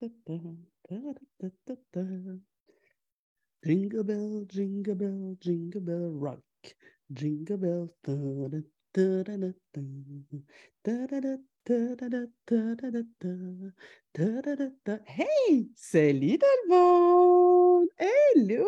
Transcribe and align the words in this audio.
Jingle 0.00 0.12
bell, 4.04 4.44
jingle 4.46 4.94
bell, 4.94 5.36
jingle 5.40 5.80
bell 5.80 6.12
rock. 6.12 6.38
Jingle 7.12 7.56
bell. 7.56 7.90
Hey, 15.04 15.68
salut 15.74 16.38
tout 16.38 16.46
le 16.46 16.68
monde! 16.68 17.88
Hello! 17.98 18.66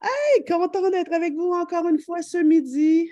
Hey, 0.00 0.44
content 0.46 0.88
d'être 0.90 1.12
avec 1.12 1.34
vous 1.34 1.50
encore 1.52 1.88
une 1.88 1.98
fois 1.98 2.22
ce 2.22 2.38
midi. 2.38 3.10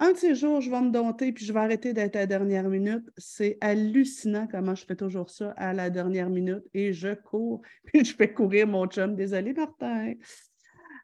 Un 0.00 0.12
de 0.12 0.16
ces 0.16 0.36
jours, 0.36 0.60
je 0.60 0.70
vais 0.70 0.80
me 0.80 0.90
dompter 0.90 1.32
puis 1.32 1.44
je 1.44 1.52
vais 1.52 1.58
arrêter 1.58 1.92
d'être 1.92 2.14
à 2.14 2.20
la 2.20 2.26
dernière 2.26 2.68
minute. 2.68 3.10
C'est 3.16 3.58
hallucinant 3.60 4.46
comment 4.48 4.76
je 4.76 4.84
fais 4.84 4.94
toujours 4.94 5.28
ça 5.28 5.50
à 5.56 5.72
la 5.72 5.90
dernière 5.90 6.30
minute 6.30 6.62
et 6.72 6.92
je 6.92 7.14
cours 7.14 7.62
puis 7.84 8.04
je 8.04 8.14
fais 8.14 8.32
courir 8.32 8.68
mon 8.68 8.86
chum. 8.86 9.16
Désolé, 9.16 9.52
Martin. 9.52 10.14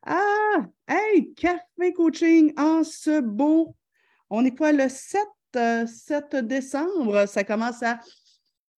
Ah, 0.06 0.66
hey, 0.86 1.34
café 1.34 1.92
coaching 1.92 2.52
en 2.56 2.84
ce 2.84 3.20
beau. 3.20 3.74
On 4.30 4.44
est 4.44 4.56
quoi 4.56 4.70
le 4.70 4.88
7, 4.88 5.20
7 5.52 6.34
euh, 6.34 6.42
décembre? 6.42 7.26
Ça 7.26 7.42
commence 7.42 7.82
à 7.82 7.98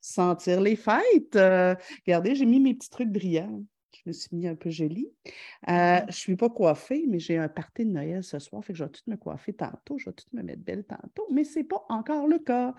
sentir 0.00 0.60
les 0.60 0.76
fêtes. 0.76 1.36
Euh, 1.36 1.74
regardez, 2.06 2.34
j'ai 2.34 2.46
mis 2.46 2.60
mes 2.60 2.74
petits 2.74 2.90
trucs 2.90 3.10
brillants. 3.10 3.62
Je 4.04 4.10
me 4.10 4.12
suis 4.12 4.36
mis 4.36 4.46
un 4.46 4.54
peu 4.54 4.70
jolie. 4.70 5.08
Euh, 5.26 5.72
mm-hmm. 5.72 6.00
je 6.02 6.06
ne 6.06 6.12
suis 6.12 6.36
pas 6.36 6.48
coiffée, 6.48 7.04
mais 7.08 7.18
j'ai 7.18 7.38
un 7.38 7.48
party 7.48 7.84
de 7.84 7.90
Noël 7.90 8.22
ce 8.22 8.38
soir, 8.38 8.64
fait 8.64 8.72
que 8.72 8.78
je 8.78 8.84
vais 8.84 8.90
tout 8.90 9.02
me 9.06 9.16
coiffer 9.16 9.52
tantôt, 9.52 9.98
je 9.98 10.10
vais 10.10 10.12
tout 10.14 10.26
me 10.32 10.42
mettre 10.42 10.62
belle 10.62 10.84
tantôt, 10.84 11.26
mais 11.30 11.44
ce 11.44 11.58
n'est 11.58 11.64
pas 11.64 11.84
encore 11.88 12.26
le 12.26 12.38
cas. 12.38 12.74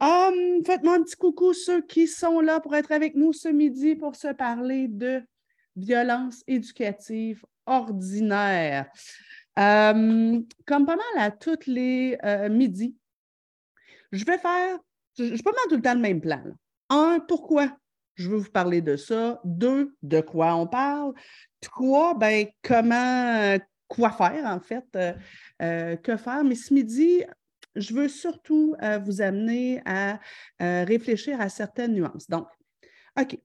Hum, 0.00 0.64
faites-moi 0.64 0.96
un 0.96 1.02
petit 1.02 1.16
coucou 1.16 1.52
ceux 1.52 1.80
qui 1.82 2.06
sont 2.06 2.40
là 2.40 2.60
pour 2.60 2.74
être 2.74 2.92
avec 2.92 3.14
nous 3.14 3.32
ce 3.32 3.48
midi 3.48 3.94
pour 3.94 4.16
se 4.16 4.28
parler 4.28 4.88
de 4.88 5.22
violence 5.76 6.42
éducative 6.46 7.44
ordinaire. 7.66 8.90
Hum, 9.56 10.44
comme 10.66 10.84
pas 10.84 10.96
mal 10.96 11.24
à 11.24 11.30
tous 11.30 11.66
les 11.66 12.18
euh, 12.24 12.48
midis, 12.48 12.96
je 14.10 14.24
vais 14.24 14.38
faire, 14.38 14.78
je, 15.16 15.36
je 15.36 15.42
pas 15.42 15.52
mal 15.52 15.64
tout 15.68 15.76
le 15.76 15.82
temps 15.82 15.94
le 15.94 16.00
même 16.00 16.20
plan. 16.20 16.42
Un, 16.90 17.20
pourquoi? 17.20 17.76
Je 18.14 18.30
veux 18.30 18.36
vous 18.36 18.50
parler 18.50 18.80
de 18.80 18.96
ça. 18.96 19.40
Deux, 19.44 19.94
de 20.02 20.20
quoi 20.20 20.54
on 20.54 20.66
parle. 20.66 21.12
Trois, 21.60 22.16
ben, 22.16 22.46
comment, 22.62 23.58
quoi 23.88 24.10
faire 24.10 24.44
en 24.46 24.60
fait, 24.60 24.84
euh, 24.96 25.12
euh, 25.62 25.96
que 25.96 26.16
faire. 26.16 26.44
Mais 26.44 26.54
ce 26.54 26.72
midi, 26.72 27.22
je 27.76 27.94
veux 27.94 28.08
surtout 28.08 28.74
euh, 28.82 28.98
vous 28.98 29.20
amener 29.20 29.80
à 29.84 30.18
réfléchir 30.60 31.40
à 31.40 31.48
certaines 31.48 31.94
nuances. 31.94 32.28
Donc, 32.28 32.46
OK. 33.20 33.38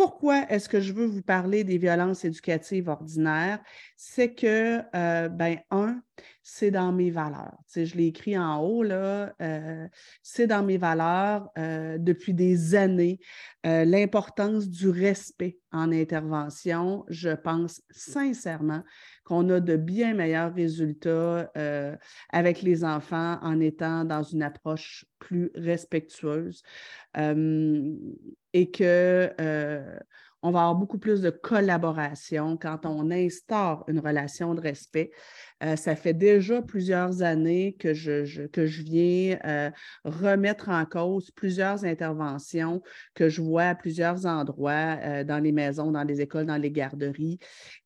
Pourquoi 0.00 0.46
est-ce 0.48 0.66
que 0.66 0.80
je 0.80 0.94
veux 0.94 1.04
vous 1.04 1.20
parler 1.20 1.62
des 1.62 1.76
violences 1.76 2.24
éducatives 2.24 2.88
ordinaires? 2.88 3.62
C'est 3.98 4.32
que, 4.34 4.80
ben, 5.28 5.58
un, 5.70 6.00
c'est 6.42 6.70
dans 6.70 6.90
mes 6.90 7.10
valeurs. 7.10 7.58
je 7.74 7.94
l'ai 7.96 8.06
écrit 8.06 8.38
en 8.38 8.60
haut, 8.60 8.82
là, 8.82 9.34
euh, 9.40 9.86
c'est 10.22 10.46
dans 10.46 10.62
mes 10.62 10.78
valeurs 10.78 11.50
euh, 11.58 11.98
depuis 11.98 12.34
des 12.34 12.74
années. 12.74 13.20
Euh, 13.66 13.84
l'importance 13.84 14.68
du 14.68 14.88
respect 14.88 15.58
en 15.70 15.92
intervention, 15.92 17.04
je 17.08 17.30
pense 17.30 17.82
sincèrement 17.90 18.82
qu'on 19.24 19.48
a 19.50 19.60
de 19.60 19.76
bien 19.76 20.14
meilleurs 20.14 20.54
résultats 20.54 21.50
avec 22.30 22.62
les 22.62 22.84
enfants 22.84 23.38
en 23.42 23.60
étant 23.60 24.04
dans 24.04 24.22
une 24.22 24.42
approche 24.42 25.04
plus 25.18 25.50
respectueuse 25.54 26.62
et 27.16 28.70
que 28.70 29.32
on 30.42 30.50
va 30.50 30.60
avoir 30.60 30.74
beaucoup 30.74 30.98
plus 30.98 31.20
de 31.20 31.30
collaboration 31.30 32.56
quand 32.56 32.86
on 32.86 33.10
instaure 33.10 33.84
une 33.88 33.98
relation 33.98 34.54
de 34.54 34.60
respect. 34.60 35.10
Euh, 35.62 35.76
ça 35.76 35.94
fait 35.94 36.14
déjà 36.14 36.62
plusieurs 36.62 37.22
années 37.22 37.76
que 37.78 37.92
je, 37.92 38.46
que 38.46 38.66
je 38.66 38.82
viens 38.82 39.38
euh, 39.44 39.70
remettre 40.04 40.70
en 40.70 40.86
cause 40.86 41.30
plusieurs 41.30 41.84
interventions 41.84 42.80
que 43.14 43.28
je 43.28 43.42
vois 43.42 43.64
à 43.64 43.74
plusieurs 43.74 44.24
endroits 44.24 44.96
euh, 45.02 45.24
dans 45.24 45.38
les 45.38 45.52
maisons, 45.52 45.90
dans 45.90 46.04
les 46.04 46.22
écoles, 46.22 46.46
dans 46.46 46.56
les 46.56 46.70
garderies 46.70 47.38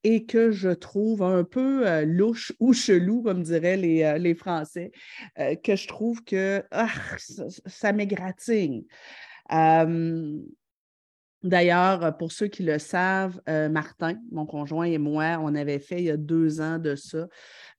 et 0.04 0.24
que 0.24 0.52
je 0.52 0.70
trouve 0.70 1.22
un 1.22 1.42
peu 1.42 2.04
louche 2.04 2.52
ou 2.60 2.72
chelou, 2.72 3.22
comme 3.22 3.42
diraient 3.42 3.76
les, 3.76 4.18
les 4.18 4.34
Français, 4.34 4.92
que 5.36 5.76
je 5.76 5.88
trouve 5.88 6.22
que 6.24 6.62
ah, 6.70 6.88
ça, 7.18 7.44
ça 7.66 7.92
m'égratigne. 7.92 8.84
D'ailleurs, 11.44 12.16
pour 12.16 12.32
ceux 12.32 12.48
qui 12.48 12.62
le 12.62 12.78
savent, 12.78 13.38
euh, 13.50 13.68
Martin, 13.68 14.14
mon 14.32 14.46
conjoint 14.46 14.86
et 14.86 14.96
moi, 14.96 15.38
on 15.42 15.54
avait 15.54 15.78
fait 15.78 15.98
il 15.98 16.04
y 16.04 16.10
a 16.10 16.16
deux 16.16 16.62
ans 16.62 16.78
de 16.78 16.96
ça 16.96 17.28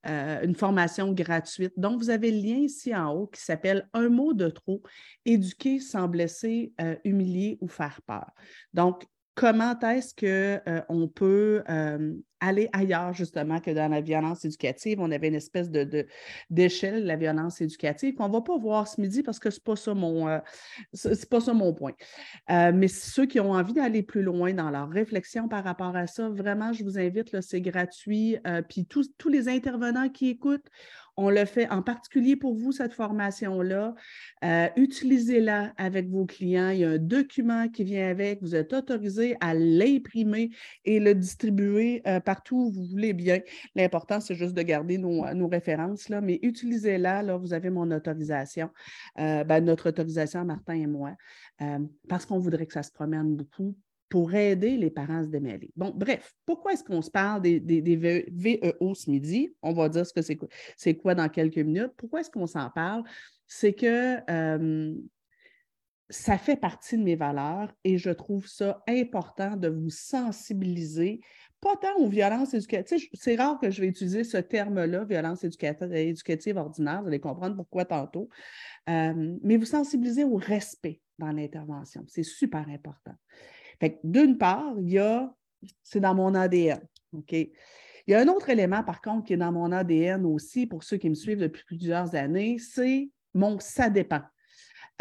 euh, 0.08 0.42
une 0.44 0.54
formation 0.54 1.12
gratuite. 1.14 1.74
Donc, 1.76 1.98
vous 1.98 2.12
avez 2.12 2.30
le 2.30 2.38
lien 2.38 2.58
ici 2.58 2.96
en 2.96 3.12
haut 3.12 3.26
qui 3.26 3.42
s'appelle 3.42 3.90
Un 3.94 4.10
mot 4.10 4.34
de 4.34 4.50
trop, 4.50 4.84
éduquer 5.26 5.80
sans 5.80 6.08
blesser, 6.08 6.74
euh, 6.80 6.96
humilier 7.04 7.58
ou 7.60 7.68
faire 7.68 8.00
peur. 8.06 8.30
Donc, 8.74 9.04
comment 9.34 9.78
est-ce 9.80 10.14
qu'on 10.14 11.02
euh, 11.02 11.08
peut 11.08 11.64
euh, 11.70 12.14
aller 12.46 12.70
ailleurs, 12.74 13.14
justement, 13.14 13.60
que 13.60 13.72
dans 13.72 13.90
la 13.90 14.02
violence 14.02 14.46
éducative. 14.46 15.00
On 15.00 15.12
avait 15.12 15.28
une 15.28 15.36
espèce 15.36 15.70
de, 15.70 16.08
d'échelle 16.50 17.04
de 17.04 17.08
la 17.08 17.16
violence 17.16 17.62
éducative 17.62 18.16
qu'on 18.16 18.28
ne 18.28 18.34
va 18.34 18.42
pas 18.42 18.58
voir 18.58 18.88
ce 18.88 19.00
midi 19.02 19.24
parce 19.24 19.40
que 19.40 19.50
ce 19.50 19.60
n'est 19.60 19.64
pas, 19.64 19.76
ça 19.76 19.94
mon, 19.94 20.28
euh, 20.28 20.40
pas 21.30 21.42
ça 21.42 21.54
mon 21.54 21.74
point. 21.74 21.94
mais 22.50 22.88
ceux 22.88 23.26
qui 23.26 23.40
ont 23.40 23.52
envie 23.52 23.74
d'aller 23.74 24.04
plus 24.04 24.22
loin 24.22 24.54
dans 24.54 24.70
leur 24.70 24.90
réflexion 24.90 25.48
par 25.48 25.64
rapport 25.64 25.96
à 25.96 26.08
ça, 26.08 26.30
vraiment, 26.30 26.74
je 26.74 26.84
vous 26.84 26.98
invite, 27.00 27.42
c'est 27.42 27.62
gratuit. 27.62 28.38
puis 28.70 28.86
tous, 28.86 29.12
tous 29.18 29.30
les 29.30 29.50
intervenants 29.50 30.10
qui 30.10 30.30
écoutent, 30.30 30.70
on 31.18 31.30
le 31.30 31.46
fait 31.46 31.70
en 31.70 31.82
particulier 31.82 32.36
pour 32.36 32.56
vous, 32.56 32.72
cette 32.72 32.94
formation-là. 32.94 33.96
Euh, 34.44 34.68
utilisez-la 34.76 35.74
avec 35.78 36.10
vos 36.10 36.26
clients. 36.26 36.70
Il 36.70 36.80
y 36.80 36.84
a 36.84 36.90
un 36.90 36.98
document 36.98 37.70
qui 37.70 37.84
vient 37.84 38.10
avec. 38.10 38.42
Vous 38.42 38.56
êtes 38.56 38.74
autorisé 38.74 39.38
à 39.40 39.54
l'imprimer 39.54 40.50
et 40.84 41.00
le 41.00 41.16
distribuer 41.16 42.02
euh, 42.08 42.20
partout 42.20 42.68
où 42.68 42.72
vous 42.72 42.86
voulez 42.86 43.14
bien. 43.14 43.40
L'important, 43.76 44.20
c'est 44.20 44.36
juste 44.36 44.54
de 44.54 44.62
garder 44.62 44.98
nos, 44.98 45.34
nos 45.34 45.48
références, 45.48 46.10
là, 46.10 46.22
mais 46.22 46.40
utilisez-la. 46.42 47.24
Là, 47.24 47.38
vous 47.38 47.54
avez 47.54 47.70
mon 47.70 47.90
autorisation, 47.92 48.70
euh, 49.20 49.44
ben, 49.44 49.64
notre 49.64 49.90
autorisation, 49.90 50.44
Martin 50.44 50.74
et 50.74 50.88
moi, 50.88 51.16
parce 52.10 52.26
qu'on 52.26 52.40
voudrait 52.40 52.66
que 52.66 52.74
ça 52.74 52.84
se 52.84 52.92
promène 52.92 53.36
beaucoup 53.36 53.76
pour 54.16 54.34
aider 54.34 54.78
les 54.78 54.90
parents 54.90 55.18
à 55.18 55.24
se 55.24 55.28
démêler. 55.28 55.74
Bon, 55.76 55.92
bref, 55.94 56.34
pourquoi 56.46 56.72
est-ce 56.72 56.86
qu'on 56.86 57.02
se 57.02 57.12
parle 57.12 57.42
des, 57.42 57.60
VEO 58.32 58.96
ce 58.96 59.12
midi? 59.12 59.54
On 59.62 59.74
va 59.74 59.90
dire 59.90 60.08
ce 60.08 60.14
que 60.14 60.22
c'est, 60.22 60.40
c'est 60.78 60.96
quoi 60.96 61.16
dans 61.16 61.28
quelques 61.28 61.58
minutes. 61.58 61.92
Pourquoi 61.98 62.22
est-ce 62.22 62.30
qu'on 62.30 62.48
s'en 62.48 62.70
parle? 62.70 63.04
C'est 63.46 63.74
que 63.74 64.16
ça 66.10 66.38
fait 66.38 66.56
partie 66.56 66.98
de 66.98 67.04
mes 67.04 67.18
valeurs 67.18 67.74
et 67.84 67.98
je 67.98 68.10
trouve 68.10 68.48
ça 68.48 68.82
important 68.88 69.58
de 69.58 69.68
vous 69.68 69.90
sensibiliser, 69.90 71.20
pas 71.60 71.76
tant 71.76 71.98
aux 71.98 72.08
violences 72.08 72.54
éducatives. 72.54 73.10
C'est 73.12 73.36
rare 73.36 73.60
que 73.60 73.70
je 73.70 73.82
vais 73.82 73.88
utiliser 73.88 74.24
ce 74.24 74.38
terme-là, 74.38 75.04
violence 75.04 75.44
éducative, 75.44 76.56
ordinaire, 76.56 77.02
vous 77.02 77.10
allez 77.10 77.20
comprendre 77.20 77.58
pourquoi 77.58 77.84
tantôt, 77.84 78.30
mais 78.88 79.58
vous 79.58 79.66
sensibiliser 79.66 80.24
au 80.24 80.38
respect 80.38 81.02
dans 81.20 81.34
l'intervention. 81.34 82.06
C'est 82.08 82.24
super 82.24 82.66
important 82.70 83.16
d'une 84.04 84.38
part, 84.38 84.74
il 84.80 84.92
y 84.92 85.00
a, 85.00 85.34
c'est 85.84 86.00
dans 86.00 86.16
mon 86.16 86.36
ADN. 86.36 86.82
OK? 87.14 87.32
Il 87.32 88.12
y 88.12 88.14
a 88.14 88.20
un 88.20 88.28
autre 88.28 88.50
élément, 88.50 88.84
par 88.84 89.02
contre, 89.02 89.26
qui 89.26 89.34
est 89.34 89.38
dans 89.38 89.52
mon 89.52 89.72
ADN 89.72 90.26
aussi, 90.26 90.68
pour 90.68 90.84
ceux 90.84 90.98
qui 90.98 91.10
me 91.10 91.16
suivent 91.16 91.40
depuis 91.40 91.64
plusieurs 91.66 92.14
années, 92.16 92.58
c'est 92.60 93.10
mon 93.34 93.60
ça 93.60 93.90
dépend. 93.90 94.22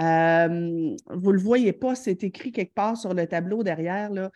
Euh, 0.01 0.97
vous 1.11 1.31
ne 1.31 1.37
le 1.37 1.41
voyez 1.41 1.73
pas, 1.73 1.95
c'est 1.95 2.25
écrit 2.25 2.51
quelque 2.51 2.75
part 2.75 2.97
sur 2.97 3.15
le 3.15 3.27
tableau 3.27 3.63
derrière. 3.63 4.11
Là 4.11 4.31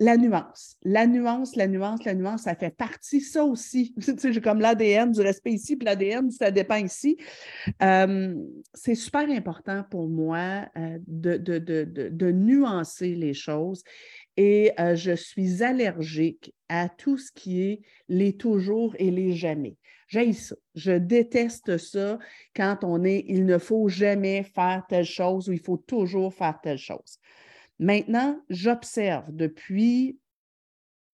la 0.00 0.16
nuance. 0.16 0.76
La 0.82 1.06
nuance, 1.06 1.54
la 1.56 1.68
nuance, 1.68 2.04
la 2.04 2.14
nuance, 2.14 2.42
ça 2.44 2.54
fait 2.54 2.74
partie, 2.74 3.20
ça 3.20 3.44
aussi. 3.44 3.94
J'ai 4.24 4.40
comme 4.40 4.60
l'ADN 4.60 5.12
du 5.12 5.20
respect 5.20 5.52
ici, 5.52 5.76
puis 5.76 5.84
l'ADN, 5.84 6.30
ça 6.30 6.50
dépend 6.50 6.76
ici. 6.76 7.18
Euh, 7.82 8.34
c'est 8.72 8.94
super 8.94 9.28
important 9.28 9.84
pour 9.90 10.08
moi 10.08 10.66
euh, 10.76 10.98
de, 11.06 11.36
de, 11.36 12.30
nuancer 12.32 13.14
les 13.14 13.34
choses 13.34 13.84
et 14.38 14.72
euh, 14.80 14.96
je 14.96 15.14
suis 15.14 15.62
allergique 15.62 16.54
à 16.70 16.88
tout 16.88 17.18
ce 17.18 17.30
qui 17.30 17.62
est 17.62 17.80
les 18.08 18.36
toujours 18.36 18.94
et 18.98 19.10
les 19.10 19.34
jamais. 19.34 19.76
J'ai 20.08 20.32
ça. 20.32 20.56
Je 20.74 20.92
déteste 20.92 21.76
ça 21.76 22.18
quand 22.56 22.78
on 22.84 23.04
est 23.04 23.24
il 23.28 23.44
ne 23.44 23.58
faut 23.58 23.88
jamais 23.88 24.44
faire 24.44 24.82
telle 24.88 25.04
chose 25.04 25.48
ou 25.48 25.52
il 25.52 25.60
faut 25.60 25.76
toujours 25.76 26.32
faire 26.32 26.58
telle 26.62 26.78
chose. 26.78 27.18
Maintenant, 27.80 28.38
j'observe 28.50 29.34
depuis 29.34 30.18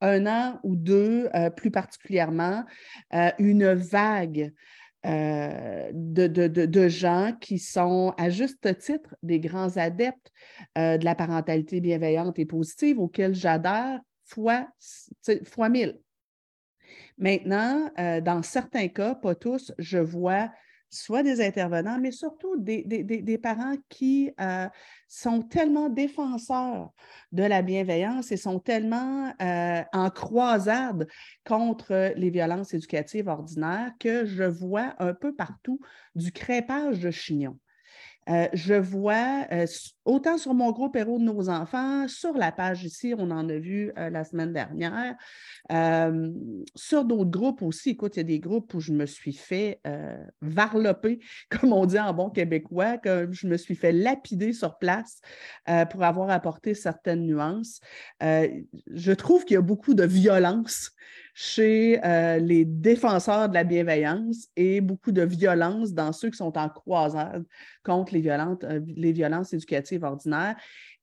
un 0.00 0.26
an 0.26 0.58
ou 0.64 0.74
deux, 0.74 1.30
euh, 1.32 1.48
plus 1.48 1.70
particulièrement, 1.70 2.64
euh, 3.14 3.30
une 3.38 3.72
vague 3.72 4.52
euh, 5.06 5.88
de, 5.92 6.88
gens 6.88 7.32
qui 7.40 7.60
sont 7.60 8.12
à 8.18 8.30
juste 8.30 8.76
titre 8.78 9.14
des 9.22 9.38
grands 9.38 9.76
adeptes 9.76 10.32
de 10.74 11.04
la 11.04 11.14
parentalité 11.14 11.80
bienveillante 11.80 12.36
et 12.40 12.46
positive 12.46 12.98
auxquels 12.98 13.36
j'adhère 13.36 14.00
fois, 14.24 14.66
fois 15.44 15.68
mille. 15.68 16.00
Maintenant, 17.18 17.88
dans 17.96 18.42
certains 18.42 18.88
cas, 18.88 19.14
pas 19.14 19.36
tous, 19.36 19.72
je 19.78 19.98
vois 19.98 20.50
soit 20.90 21.22
des 21.22 21.44
intervenants, 21.44 21.98
mais 22.00 22.10
surtout 22.10 22.56
des, 22.56 23.38
parents 23.42 23.76
qui 23.88 24.30
euh, 24.40 24.68
sont 25.08 25.42
tellement 25.42 25.88
défenseurs 25.88 26.90
de 27.32 27.42
la 27.42 27.62
bienveillance 27.62 28.32
et 28.32 28.36
sont 28.36 28.60
tellement 28.60 29.32
euh, 29.42 29.82
en 29.92 30.10
croisade 30.10 31.06
contre 31.44 32.12
les 32.16 32.30
violences 32.30 32.74
éducatives 32.74 33.28
ordinaires 33.28 33.92
que 33.98 34.24
je 34.24 34.44
vois 34.44 34.94
un 34.98 35.14
peu 35.14 35.34
partout 35.34 35.80
du 36.14 36.32
crépage 36.32 37.00
de 37.00 37.10
chignons. 37.10 37.58
Euh, 38.28 38.48
je 38.52 38.74
vois 38.74 39.46
autant 40.04 40.36
sur 40.38 40.54
mon 40.54 40.72
groupe 40.72 40.96
Héros 40.96 41.18
de 41.18 41.24
nos 41.24 41.48
enfants, 41.48 42.08
sur 42.08 42.34
la 42.34 42.52
page 42.52 42.84
ici, 42.84 43.14
on 43.16 43.30
en 43.30 43.48
a 43.48 43.58
vu 43.58 43.92
la 43.96 44.24
semaine 44.24 44.52
dernière, 44.52 45.14
sur 46.74 47.04
d'autres 47.04 47.30
groupes 47.30 47.62
aussi. 47.62 47.90
Écoute, 47.90 48.16
il 48.16 48.20
y 48.20 48.20
a 48.20 48.24
des 48.24 48.40
groupes 48.40 48.74
où 48.74 48.80
je 48.80 48.92
me 48.92 49.06
suis 49.06 49.32
fait 49.32 49.80
varloper, 50.42 51.20
comme 51.50 51.72
on 51.72 51.86
dit 51.86 51.98
en 51.98 52.12
bon 52.12 52.30
québécois, 52.30 52.98
que 52.98 53.28
je 53.30 53.46
me 53.46 53.56
suis 53.56 53.76
fait 53.76 53.92
lapider 53.92 54.52
sur 54.52 54.78
place 54.78 55.20
pour 55.90 56.02
avoir 56.02 56.30
apporté 56.30 56.74
certaines 56.74 57.26
nuances. 57.26 57.80
je 58.20 59.12
trouve 59.12 59.44
qu'il 59.44 59.54
y 59.54 59.58
a 59.58 59.62
beaucoup 59.62 59.94
de 59.94 60.04
violence 60.04 60.90
chez 61.38 62.02
euh, 62.02 62.38
les 62.38 62.64
défenseurs 62.64 63.50
de 63.50 63.54
la 63.54 63.62
bienveillance 63.62 64.48
et 64.56 64.80
beaucoup 64.80 65.12
de 65.12 65.20
violence 65.20 65.92
dans 65.92 66.14
ceux 66.14 66.30
qui 66.30 66.38
sont 66.38 66.56
en 66.56 66.70
croisade 66.70 67.44
contre 67.84 68.14
les, 68.14 68.26
euh, 68.26 68.80
les 68.86 69.12
violences 69.12 69.52
éducatives 69.52 70.02
ordinaires. 70.02 70.56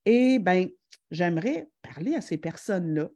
Et 0.07 0.39
bien, 0.39 0.69
j'aimerais 1.11 1.69
parler 1.83 2.15
à 2.15 2.21
ces 2.21 2.37
personnes-là. 2.37 3.09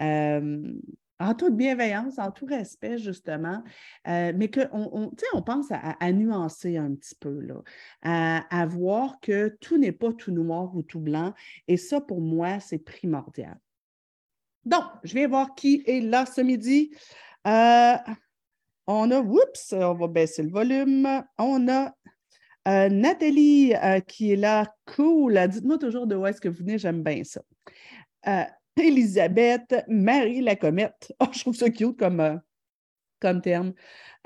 Euh, 0.00 0.72
en 1.18 1.34
toute 1.34 1.58
bienveillance, 1.58 2.18
en 2.18 2.30
tout 2.30 2.46
respect, 2.46 2.96
justement, 2.96 3.62
mais 4.06 4.50
qu'on 4.50 5.12
on, 5.32 5.42
pense 5.42 5.68
à, 5.70 6.12
nuancer 6.12 6.76
un 6.76 6.94
petit 6.94 7.14
peu, 7.14 7.40
là, 7.40 7.62
à 8.50 8.66
voir 8.66 9.18
que 9.22 9.56
tout 9.60 9.78
n'est 9.78 9.92
pas 9.92 10.12
tout 10.12 10.30
noir 10.30 10.76
ou 10.76 10.82
tout 10.82 11.00
blanc. 11.00 11.32
Et 11.68 11.78
ça, 11.78 12.02
pour 12.02 12.20
moi, 12.20 12.60
c'est 12.60 12.78
primordial. 12.78 13.56
Donc, 14.66 14.82
je 15.04 15.14
viens 15.14 15.28
voir 15.28 15.54
qui 15.54 15.84
est 15.86 16.00
là 16.00 16.26
ce 16.26 16.40
midi. 16.40 16.90
Euh, 17.46 17.94
on 18.88 19.10
a, 19.12 19.20
oups, 19.20 19.72
on 19.72 19.94
va 19.94 20.08
baisser 20.08 20.42
le 20.42 20.50
volume. 20.50 21.22
On 21.38 21.68
a 21.68 21.94
euh, 22.66 22.88
Nathalie 22.88 23.74
euh, 23.74 24.00
qui 24.00 24.32
est 24.32 24.36
là. 24.36 24.66
Cool. 24.84 25.38
Dites-moi 25.48 25.78
toujours 25.78 26.08
de 26.08 26.16
où 26.16 26.26
est-ce 26.26 26.40
que 26.40 26.48
vous 26.48 26.58
venez, 26.58 26.78
j'aime 26.78 27.04
bien 27.04 27.22
ça. 27.22 27.40
Elisabeth, 28.76 29.84
Marie 29.86 30.42
la 30.42 30.56
comète. 30.56 31.14
Oh, 31.20 31.26
je 31.32 31.40
trouve 31.40 31.54
ça 31.54 31.70
cute 31.70 31.96
comme, 31.96 32.40
comme 33.20 33.40
terme. 33.40 33.72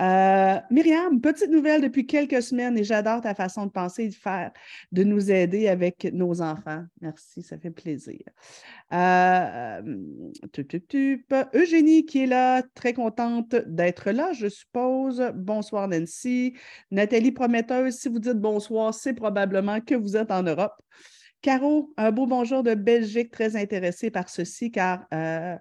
Euh, 0.01 0.59
Myriam, 0.71 1.21
petite 1.21 1.51
nouvelle 1.51 1.83
depuis 1.83 2.07
quelques 2.07 2.43
semaines 2.43 2.79
et 2.79 2.85
j'adore 2.85 3.21
ta 3.21 3.35
façon 3.35 3.67
de 3.67 3.71
penser 3.71 4.05
et 4.05 4.09
de 4.09 4.15
faire, 4.15 4.51
de 4.93 5.05
nous 5.05 5.31
aider 5.31 5.69
avec 5.69 6.09
nos 6.13 6.41
enfants. 6.41 6.85
Merci, 7.03 7.43
ça 7.43 7.59
fait 7.59 7.71
plaisir. 7.71 8.21
Euh, 8.93 9.83
Eugénie 11.55 12.07
qui 12.07 12.23
est 12.23 12.27
là, 12.27 12.63
très 12.75 12.95
contente 12.95 13.55
d'être 13.67 14.11
là, 14.11 14.33
je 14.33 14.49
suppose. 14.49 15.23
Bonsoir 15.35 15.87
Nancy. 15.89 16.55
Nathalie 16.91 17.33
Prometteuse, 17.33 17.95
si 17.95 18.09
vous 18.09 18.21
dites 18.21 18.41
bonsoir, 18.41 18.95
c'est 18.95 19.15
probablement 19.15 19.81
que 19.81 19.95
vous 19.95 20.17
êtes 20.17 20.31
en 20.31 20.43
Europe. 20.43 20.81
Caro, 21.43 21.91
un 21.97 22.13
beau 22.13 22.27
bonjour 22.27 22.63
de 22.63 22.75
Belgique, 22.75 23.31
très 23.31 23.57
intéressée 23.57 24.11
par 24.11 24.29
ceci, 24.29 24.71
car 24.71 25.07
euh, 25.15 25.57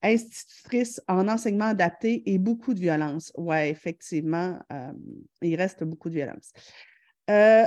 institutrice 0.00 1.00
en 1.08 1.26
enseignement 1.26 1.64
adapté 1.64 2.22
et 2.26 2.38
beaucoup 2.38 2.72
de 2.72 2.78
violence. 2.78 3.32
Oui, 3.36 3.56
effectivement, 3.56 4.60
euh, 4.72 4.92
il 5.42 5.56
reste 5.56 5.82
beaucoup 5.82 6.08
de 6.08 6.14
violence. 6.14 6.52
Euh, 7.30 7.66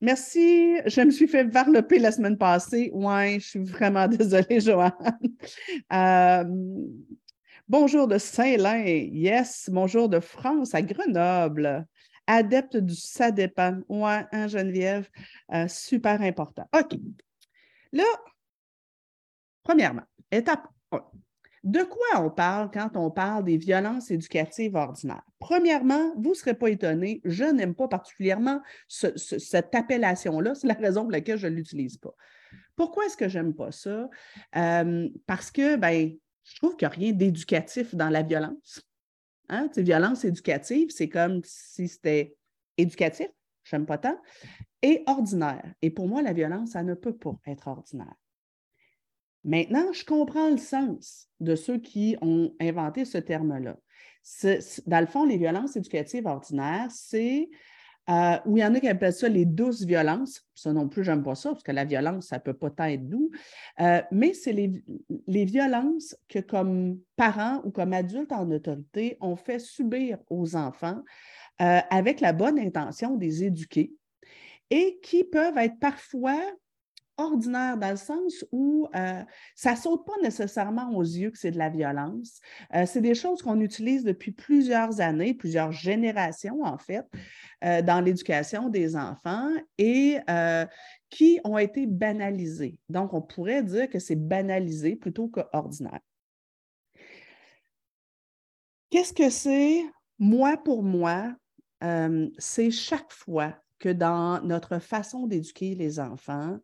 merci, 0.00 0.78
je 0.84 1.00
me 1.02 1.12
suis 1.12 1.28
fait 1.28 1.44
varloper 1.44 2.00
la 2.00 2.10
semaine 2.10 2.36
passée. 2.36 2.90
Oui, 2.92 3.38
je 3.38 3.50
suis 3.50 3.62
vraiment 3.62 4.08
désolée, 4.08 4.58
Joanne. 4.58 4.92
bonjour 7.68 8.08
de 8.08 8.18
Saint-Lin, 8.18 8.82
yes. 8.84 9.70
Bonjour 9.72 10.08
de 10.08 10.18
France, 10.18 10.74
à 10.74 10.82
Grenoble 10.82 11.86
adepte 12.26 12.76
du 12.76 12.94
ça 12.94 13.30
dépend. 13.30 13.78
Ouais, 13.88 14.24
hein, 14.32 14.46
Geneviève, 14.46 15.08
euh, 15.52 15.68
super 15.68 16.20
important. 16.22 16.68
OK. 16.78 16.98
Là, 17.92 18.04
premièrement, 19.62 20.04
étape 20.30 20.68
1. 20.92 21.02
De 21.64 21.82
quoi 21.82 22.24
on 22.24 22.30
parle 22.30 22.70
quand 22.70 22.96
on 22.96 23.10
parle 23.10 23.42
des 23.42 23.56
violences 23.56 24.12
éducatives 24.12 24.76
ordinaires? 24.76 25.24
Premièrement, 25.40 26.12
vous 26.16 26.30
ne 26.30 26.34
serez 26.34 26.54
pas 26.54 26.68
étonné, 26.68 27.20
je 27.24 27.42
n'aime 27.42 27.74
pas 27.74 27.88
particulièrement 27.88 28.60
cette 28.86 29.74
appellation-là. 29.74 30.54
C'est 30.54 30.68
la 30.68 30.74
raison 30.74 31.02
pour 31.02 31.10
laquelle 31.10 31.38
je 31.38 31.48
ne 31.48 31.56
l'utilise 31.56 31.98
pas. 31.98 32.14
Pourquoi 32.76 33.06
est-ce 33.06 33.16
que 33.16 33.28
je 33.28 33.40
n'aime 33.40 33.52
pas 33.52 33.72
ça? 33.72 34.08
Euh, 34.54 35.08
parce 35.26 35.50
que 35.50 35.74
ben, 35.74 36.12
je 36.44 36.56
trouve 36.56 36.76
qu'il 36.76 36.86
n'y 36.86 36.94
a 36.94 36.96
rien 36.96 37.12
d'éducatif 37.12 37.96
dans 37.96 38.10
la 38.10 38.22
violence. 38.22 38.85
Hein? 39.48 39.68
Violence 39.76 40.24
éducative, 40.24 40.90
c'est 40.90 41.08
comme 41.08 41.40
si 41.44 41.88
c'était 41.88 42.36
éducatif, 42.76 43.28
j'aime 43.64 43.86
pas 43.86 43.98
tant, 43.98 44.18
et 44.82 45.02
ordinaire. 45.06 45.74
Et 45.82 45.90
pour 45.90 46.08
moi, 46.08 46.22
la 46.22 46.32
violence, 46.32 46.70
ça 46.70 46.82
ne 46.82 46.94
peut 46.94 47.16
pas 47.16 47.34
être 47.46 47.68
ordinaire. 47.68 48.14
Maintenant, 49.44 49.92
je 49.92 50.04
comprends 50.04 50.50
le 50.50 50.56
sens 50.56 51.28
de 51.38 51.54
ceux 51.54 51.78
qui 51.78 52.16
ont 52.20 52.54
inventé 52.60 53.04
ce 53.04 53.18
terme-là. 53.18 53.76
Dans 54.86 55.00
le 55.00 55.06
fond, 55.06 55.24
les 55.24 55.38
violences 55.38 55.76
éducatives 55.76 56.26
ordinaires, 56.26 56.90
c'est 56.90 57.48
euh, 58.08 58.36
où 58.46 58.56
il 58.56 58.60
y 58.60 58.64
en 58.64 58.74
a 58.74 58.80
qui 58.80 58.88
appellent 58.88 59.12
ça 59.12 59.28
les 59.28 59.44
douces 59.44 59.84
violences. 59.84 60.42
Ça 60.54 60.72
non 60.72 60.88
plus, 60.88 61.04
j'aime 61.04 61.22
pas 61.22 61.34
ça, 61.34 61.50
parce 61.50 61.62
que 61.62 61.72
la 61.72 61.84
violence, 61.84 62.28
ça 62.28 62.38
peut 62.38 62.54
pas 62.54 62.90
être 62.90 63.08
doux. 63.08 63.30
Euh, 63.80 64.00
mais 64.12 64.32
c'est 64.32 64.52
les, 64.52 64.82
les, 65.26 65.44
violences 65.44 66.16
que, 66.28 66.38
comme 66.38 66.98
parents 67.16 67.60
ou 67.64 67.70
comme 67.70 67.92
adultes 67.92 68.32
en 68.32 68.50
autorité, 68.50 69.16
on 69.20 69.36
fait 69.36 69.58
subir 69.58 70.18
aux 70.30 70.56
enfants 70.56 71.02
euh, 71.60 71.80
avec 71.90 72.20
la 72.20 72.32
bonne 72.32 72.58
intention 72.58 73.16
de 73.16 73.24
les 73.24 73.44
éduquer 73.44 73.92
et 74.70 74.98
qui 75.02 75.24
peuvent 75.24 75.58
être 75.58 75.78
parfois 75.78 76.40
ordinaire 77.18 77.76
dans 77.78 77.90
le 77.90 77.96
sens 77.96 78.44
où 78.52 78.88
euh, 78.94 79.22
ça 79.54 79.72
ne 79.72 79.76
saute 79.76 80.06
pas 80.06 80.16
nécessairement 80.22 80.94
aux 80.94 81.02
yeux 81.02 81.30
que 81.30 81.38
c'est 81.38 81.50
de 81.50 81.58
la 81.58 81.68
violence. 81.68 82.40
Euh, 82.74 82.84
c'est 82.86 83.00
des 83.00 83.14
choses 83.14 83.42
qu'on 83.42 83.60
utilise 83.60 84.04
depuis 84.04 84.32
plusieurs 84.32 85.00
années, 85.00 85.34
plusieurs 85.34 85.72
générations 85.72 86.62
en 86.62 86.78
fait, 86.78 87.06
euh, 87.64 87.82
dans 87.82 88.00
l'éducation 88.00 88.68
des 88.68 88.96
enfants 88.96 89.50
et 89.78 90.18
qui 91.08 91.40
ont 91.44 91.56
été 91.56 91.86
banalisées. 91.86 92.78
Donc, 92.88 93.14
on 93.14 93.22
pourrait 93.22 93.62
dire 93.62 93.88
que 93.88 93.98
c'est 93.98 94.16
banalisé 94.16 94.96
plutôt 94.96 95.28
qu'ordinaire. 95.28 96.00
Qu'est-ce 98.90 99.12
que 99.12 99.30
c'est? 99.30 99.82
Moi, 100.18 100.56
pour 100.56 100.82
moi, 100.82 101.34
c'est 102.38 102.70
chaque 102.70 103.12
fois 103.12 103.54
que 103.78 103.88
dans 103.88 104.42
notre 104.42 104.78
façon 104.80 105.26
d'éduquer 105.26 105.74
les 105.74 106.00
enfants, 106.00 106.58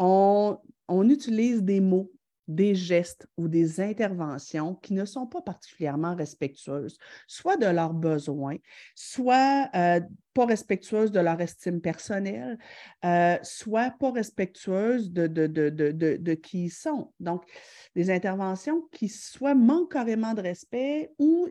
on, 0.00 1.08
utilise 1.08 1.62
des 1.62 1.80
mots, 1.80 2.10
des 2.48 2.74
gestes 2.74 3.28
ou 3.36 3.46
des 3.46 3.80
interventions 3.80 4.74
qui 4.74 4.94
ne 4.94 5.04
sont 5.04 5.26
pas 5.26 5.42
particulièrement 5.42 6.16
respectueuses, 6.16 6.98
soit 7.28 7.56
de 7.56 7.66
leurs 7.66 7.92
besoins, 7.92 8.56
soit 8.94 9.68
euh, 9.74 10.00
pas 10.34 10.46
respectueuses 10.46 11.12
de 11.12 11.20
leur 11.20 11.40
estime 11.40 11.80
personnelle, 11.80 12.58
euh, 13.04 13.36
soit 13.42 13.90
pas 13.90 14.10
respectueuses 14.10 15.12
de, 15.12 15.26
de, 15.26 16.34
qui 16.34 16.64
ils 16.64 16.70
sont. 16.70 17.12
Donc, 17.20 17.44
des 17.94 18.10
interventions 18.10 18.88
qui 18.90 19.08
soit 19.08 19.54
manquent 19.54 19.92
carrément 19.92 20.34
de 20.34 20.42
respect 20.42 21.12
ou 21.18 21.48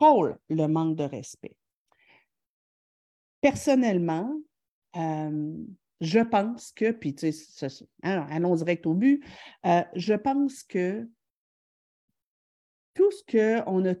oh, 0.00 0.28
le 0.48 0.66
manque 0.66 0.96
de 0.96 1.04
respect. 1.04 1.54
Personnellement, 3.40 4.38
euh, 4.96 5.64
je 6.00 6.20
pense 6.20 6.72
que, 6.72 6.92
puis 6.92 7.14
tu 7.14 7.32
sais, 7.32 7.68
hein, 8.02 8.26
allons 8.30 8.54
direct 8.56 8.86
au 8.86 8.94
but, 8.94 9.22
euh, 9.66 9.82
je 9.94 10.14
pense 10.14 10.62
que 10.62 11.08
tout 12.94 13.10
ce 13.10 13.64
qu'on 13.64 13.80
ne, 13.80 13.94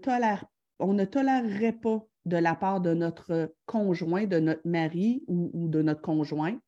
on 0.78 0.92
ne 0.92 1.04
tolérerait 1.04 1.72
pas 1.72 2.04
de 2.26 2.36
la 2.36 2.54
part 2.54 2.80
de 2.80 2.94
notre 2.94 3.54
conjoint, 3.66 4.26
de 4.26 4.40
notre 4.40 4.66
mari 4.66 5.24
ou, 5.26 5.68
de 5.68 5.82
notre 5.82 6.02
conjointe, 6.02 6.60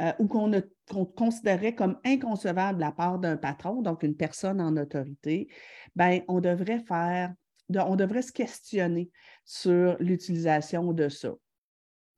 euh, 0.00 0.12
ou 0.18 0.28
qu'on 0.28 1.04
considérerait 1.04 1.74
comme 1.74 1.98
inconcevable 2.04 2.78
de 2.78 2.84
la 2.84 2.92
part 2.92 3.18
d'un 3.18 3.36
patron, 3.36 3.82
donc 3.82 4.02
une 4.02 4.16
personne 4.16 4.60
en 4.60 4.76
autorité, 4.76 5.48
ben 5.96 6.22
on 6.28 6.40
devrait 6.40 6.84
faire 6.86 7.34
on 7.74 7.96
devrait 7.96 8.22
se 8.22 8.32
questionner 8.32 9.10
sur 9.44 9.96
l'utilisation 10.00 10.92
de 10.92 11.08
ça. 11.08 11.34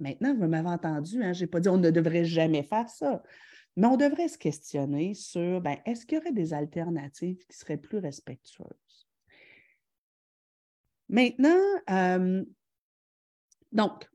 Maintenant, 0.01 0.35
vous 0.35 0.49
m'avez 0.49 0.69
entendu, 0.69 1.23
hein, 1.23 1.33
je 1.33 1.43
n'ai 1.43 1.47
pas 1.47 1.61
dit 1.61 1.69
on 1.69 1.77
ne 1.77 1.91
devrait 1.91 2.25
jamais 2.25 2.63
faire 2.63 2.89
ça, 2.89 3.23
mais 3.77 3.87
on 3.87 3.97
devrait 3.97 4.29
se 4.29 4.39
questionner 4.39 5.15
sur 5.15 5.61
ben, 5.61 5.77
est-ce 5.87 6.07
qu'il 6.07 6.19
y 6.19 6.21
aurait 6.21 6.33
des 6.33 6.55
alternatives 6.55 7.45
qui 7.47 7.57
seraient 7.57 7.77
plus 7.77 7.99
respectueuses? 7.99 9.09
Maintenant, 11.09 11.61
euh, 11.91 12.45
donc, 13.73 14.09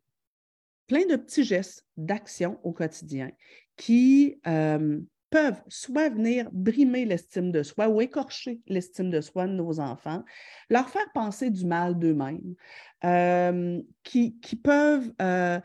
plein 0.88 1.06
de 1.06 1.16
petits 1.16 1.44
gestes 1.44 1.86
d'action 1.98 2.60
au 2.64 2.72
quotidien 2.72 3.32
qui 3.76 4.40
euh, 4.48 5.00
peuvent 5.36 5.62
soit 5.68 6.08
venir 6.08 6.48
brimer 6.54 7.04
l'estime 7.04 7.52
de 7.52 7.62
soi 7.62 7.90
ou 7.90 8.00
écorcher 8.00 8.62
l'estime 8.68 9.12
de 9.12 9.20
soi 9.20 9.48
de 9.48 9.52
nos 9.52 9.82
enfants, 9.82 10.24
leur 10.70 10.88
faire 10.88 11.12
penser 11.14 11.50
du 11.50 11.66
mal 11.66 12.00
d'eux-mêmes, 12.00 12.56
euh, 13.04 13.82
qui, 14.04 14.32
peuvent 14.64 15.12
euh, 15.22 15.60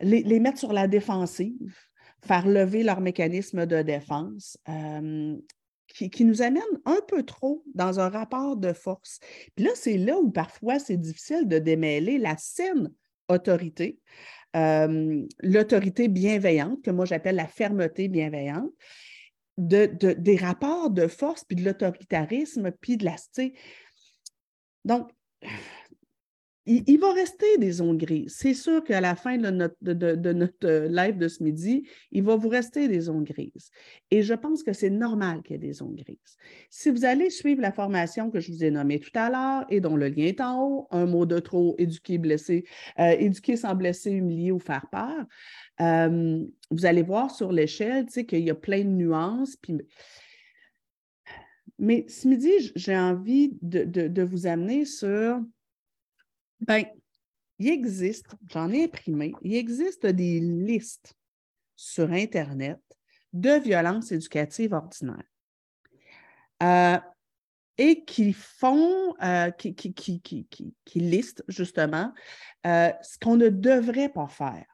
les, 0.00 0.38
mettre 0.38 0.60
sur 0.60 0.72
la 0.72 0.86
défensive, 0.86 1.76
faire 2.24 2.46
lever 2.46 2.84
leur 2.84 3.00
mécanisme 3.00 3.66
de 3.66 3.82
défense, 3.82 4.56
qui, 5.88 6.08
qui, 6.08 6.24
nous 6.24 6.40
amène 6.40 6.62
un 6.84 7.00
peu 7.08 7.24
trop 7.24 7.64
dans 7.74 7.98
un 7.98 8.10
rapport 8.10 8.56
de 8.56 8.72
force. 8.72 9.18
Puis 9.56 9.64
là, 9.64 9.72
c'est 9.74 9.98
là 9.98 10.20
où 10.20 10.30
parfois 10.30 10.78
c'est 10.78 10.98
difficile 10.98 11.48
de 11.48 11.58
démêler 11.58 12.18
la 12.18 12.36
saine 12.36 12.92
autorité, 13.28 13.98
l'autorité 15.42 16.08
bienveillante, 16.08 16.82
que 16.82 16.90
moi 16.90 17.04
j'appelle 17.04 17.36
la 17.36 17.46
fermeté 17.46 18.08
bienveillante, 18.08 18.70
de, 19.56 19.86
des 20.12 20.36
rapports 20.36 20.90
de 20.90 21.06
force, 21.08 21.44
puis 21.44 21.56
de 21.56 21.64
l'autoritarisme, 21.64 22.70
puis 22.70 22.96
de 22.96 23.04
la... 23.04 23.16
Donc, 24.84 25.10
il, 26.68 26.98
va 26.98 27.12
rester 27.12 27.56
des 27.58 27.72
zones 27.72 27.96
grises. 27.96 28.34
C'est 28.36 28.54
sûr 28.54 28.84
qu'à 28.84 29.00
la 29.00 29.14
fin 29.14 29.38
de 29.38 29.50
notre, 29.50 29.76
de, 29.80 30.88
live 30.88 31.16
de 31.16 31.28
ce 31.28 31.42
midi, 31.42 31.88
il 32.12 32.22
va 32.22 32.36
vous 32.36 32.48
rester 32.48 32.88
des 32.88 33.00
zones 33.00 33.24
grises. 33.24 33.70
Et 34.10 34.22
je 34.22 34.34
pense 34.34 34.62
que 34.62 34.72
c'est 34.72 34.90
normal 34.90 35.42
qu'il 35.42 35.52
y 35.52 35.54
ait 35.56 35.66
des 35.66 35.72
zones 35.72 35.94
grises. 35.94 36.36
Si 36.68 36.90
vous 36.90 37.04
allez 37.04 37.30
suivre 37.30 37.62
la 37.62 37.72
formation 37.72 38.30
que 38.30 38.40
je 38.40 38.52
vous 38.52 38.64
ai 38.64 38.70
nommée 38.70 39.00
tout 39.00 39.10
à 39.14 39.30
l'heure 39.30 39.66
et 39.70 39.80
dont 39.80 39.96
le 39.96 40.08
lien 40.08 40.24
est 40.24 40.40
en 40.40 40.62
haut, 40.62 40.88
un 40.90 41.06
mot 41.06 41.24
de 41.24 41.38
trop, 41.38 41.74
éduquer, 41.78 42.18
blesser, 42.18 42.64
euh, 42.98 43.16
éduquer 43.18 43.56
sans 43.56 43.74
blesser, 43.74 44.10
humilier 44.10 44.52
ou 44.52 44.58
faire 44.58 44.86
peur, 44.90 45.26
euh, 45.80 46.44
vous 46.70 46.86
allez 46.86 47.02
voir 47.02 47.30
sur 47.30 47.50
l'échelle 47.50 48.06
qu'il 48.06 48.40
y 48.40 48.50
a 48.50 48.54
plein 48.54 48.84
de 48.84 48.90
nuances. 48.90 49.56
Puis... 49.56 49.78
Mais 51.78 52.04
ce 52.08 52.28
midi, 52.28 52.50
j'ai 52.74 52.96
envie 52.96 53.56
de 53.62 54.22
vous 54.22 54.46
amener 54.46 54.84
sur 54.84 55.40
Bien, 56.60 56.84
il 57.58 57.68
existe, 57.68 58.34
j'en 58.48 58.70
ai 58.70 58.84
imprimé, 58.84 59.34
il 59.42 59.54
existe 59.54 60.06
des 60.06 60.40
listes 60.40 61.14
sur 61.76 62.10
Internet 62.10 62.80
de 63.32 63.60
violences 63.60 64.12
éducatives 64.12 64.72
ordinaires. 64.72 65.22
Euh, 66.62 66.98
et 67.80 68.04
qui 68.04 68.32
font, 68.32 69.14
euh, 69.22 69.50
qui, 69.52 69.74
qui, 69.74 70.72
listent 70.96 71.44
justement 71.46 72.12
euh, 72.66 72.90
ce 73.02 73.16
qu'on 73.20 73.36
ne 73.36 73.48
devrait 73.48 74.08
pas 74.08 74.26
faire. 74.26 74.66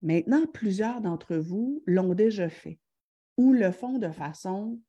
Maintenant, 0.00 0.46
plusieurs 0.46 1.02
d'entre 1.02 1.36
vous 1.36 1.82
l'ont 1.86 2.14
déjà 2.14 2.48
fait 2.48 2.78
ou 3.36 3.52
le 3.52 3.70
font 3.70 3.98
de 3.98 4.10
façon 4.10 4.80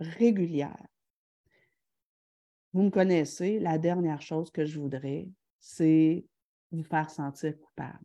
régulière. 0.00 0.86
Vous 2.76 2.82
me 2.82 2.90
connaissez, 2.90 3.58
la 3.58 3.78
dernière 3.78 4.20
chose 4.20 4.50
que 4.50 4.66
je 4.66 4.78
voudrais, 4.78 5.30
c'est 5.58 6.26
vous 6.70 6.82
faire 6.82 7.08
sentir 7.08 7.58
coupable. 7.58 8.04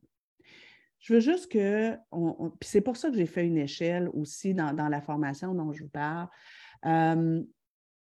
Je 0.99 1.13
veux 1.13 1.19
juste 1.19 1.51
que, 1.51 1.91
puis 1.91 2.69
c'est 2.69 2.79
pour 2.79 2.95
ça 2.95 3.09
que 3.09 3.17
j'ai 3.17 3.25
fait 3.25 3.45
une 3.45 3.57
échelle 3.57 4.09
aussi 4.13 4.53
dans, 4.53 4.71
la 4.71 5.01
formation 5.01 5.53
dont 5.53 5.73
je 5.73 5.83
vous 5.83 5.89
parle, 5.89 6.29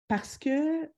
parce 0.07 0.39
que 0.39 0.89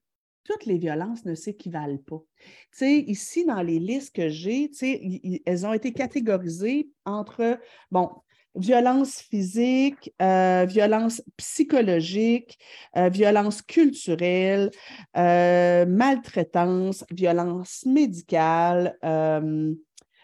toutes 0.44 0.66
les 0.66 0.76
violences 0.76 1.24
ne 1.24 1.34
s'équivalent 1.34 1.96
pas. 1.96 2.22
Tu 2.36 2.46
sais, 2.72 2.98
ici, 2.98 3.46
dans 3.46 3.62
les 3.62 3.78
listes 3.78 4.14
que 4.14 4.28
j'ai, 4.28 4.68
tu 4.68 4.76
sais, 4.76 5.40
elles 5.46 5.64
ont 5.64 5.72
été 5.72 5.94
catégorisées 5.94 6.90
entre, 7.06 7.58
bon, 7.90 8.10
violence 8.54 9.20
physique, 9.20 10.12
euh, 10.22 10.64
violence 10.66 11.22
psychologique, 11.36 12.58
euh, 12.96 13.08
violence 13.08 13.62
culturelle, 13.62 14.70
euh, 15.16 15.86
maltraitance, 15.86 17.04
violence 17.10 17.84
médicale, 17.86 18.96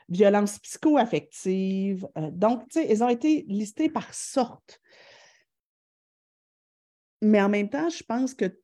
violence 0.09 0.59
psychoaffective. 0.59 2.07
donc, 2.33 2.69
tu 2.69 2.81
sais, 2.81 2.87
elles 2.89 3.05
ont 3.05 3.09
été 3.09 3.45
listées 3.49 3.89
par 3.89 4.13
sorte. 4.13 4.81
Mais 7.23 7.41
en 7.41 7.49
même 7.49 7.69
temps, 7.69 7.89
je 7.89 8.03
pense 8.03 8.35
que 8.35 8.59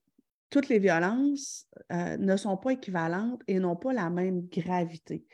toutes 0.51 0.69
les 0.69 0.79
violences 0.79 1.69
ne 1.91 2.37
sont 2.37 2.57
pas 2.57 2.71
équivalentes 2.71 3.43
et 3.47 3.59
n'ont 3.59 3.77
pas 3.77 3.93
la 3.93 4.11
même 4.11 4.47
gravité. 4.49 5.25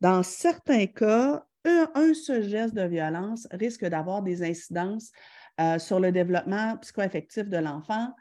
Dans 0.00 0.22
certains 0.22 0.86
cas, 0.86 1.46
un, 1.66 2.14
seul 2.14 2.42
geste 2.48 2.74
de 2.74 2.86
violence 2.86 3.46
risque 3.50 3.84
d'avoir 3.84 4.22
des 4.22 4.42
incidences 4.42 5.10
euh, 5.60 5.78
sur 5.78 6.00
le 6.00 6.12
développement 6.12 6.76
psychoaffectif 6.78 7.48
de 7.48 7.56
l'enfant 7.56 8.12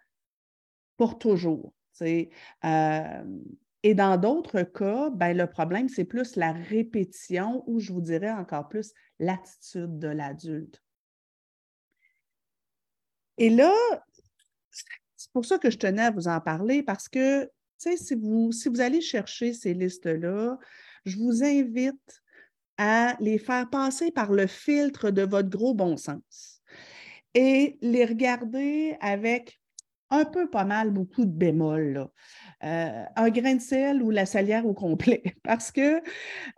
pour 0.98 1.18
toujours. 1.20 1.74
Euh, 2.02 3.24
et 3.84 3.94
dans 3.94 4.18
d'autres 4.18 4.64
cas, 4.64 5.10
ben, 5.12 5.38
le 5.38 5.48
problème, 5.48 5.90
c'est 5.90 6.06
plus 6.06 6.36
la 6.36 6.52
répétition 6.52 7.64
ou 7.68 7.80
je 7.80 7.94
vous 7.94 8.02
dirais 8.02 8.32
encore 8.32 8.68
plus 8.68 8.94
l'attitude 9.20 10.00
de 10.00 10.08
l'adulte. 10.08 10.82
Et 13.38 13.50
là, 13.50 13.74
c'est 15.16 15.32
pour 15.34 15.46
ça 15.46 15.58
que 15.58 15.70
je 15.70 15.78
tenais 15.78 16.04
à 16.04 16.12
vous 16.12 16.28
en 16.28 16.40
parler 16.40 16.84
parce 16.84 17.10
que, 17.10 17.50
si 17.78 18.16
vous, 18.16 18.52
si 18.52 18.70
vous 18.70 18.82
allez 18.82 19.02
chercher 19.02 19.54
ces 19.54 19.74
listes-là, 19.74 20.58
je 21.06 21.18
vous 21.18 21.44
invite 21.44 22.24
à 22.78 23.16
les 23.20 23.38
faire 23.38 23.70
passer 23.70 24.12
par 24.12 24.32
le 24.32 24.48
filtre 24.48 25.12
de 25.12 25.22
votre 25.22 25.50
gros 25.50 25.74
bon 25.74 25.98
sens 25.98 26.62
et 27.34 27.78
les 27.82 28.06
regarder 28.06 28.98
avec 29.02 29.60
un 30.10 30.26
peu 30.26 30.50
pas 30.50 30.66
mal 30.66 30.92
beaucoup 30.92 31.26
de 31.26 31.32
bémols. 31.32 32.08
Euh, 32.64 33.04
un 33.16 33.30
grain 33.30 33.56
de 33.56 33.62
sel 33.62 34.02
ou 34.02 34.12
la 34.12 34.26
salière 34.26 34.66
au 34.66 34.74
complet. 34.74 35.24
Parce 35.44 35.72
que 35.72 36.02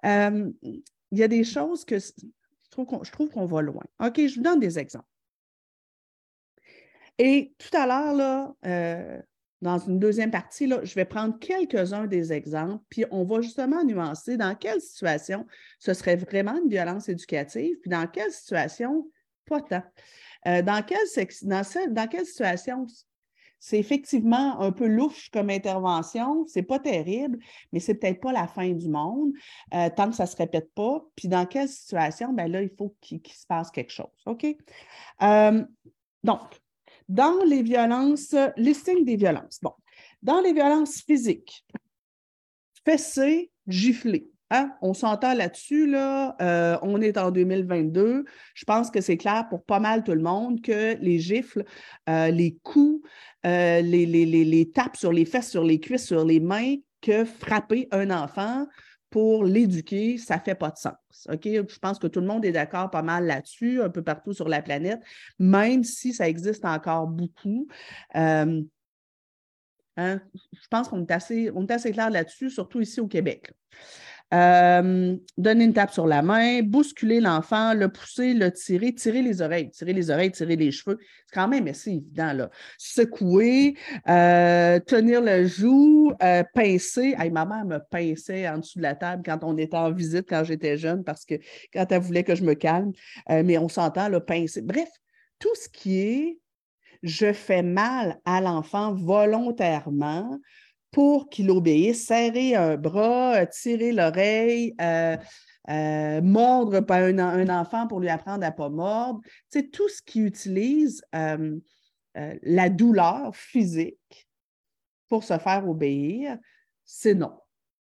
euh, 0.06 0.52
il 0.62 1.18
y 1.18 1.24
a 1.24 1.28
des 1.28 1.44
choses 1.44 1.86
que 1.86 1.98
je 2.00 3.12
trouve 3.12 3.30
qu'on 3.30 3.46
va 3.46 3.62
loin. 3.62 3.84
OK, 4.00 4.20
je 4.28 4.36
vous 4.36 4.42
donne 4.42 4.60
des 4.60 4.78
exemples. 4.78 5.06
Et 7.18 7.56
tout 7.58 7.76
à 7.76 7.88
l'heure, 7.88 8.14
là, 8.14 8.56
euh, 8.66 9.22
dans 9.62 9.80
une 9.80 10.00
deuxième 10.00 10.32
partie, 10.32 10.68
là, 10.68 10.80
je 10.84 10.94
vais 10.96 11.06
prendre 11.06 11.38
quelques-uns 11.40 12.06
des 12.06 12.32
exemples, 12.32 12.84
puis 12.90 13.06
on 13.12 13.24
va 13.24 13.42
justement 13.42 13.84
nuancer 13.84 14.38
dans 14.38 14.56
quelle 14.56 14.82
situation 14.82 15.46
ce 15.80 15.94
serait 15.94 16.16
vraiment 16.16 16.58
une 16.62 16.70
violence 16.70 17.10
éducative, 17.10 17.78
puis 17.82 17.90
dans 17.90 18.08
quelle 18.08 18.32
situation, 18.32 19.10
pas 19.46 19.62
tant. 19.62 19.84
Euh, 20.48 20.62
dans, 20.62 20.84
quelle 20.84 21.08
dans, 21.44 21.64
dans 21.94 22.08
quelle 22.08 22.26
situation 22.26 22.86
c'est 23.60 23.80
effectivement 23.80 24.60
un 24.62 24.72
peu 24.72 24.88
louche 24.88 25.30
comme 25.32 25.50
intervention, 25.50 26.46
c'est 26.48 26.64
pas 26.64 26.80
terrible, 26.80 27.40
mais 27.72 27.80
c'est 27.80 27.96
peut-être 27.96 28.22
pas 28.22 28.32
la 28.32 28.48
fin 28.48 28.70
du 28.70 28.88
monde, 28.88 29.32
euh, 29.74 29.90
tant 29.96 30.10
que 30.10 30.16
ça 30.16 30.26
se 30.26 30.36
répète 30.36 30.72
pas. 30.74 31.04
Puis 31.16 31.28
dans 31.28 31.46
quelle 31.46 31.68
situation, 31.68 32.34
ben 32.34 32.52
là, 32.52 32.62
il 32.62 32.70
faut 32.70 32.96
qu'il 33.02 33.26
se 33.26 33.48
passe 33.48 33.72
quelque 33.72 33.92
chose. 33.92 34.06
OK? 34.26 34.46
Euh, 35.24 35.66
donc, 36.24 36.42
dans 37.08 37.44
les 37.46 37.62
violences, 37.62 38.36
listing 38.58 39.06
des 39.06 39.16
violences. 39.16 39.60
Bon, 39.62 39.74
dans 40.22 40.42
les 40.42 40.54
violences 40.54 41.02
physiques, 41.02 41.66
fessé, 42.86 43.52
gifler. 43.68 44.30
Hein? 44.50 44.72
On 44.82 44.94
s'entend 44.94 45.34
là-dessus, 45.34 45.88
là. 45.88 46.36
Euh, 46.42 46.78
on 46.82 47.02
est 47.02 47.18
en 47.18 47.32
2022. 47.32 48.24
Je 48.54 48.66
pense 48.66 48.90
que 48.90 49.02
c'est 49.02 49.18
clair 49.18 49.48
pour 49.50 49.64
pas 49.64 49.80
mal 49.80 50.04
tout 50.04 50.14
le 50.14 50.22
monde 50.22 50.62
que 50.62 50.96
les 51.02 51.20
gifles, 51.20 51.66
euh, 52.08 52.30
les 52.30 52.58
coups, 52.64 53.06
euh, 53.46 53.82
les, 53.82 54.06
les, 54.06 54.26
les, 54.26 54.72
tapes 54.72 54.96
sur 54.96 55.12
les 55.12 55.26
fesses, 55.26 55.50
sur 55.50 55.64
les 55.64 55.80
cuisses, 55.80 56.06
sur 56.06 56.24
les 56.24 56.40
mains, 56.40 56.76
que 57.02 57.26
frapper 57.26 57.88
un 57.92 58.10
enfant, 58.10 58.66
pour 59.10 59.46
l'éduquer, 59.46 60.18
ça 60.18 60.38
ne 60.38 60.42
fait 60.42 60.56
pas 60.56 60.72
de 60.72 60.78
sens. 60.78 61.28
Je 61.30 61.80
pense 61.80 62.00
que 62.00 62.08
tout 62.08 62.20
le 62.20 62.28
monde 62.28 62.44
est 62.46 62.52
d'accord 62.52 62.90
pas 62.90 63.02
mal 63.02 63.26
là-dessus, 63.26 63.82
un 63.82 63.90
peu 63.90 64.04
partout 64.04 64.34
sur 64.34 64.50
la 64.50 64.62
planète, 64.62 65.00
même 65.40 65.84
si 65.84 66.14
ça 66.14 66.28
existe 66.28 66.66
encore 66.66 67.08
beaucoup. 67.08 67.68
Euh, 68.16 68.62
hein, 69.96 70.22
je 70.54 70.68
pense 70.70 70.90
qu'on 70.90 71.06
est 71.06 71.12
assez, 71.12 71.52
est 71.56 71.72
assez 71.72 71.92
clair 71.92 72.10
là-dessus, 72.10 72.50
surtout 72.50 72.82
ici 72.82 73.00
au 73.00 73.08
Québec. 73.08 73.54
Euh, 74.34 75.16
donner 75.38 75.64
une 75.64 75.74
tape 75.74 75.92
sur 75.92 76.06
la 76.06 76.22
main, 76.22 76.62
bousculer 76.62 77.22
l'enfant, 77.22 77.74
le 77.74 77.88
pousser, 77.88 78.34
le 78.34 78.52
tirer, 78.52 78.94
tirer 78.94 79.22
les 79.22 79.42
oreilles, 79.42 79.70
tirer 79.70 79.94
les 79.94 80.10
oreilles, 80.10 80.32
tirer 80.32 80.58
les 80.58 80.72
cheveux. 80.72 80.98
C'est 81.26 81.34
quand 81.34 81.48
même 81.48 81.66
assez 81.68 81.92
évident, 81.92 82.34
là. 82.34 82.50
Secouer, 82.78 83.78
euh, 84.10 84.80
tenir 84.82 85.22
le 85.22 85.48
joug, 85.48 86.14
euh, 86.22 86.44
pincer. 86.54 87.16
ma 87.32 87.46
mère 87.46 87.66
me 87.66 87.80
pinçait 87.90 88.50
en 88.50 88.58
dessous 88.58 88.80
de 88.80 88.84
la 88.84 88.96
table 88.96 89.24
quand 89.26 89.40
on 89.44 89.58
était 89.58 89.78
en 89.78 89.92
visite 89.92 90.26
quand 90.28 90.44
j'étais 90.44 90.78
jeune 90.78 91.06
parce 91.06 91.24
que 91.24 91.36
quand 91.74 91.86
elle 91.90 92.02
voulait 92.02 92.24
que 92.24 92.36
je 92.36 92.44
me 92.44 92.54
calme, 92.54 92.92
mais 93.30 93.58
on 93.58 93.70
s'entend, 93.70 94.10
le 94.10 94.20
pincer. 94.20 94.62
Bref, 94.62 94.90
tout 95.40 95.56
ce 95.56 95.70
qui 95.70 96.00
est 96.00 96.40
je 97.04 97.32
fais 97.34 97.64
mal 97.64 98.20
à 98.26 98.42
l'enfant 98.42 98.94
volontairement 98.94 100.40
pour 100.92 101.30
qu'il 101.30 101.52
obéisse, 101.52 102.06
serrer 102.06 102.56
un 102.56 102.78
bras, 102.78 103.46
tirer 103.48 103.92
l'oreille, 103.92 104.74
euh, 104.82 105.18
euh, 105.70 106.22
mordre 106.22 106.80
par 106.80 107.04
un, 107.04 107.50
enfant 107.50 107.88
pour 107.88 108.00
lui 108.00 108.10
apprendre 108.10 108.46
à 108.46 108.52
ne 108.52 108.56
pas 108.56 108.70
mordre. 108.70 109.20
C'est 109.50 109.72
tout 109.72 109.90
ce 109.90 110.02
qui 110.02 110.22
utilise 110.22 111.04
euh, 111.14 111.60
la 112.42 112.70
douleur 112.70 113.36
physique 113.36 114.30
pour 115.10 115.24
se 115.24 115.38
faire 115.38 115.68
obéir, 115.68 116.38
c'est 116.86 117.16
non. 117.16 117.34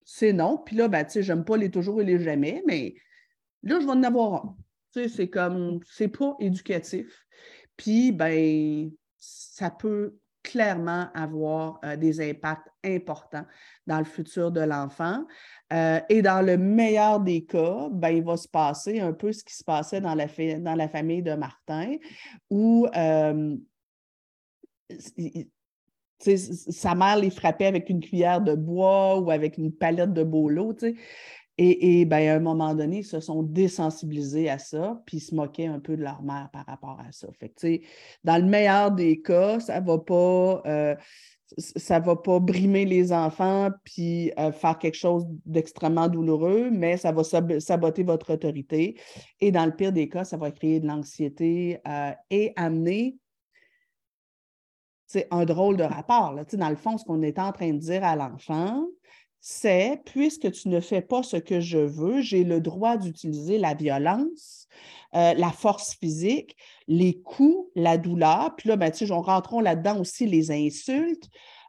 C'est 0.05 0.33
non. 0.33 0.59
Puis 0.59 0.77
là, 0.77 0.89
ben, 0.89 1.05
tu 1.05 1.13
sais, 1.13 1.23
j'aime 1.23 1.45
pas 1.45 1.57
les 1.57 1.71
toujours 1.71 2.01
et 2.01 2.05
les 2.05 2.19
jamais, 2.19 2.63
mais 2.67 2.95
là, 3.63 3.79
je 3.81 3.87
vais 3.87 3.93
en 3.93 4.03
avoir 4.03 4.45
un. 4.45 4.57
C'est 5.09 5.29
comme, 5.29 5.81
c'est 5.89 6.09
pas 6.09 6.37
éducatif. 6.41 7.25
Puis, 7.77 8.13
ben, 8.13 8.91
ça 9.19 9.71
peut 9.71 10.17
clairement 10.43 11.09
avoir 11.15 11.79
euh, 11.85 11.97
des 11.97 12.21
impacts 12.21 12.69
importants 12.85 13.45
dans 13.87 13.99
le 13.99 14.05
futur 14.05 14.51
de 14.51 14.61
l'enfant. 14.61 15.25
Euh, 15.73 16.01
et 16.09 16.23
dans 16.23 16.45
le 16.45 16.57
meilleur 16.57 17.21
des 17.21 17.45
cas, 17.45 17.89
ben, 17.91 18.11
il 18.11 18.25
va 18.25 18.37
se 18.37 18.49
passer 18.49 19.01
un 19.01 19.13
peu 19.13 19.33
ce 19.33 19.45
qui 19.45 19.55
se 19.55 19.65
passait 19.65 20.01
dans 20.01 20.15
la, 20.15 20.29
famille 20.89 21.23
de 21.23 21.35
Martin, 21.35 21.97
où 22.49 22.87
euh, 22.97 23.57
sa 26.19 26.95
mère 26.95 27.17
les 27.17 27.31
frappait 27.31 27.67
avec 27.67 27.89
une 27.89 28.01
cuillère 28.01 28.41
de 28.41 28.55
bois 28.55 29.19
ou 29.19 29.31
avec 29.31 29.59
une 29.59 29.73
palette 29.73 30.13
de 30.13 30.23
bolo. 30.23 30.75
Et, 31.59 32.07
ben, 32.07 32.27
à 32.27 32.37
un 32.37 32.41
moment 32.41 32.75
donné, 32.75 32.99
ils 32.99 33.05
se 33.05 33.21
sont 33.21 33.43
désensibilisés 33.43 34.49
à 34.49 34.59
ça, 34.59 35.03
puis 35.05 35.19
ils 35.19 35.21
se 35.21 35.35
moquaient 35.35 35.67
un 35.67 35.79
peu 35.79 35.95
de 35.95 36.03
leur 36.03 36.23
mère 36.23 36.49
par 36.53 36.65
rapport 36.65 36.99
à 37.07 37.13
ça. 37.13 37.29
Fait 37.39 37.83
dans 38.25 38.39
le 38.39 38.49
meilleur 38.49 38.93
des 38.93 39.21
cas, 39.21 39.61
ça 39.61 39.81
ne 39.81 39.87
va 39.87 39.99
pas. 39.99 40.63
Euh, 40.67 40.97
ça 41.59 41.99
va 41.99 42.17
pas 42.17 42.39
brimer 42.39 42.85
les 42.85 43.13
enfants 43.13 43.71
puis 43.85 44.33
euh, 44.39 44.53
faire 44.53 44.79
quelque 44.79 44.97
chose 44.97 45.27
d'extrêmement 45.45 46.09
douloureux, 46.09 46.71
mais 46.71 46.97
ça 46.97 47.13
va 47.13 47.23
saboter 47.25 48.05
votre 48.05 48.35
autorité. 48.35 48.99
Et 49.41 49.51
dans 49.51 49.67
le 49.67 49.75
pire 49.75 49.93
des 49.93 50.09
cas, 50.09 50.25
ça 50.25 50.37
va 50.37 50.51
créer 50.51 50.81
de 50.81 50.87
l'anxiété 50.87 51.81
euh, 51.89 52.13
et 52.31 52.53
amener 52.57 53.17
un 55.31 55.45
drôle 55.45 55.77
de 55.77 55.83
rapport. 55.83 56.37
Dans 56.53 56.69
le 56.69 56.77
fond, 56.77 56.97
ce 56.99 57.05
qu'on 57.05 57.23
est 57.23 57.39
en 57.39 57.53
train 57.53 57.73
de 57.73 57.79
dire 57.79 58.05
à 58.05 58.15
l'enfant, 58.15 58.87
c'est 59.41 60.01
puisque 60.05 60.51
tu 60.53 60.69
ne 60.69 60.81
fais 60.81 61.01
pas 61.01 61.23
ce 61.23 61.37
que 61.37 61.61
je 61.61 61.79
veux, 61.79 62.21
j'ai 62.21 62.45
le 62.45 62.61
droit 62.61 62.97
d'utiliser 62.97 63.59
la 63.59 63.75
violence, 63.75 64.69
euh, 65.15 65.33
la 65.35 65.51
force 65.51 65.95
physique, 65.95 66.57
les 66.87 67.21
coups, 67.21 67.71
la 67.75 67.97
douleur. 67.97 68.55
Puis 68.57 68.69
là, 68.69 68.77
ben, 68.77 68.91
tu 68.91 69.07
sais, 69.07 69.13
on 69.13 69.23
rentrons 69.23 69.61
là-dedans 69.61 69.99
aussi 69.99 70.27
les 70.27 70.51
insultes, 70.51 71.29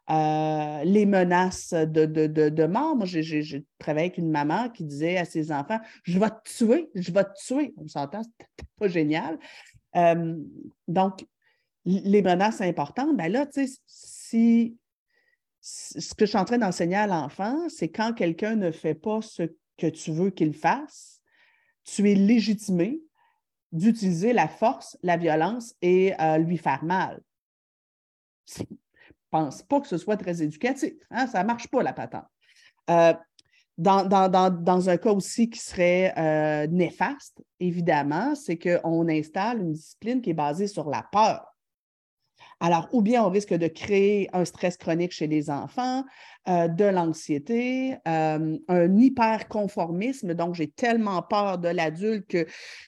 euh, 0.10 0.84
les 0.84 1.06
menaces 1.06 1.74
de, 1.74 2.06
de, 2.06 2.66
mort. 2.66 2.98
Moi, 2.98 3.06
j'ai 3.06 3.66
travaillé 3.80 4.08
avec 4.08 4.18
une 4.18 4.32
maman 4.32 4.70
qui 4.70 4.84
disait 4.84 5.18
à 5.18 5.26
ses 5.26 5.52
enfants 5.54 5.80
Je 6.04 6.20
vais 6.20 6.30
te 6.30 6.58
tuer, 6.58 6.90
je 6.94 7.12
vais 7.12 7.24
te 7.24 7.46
tuer. 7.46 7.74
On 7.78 7.88
s'entend, 7.88 8.22
c'était 8.24 8.70
pas 8.78 8.90
génial. 8.90 9.40
Euh, 9.96 10.36
donc, 10.90 11.26
les 11.86 12.22
menaces 12.22 12.62
importantes, 12.62 13.16
ben 13.16 13.32
là, 13.32 13.46
tu 13.46 13.66
sais, 13.66 13.74
si 13.88 14.78
ce 15.62 16.14
que 16.16 16.26
je 16.26 16.32
suis 16.32 16.38
en 16.38 16.46
train 16.46 16.58
d'enseigner 16.58 16.96
à 16.96 17.08
l'enfant, 17.08 17.70
c'est 17.70 17.90
quand 17.90 18.14
quelqu'un 18.14 18.56
ne 18.56 18.72
fait 18.72 18.96
pas 18.96 19.22
ce 19.22 19.44
que 19.78 19.88
tu 19.88 20.12
veux 20.12 20.32
qu'il 20.32 20.54
fasse, 20.54 21.22
tu 21.84 22.10
es 22.10 22.16
légitimé 22.16 23.02
d'utiliser 23.72 24.34
la 24.34 24.48
force, 24.48 24.98
la 25.02 25.18
violence 25.18 25.76
et 25.82 26.14
euh, 26.20 26.38
lui 26.38 26.58
faire 26.58 26.84
mal. 26.84 27.22
Je 28.48 28.64
pense 29.30 29.64
pas 29.64 29.80
que 29.80 29.88
ce 29.88 29.98
soit 29.98 30.18
très 30.18 30.42
éducatif. 30.42 30.94
Hein? 31.10 31.28
Ça 31.28 31.42
ne 31.42 31.48
marche 31.48 31.68
pas, 31.68 31.82
la 31.82 31.94
patente. 31.94 32.26
Euh, 32.90 33.14
dans, 33.78 34.06
dans, 34.08 34.90
un 34.90 34.98
cas 34.98 35.12
aussi 35.12 35.50
qui 35.50 35.60
serait 35.60 36.14
euh, 36.18 36.68
néfaste, 36.68 37.42
évidemment, 37.60 38.36
c'est 38.36 38.58
qu'on 38.58 39.08
installe 39.08 39.62
une 39.62 39.74
discipline 39.74 40.22
qui 40.22 40.32
est 40.32 40.36
basée 40.36 40.68
sur 40.68 40.90
la 40.90 41.04
peur. 41.12 41.51
Alors, 42.64 42.88
ou 42.92 43.02
bien 43.02 43.24
on 43.26 43.30
risque 43.32 43.56
de 43.56 43.68
créer 43.68 44.30
un 44.34 44.46
stress 44.46 44.78
chronique 44.78 45.12
chez 45.12 45.26
les 45.26 45.50
enfants, 45.50 46.06
euh, 46.48 46.68
de 46.68 46.86
l'anxiété, 46.86 47.96
euh, 48.08 48.56
un 48.68 48.98
hyperconformisme. 48.98 50.36
Donc, 50.36 50.54
j'ai 50.54 50.70
tellement 50.70 51.24
peur 51.24 51.58
de 51.58 51.70
l'adulte 51.70 52.28
que, 52.28 52.46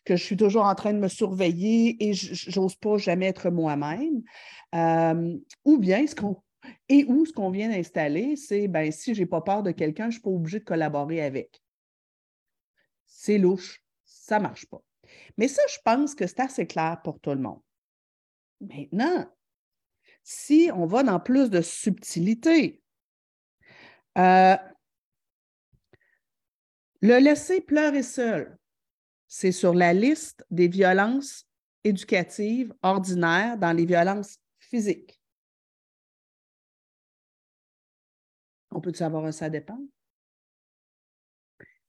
je 0.07 0.15
suis 0.15 0.38
toujours 0.38 0.65
en 0.65 0.75
train 0.75 0.93
de 0.93 0.99
me 0.99 1.07
surveiller 1.07 1.97
et 1.99 2.13
j'ose 2.13 2.75
pas 2.75 2.99
jamais 2.99 3.25
être 3.25 3.49
moi-même. 3.49 4.21
Euh, 4.75 5.36
ou 5.65 5.79
bien, 5.79 6.05
et 6.88 7.05
où 7.05 7.25
ce 7.25 7.33
qu'on 7.33 7.49
vient 7.49 7.69
d'installer, 7.69 8.36
c'est 8.36 8.67
ben, 8.67 8.91
si 8.91 9.15
je 9.15 9.21
n'ai 9.21 9.25
pas 9.25 9.41
peur 9.41 9.63
de 9.63 9.71
quelqu'un, 9.71 10.12
je 10.12 10.13
suis 10.13 10.21
pas 10.21 10.29
obligé 10.29 10.59
de 10.59 10.65
collaborer 10.65 11.23
avec. 11.23 11.63
C'est 13.07 13.39
louche, 13.39 13.83
ça 14.05 14.39
marche 14.39 14.67
pas. 14.67 14.83
Mais 15.39 15.47
ça, 15.47 15.63
je 15.67 15.79
pense 15.83 16.13
que 16.13 16.27
c'est 16.27 16.41
assez 16.41 16.67
clair 16.67 17.01
pour 17.03 17.19
tout 17.19 17.31
le 17.31 17.41
monde. 17.41 17.62
Maintenant, 18.62 19.25
si 20.23 20.69
on 20.73 20.86
va 20.86 21.03
dans 21.03 21.19
plus 21.19 21.49
de 21.49 21.62
subtilité, 21.62 22.81
euh, 24.17 24.55
le 27.01 27.19
laisser 27.19 27.62
pleurer 27.62 28.03
seul, 28.03 28.57
c'est 29.27 29.51
sur 29.51 29.73
la 29.73 29.93
liste 29.93 30.45
des 30.51 30.67
violences 30.67 31.47
éducatives 31.83 32.73
ordinaires 32.81 33.57
dans 33.57 33.73
les 33.73 33.86
violences 33.86 34.38
physiques. 34.59 35.19
On 38.71 38.79
peut 38.81 38.93
savoir 38.93 39.31
ça 39.33 39.49
dépend? 39.49 39.79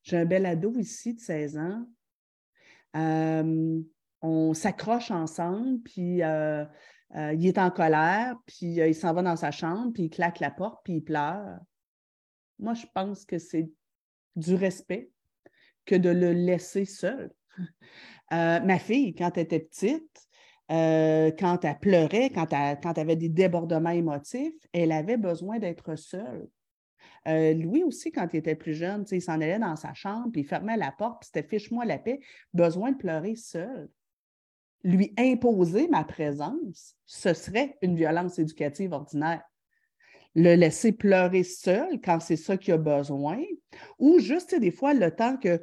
J'ai 0.03 0.19
un 0.19 0.25
bel 0.27 0.45
ado 0.45 0.73
ici 0.79 1.15
de 1.15 1.21
16 1.21 1.57
ans. 1.57 1.89
Euh, 2.97 3.81
on 4.21 4.55
s'accroche 4.55 5.11
ensemble, 5.11 5.81
puis 5.83 6.23
euh, 6.23 6.65
euh, 7.17 7.33
il 7.35 7.47
est 7.47 7.59
en 7.59 7.71
colère, 7.71 8.37
puis 8.47 8.81
euh, 8.81 8.89
il 8.89 8.95
s'en 8.95 9.13
va 9.13 9.23
dans 9.23 9.37
sa 9.37 9.51
chambre, 9.51 9.93
puis 9.93 10.05
il 10.05 10.11
claque 10.11 10.41
la 10.41 10.51
porte, 10.51 10.81
puis 10.85 10.95
il 10.95 11.01
pleure. 11.01 11.59
Moi, 12.59 12.75
je 12.75 12.87
pense 12.93 13.25
que 13.25 13.39
c'est 13.39 13.71
du 14.35 14.55
respect 14.55 15.11
que 15.85 15.95
de 15.95 16.11
le 16.11 16.33
laisser 16.33 16.85
seul. 16.85 17.33
Euh, 18.33 18.59
ma 18.61 18.79
fille, 18.79 19.15
quand 19.15 19.37
elle 19.37 19.45
était 19.45 19.61
petite, 19.61 20.27
quand 20.69 21.59
elle 21.63 21.79
pleurait, 21.79 22.31
quand 22.31 22.53
elle, 22.55 22.81
quand 22.81 22.95
elle, 22.95 23.03
avait 23.03 23.17
des 23.17 23.29
débordements 23.29 23.91
émotifs, 23.91 24.55
elle 24.73 24.93
avait 24.93 25.19
besoin 25.19 25.59
d'être 25.59 25.95
seule. 25.95 26.49
lui 27.27 27.85
aussi, 27.85 28.11
quand 28.11 28.27
il 28.33 28.39
était 28.39 28.57
plus 28.57 28.75
jeune, 28.75 29.05
il 29.13 29.21
s'en 29.21 29.35
allait 29.35 29.59
dans 29.59 29.77
sa 29.77 29.93
chambre, 29.93 30.31
puis 30.33 30.41
il 30.41 30.47
fermait 30.47 30.79
la 30.79 30.91
porte, 30.91 31.21
puis 31.21 31.31
c'était 31.33 31.47
fiche-moi 31.47 31.85
la 31.85 31.99
paix, 31.99 32.19
besoin 32.55 32.93
de 32.93 32.97
pleurer 32.97 33.37
seul 33.37 33.91
lui 34.85 35.15
imposer 35.19 35.89
ma 35.89 36.05
présence, 36.05 36.95
ce 37.07 37.33
serait 37.33 37.77
une 37.83 37.97
violence 37.97 38.39
éducative 38.39 38.93
ordinaire. 38.93 39.43
Le 40.35 40.55
laisser 40.55 40.93
pleurer 40.93 41.43
seul 41.43 42.01
quand 42.05 42.21
c'est 42.21 42.37
ça 42.37 42.57
qu'il 42.57 42.75
a 42.75 42.79
besoin, 42.79 43.43
ou 43.99 44.19
juste 44.19 44.55
des 44.55 44.71
fois 44.71 44.93
le 44.93 45.11
temps 45.11 45.37
que 45.37 45.61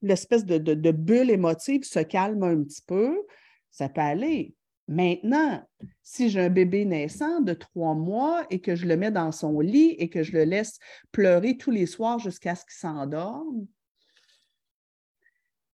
l'espèce 0.00 0.44
de, 0.44 0.58
de, 0.58 0.90
bulle 0.90 1.30
émotive 1.30 1.84
se 1.84 2.00
calme 2.00 2.42
un 2.42 2.62
petit 2.62 2.82
peu, 2.86 3.26
ça 3.70 3.88
peut 3.88 4.00
aller. 4.00 4.54
Maintenant, 4.88 5.62
si 6.02 6.28
j'ai 6.28 6.40
un 6.40 6.50
bébé 6.50 6.84
naissant 6.84 7.40
de 7.40 7.54
trois 7.54 7.94
mois 7.94 8.44
et 8.50 8.60
que 8.60 8.74
je 8.74 8.86
le 8.86 8.96
mets 8.96 9.12
dans 9.12 9.32
son 9.32 9.60
lit 9.60 9.94
et 9.98 10.10
que 10.10 10.22
je 10.22 10.32
le 10.32 10.44
laisse 10.44 10.78
pleurer 11.12 11.56
tous 11.56 11.70
les 11.70 11.86
soirs 11.86 12.18
jusqu'à 12.18 12.54
ce 12.54 12.64
qu'il 12.64 12.74
s'endorme, 12.74 13.66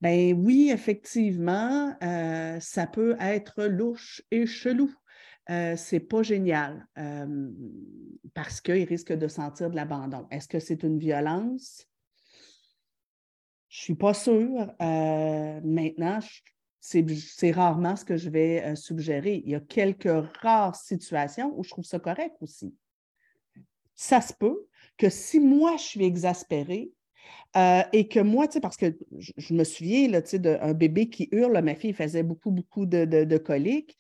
ben 0.01 0.33
oui, 0.35 0.71
effectivement, 0.73 1.97
euh, 2.03 2.61
ça 2.61 2.87
peut 2.87 3.17
être 3.21 3.65
louche 3.65 4.23
et 4.31 4.47
chelou. 4.47 4.93
Euh, 5.51 5.77
c'est 5.77 6.01
pas 6.01 6.23
génial 6.23 6.87
euh, 6.99 7.51
parce 8.35 8.61
qu'il 8.61 8.85
risque 8.85 9.13
de 9.13 9.27
sentir 9.29 9.71
de 9.71 9.77
l'abandon. 9.77 10.27
Est-ce 10.31 10.47
que 10.47 10.61
c'est 10.61 10.83
une 10.83 10.99
violence? 10.99 11.87
Je 13.69 13.83
suis 13.83 13.95
pas 13.95 14.15
sûre. 14.15 14.73
maintenant, 14.79 16.21
c'est 16.81 17.51
rarement 17.51 17.97
ce 17.97 18.05
que 18.05 18.17
je 18.17 18.31
vais 18.31 18.77
suggérer. 18.77 19.43
Il 19.45 19.51
y 19.51 19.55
a 19.55 19.61
quelques 19.61 20.27
rares 20.41 20.77
situations 20.77 21.53
où 21.57 21.65
je 21.65 21.71
trouve 21.71 21.85
ça 21.85 21.99
correct 21.99 22.37
aussi. 22.41 22.75
Ça 23.95 24.21
se 24.21 24.33
peut 24.33 24.67
que 24.97 25.11
si 25.11 25.39
moi, 25.41 25.77
je 25.77 25.83
suis 25.83 26.05
exaspérée, 26.05 26.93
Euh, 27.57 27.83
et 27.93 28.09
que 28.09 28.21
moi, 28.21 28.47
parce 28.61 28.77
que 28.77 28.97
je, 29.17 29.55
me 29.55 29.65
souviens 29.65 30.09
d'un 30.11 30.75
bébé 30.75 31.09
qui 31.09 31.29
hurle, 31.33 31.61
ma 31.63 31.75
fille 31.75 31.95
faisait 31.95 32.23
beaucoup, 32.23 32.51
beaucoup 32.51 32.87
de, 32.87 33.05
de, 33.05 33.39
coliques. 33.39 33.97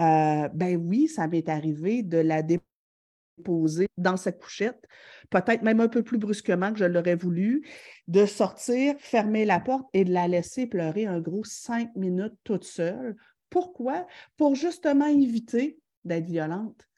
Euh, 0.00 0.48
ben 0.52 0.76
oui, 0.76 1.08
ça 1.08 1.28
m'est 1.28 1.48
arrivé 1.48 2.02
de 2.02 2.18
la 2.18 2.42
déposer 2.42 3.88
dans 3.96 4.16
sa 4.16 4.32
couchette, 4.32 4.84
peut-être 5.30 5.62
même 5.62 5.80
un 5.80 5.88
peu 5.88 6.02
plus 6.02 6.18
brusquement 6.18 6.72
que 6.72 6.78
je 6.78 6.84
l'aurais 6.84 7.14
voulu, 7.14 7.66
de 8.08 8.26
sortir, 8.26 8.96
fermer 8.98 9.44
la 9.44 9.60
porte 9.60 9.86
et 9.92 10.04
de 10.04 10.12
la 10.12 10.26
laisser 10.26 10.66
pleurer 10.66 11.06
un 11.06 11.20
gros 11.20 11.44
cinq 11.44 11.94
minutes 11.94 12.34
toute 12.42 12.64
seule. 12.64 13.16
Pourquoi? 13.48 14.06
Pour 14.36 14.54
justement 14.54 15.06
éviter 15.06 15.78
d'être 16.04 16.26
violente, 16.26 16.88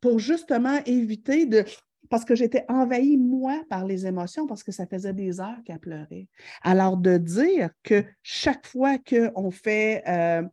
pour 0.00 0.18
justement 0.18 0.80
éviter 0.84 1.46
de 1.46 1.64
parce 2.14 2.24
que 2.24 2.36
j'étais 2.36 2.64
envahie, 2.68 3.16
moi, 3.16 3.64
par 3.68 3.84
les 3.84 4.06
émotions, 4.06 4.46
parce 4.46 4.62
que 4.62 4.70
ça 4.70 4.86
faisait 4.86 5.12
des 5.12 5.40
heures 5.40 5.58
qu'elle 5.64 5.80
pleurait. 5.80 6.28
Alors, 6.62 6.96
de 6.96 7.18
dire 7.18 7.70
que 7.82 8.04
chaque 8.22 8.64
fois 8.68 8.98
qu'on 8.98 9.50
fait, 9.50 10.04
euh, 10.06 10.44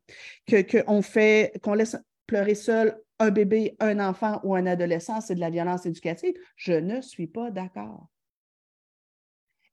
fait, 1.03 1.61
qu'on 1.61 1.73
laisse 1.75 1.97
pleurer 2.25 2.55
seul 2.55 2.99
un 3.19 3.29
bébé, 3.29 3.75
un 3.79 3.99
enfant 3.99 4.41
ou 4.43 4.55
un 4.55 4.65
adolescent, 4.65 5.21
c'est 5.21 5.35
de 5.35 5.39
la 5.39 5.51
violence 5.51 5.85
éducative, 5.85 6.33
je 6.55 6.73
ne 6.73 6.99
suis 6.99 7.27
pas 7.27 7.51
d'accord. 7.51 8.07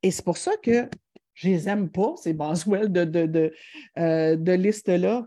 Et 0.02 0.10
c'est 0.10 0.26
pour 0.26 0.36
ça 0.36 0.52
que 0.62 0.90
je 1.32 1.48
les 1.48 1.70
aime 1.70 1.88
pas, 1.88 2.16
ces 2.18 2.34
Boswell 2.34 2.92
de, 2.92 3.04
de, 3.04 3.24
de, 3.24 3.54
euh, 3.96 4.36
de 4.36 4.52
liste-là. 4.52 5.26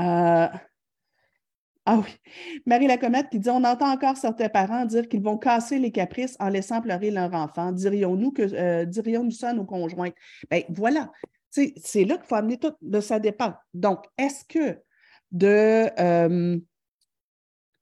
Euh, 0.00 0.48
ah 1.86 2.00
oui. 2.02 2.10
Marie 2.64 2.86
Lacomète 2.86 3.28
qui 3.28 3.38
dit 3.38 3.50
On 3.50 3.62
entend 3.62 3.90
encore 3.92 4.16
certains 4.16 4.48
parents 4.48 4.86
dire 4.86 5.06
qu'ils 5.06 5.22
vont 5.22 5.36
casser 5.36 5.78
les 5.78 5.92
caprices 5.92 6.36
en 6.40 6.48
laissant 6.48 6.80
pleurer 6.80 7.10
leur 7.10 7.34
enfant. 7.34 7.72
Dirions-nous 7.72 8.32
que 8.32 8.42
euh, 8.42 8.84
dirions-nous 8.86 9.32
ça 9.32 9.50
à 9.50 9.52
nos 9.52 9.64
conjointes? 9.64 10.14
Bien, 10.50 10.62
voilà. 10.70 11.10
C'est 11.50 12.04
là 12.04 12.16
qu'il 12.16 12.26
faut 12.26 12.34
amener 12.34 12.56
tout 12.58 12.72
de 12.80 13.00
ça 13.00 13.20
dépend. 13.20 13.54
Donc, 13.74 14.04
est-ce 14.18 14.44
que 14.44 14.80
de 15.30 15.90
euh, 16.00 16.58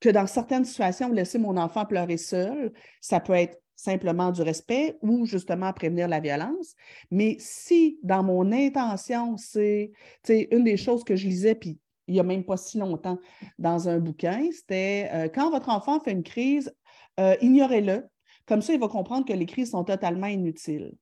que 0.00 0.08
dans 0.08 0.26
certaines 0.26 0.64
situations, 0.64 1.10
laisser 1.12 1.38
mon 1.38 1.56
enfant 1.56 1.86
pleurer 1.86 2.16
seul, 2.16 2.72
ça 3.00 3.20
peut 3.20 3.34
être 3.34 3.56
simplement 3.76 4.32
du 4.32 4.42
respect 4.42 4.98
ou 5.00 5.26
justement 5.26 5.72
prévenir 5.72 6.08
la 6.08 6.18
violence? 6.18 6.74
Mais 7.12 7.36
si 7.38 8.00
dans 8.02 8.24
mon 8.24 8.50
intention, 8.50 9.36
c'est 9.36 9.92
une 10.28 10.64
des 10.64 10.76
choses 10.76 11.04
que 11.04 11.14
je 11.14 11.28
lisais, 11.28 11.54
puis 11.54 11.78
il 12.06 12.14
n'y 12.14 12.20
a 12.20 12.24
même 12.24 12.44
pas 12.44 12.56
si 12.56 12.78
longtemps 12.78 13.18
dans 13.58 13.88
un 13.88 13.98
bouquin, 13.98 14.48
c'était 14.52 15.08
euh, 15.12 15.28
quand 15.28 15.50
votre 15.50 15.68
enfant 15.68 16.00
fait 16.00 16.12
une 16.12 16.22
crise, 16.22 16.74
euh, 17.20 17.36
ignorez-le. 17.40 18.08
Comme 18.46 18.62
ça, 18.62 18.72
il 18.72 18.80
va 18.80 18.88
comprendre 18.88 19.26
que 19.26 19.32
les 19.32 19.46
crises 19.46 19.70
sont 19.70 19.84
totalement 19.84 20.26
inutiles. 20.26 20.94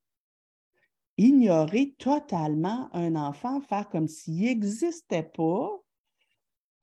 Ignorer 1.17 1.95
totalement 1.99 2.89
un 2.95 3.17
enfant, 3.17 3.61
faire 3.61 3.89
comme 3.89 4.09
s'il 4.09 4.45
n'existait 4.45 5.23
pas, 5.23 5.71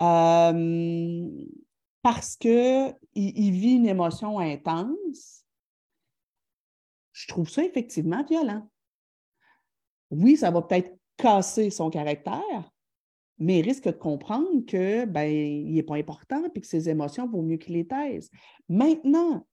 euh, 0.02 1.30
parce 2.02 2.36
qu'il 2.36 2.96
il 3.16 3.52
vit 3.52 3.76
une 3.76 3.88
émotion 3.88 4.40
intense, 4.40 5.44
je 7.12 7.28
trouve 7.28 7.50
ça 7.50 7.64
effectivement 7.64 8.24
violent. 8.24 8.70
Oui, 10.12 10.38
ça 10.38 10.52
va 10.52 10.62
peut-être 10.62 10.96
casser 11.18 11.72
son 11.72 11.90
caractère, 11.90 12.72
mais 13.40 13.60
il 13.60 13.62
risque 13.64 13.86
de 13.86 13.92
comprendre 13.92 14.66
que 14.66 15.06
ben, 15.06 15.26
il 15.30 15.74
n'est 15.74 15.84
pas 15.84 15.96
important 15.96 16.44
et 16.54 16.60
que 16.60 16.68
ses 16.68 16.90
émotions 16.90 17.28
vaut 17.28 17.42
mieux 17.42 17.58
qu'il 17.58 17.76
les 17.76 17.88
taise. 17.88 18.30
Maintenant, 18.70 19.46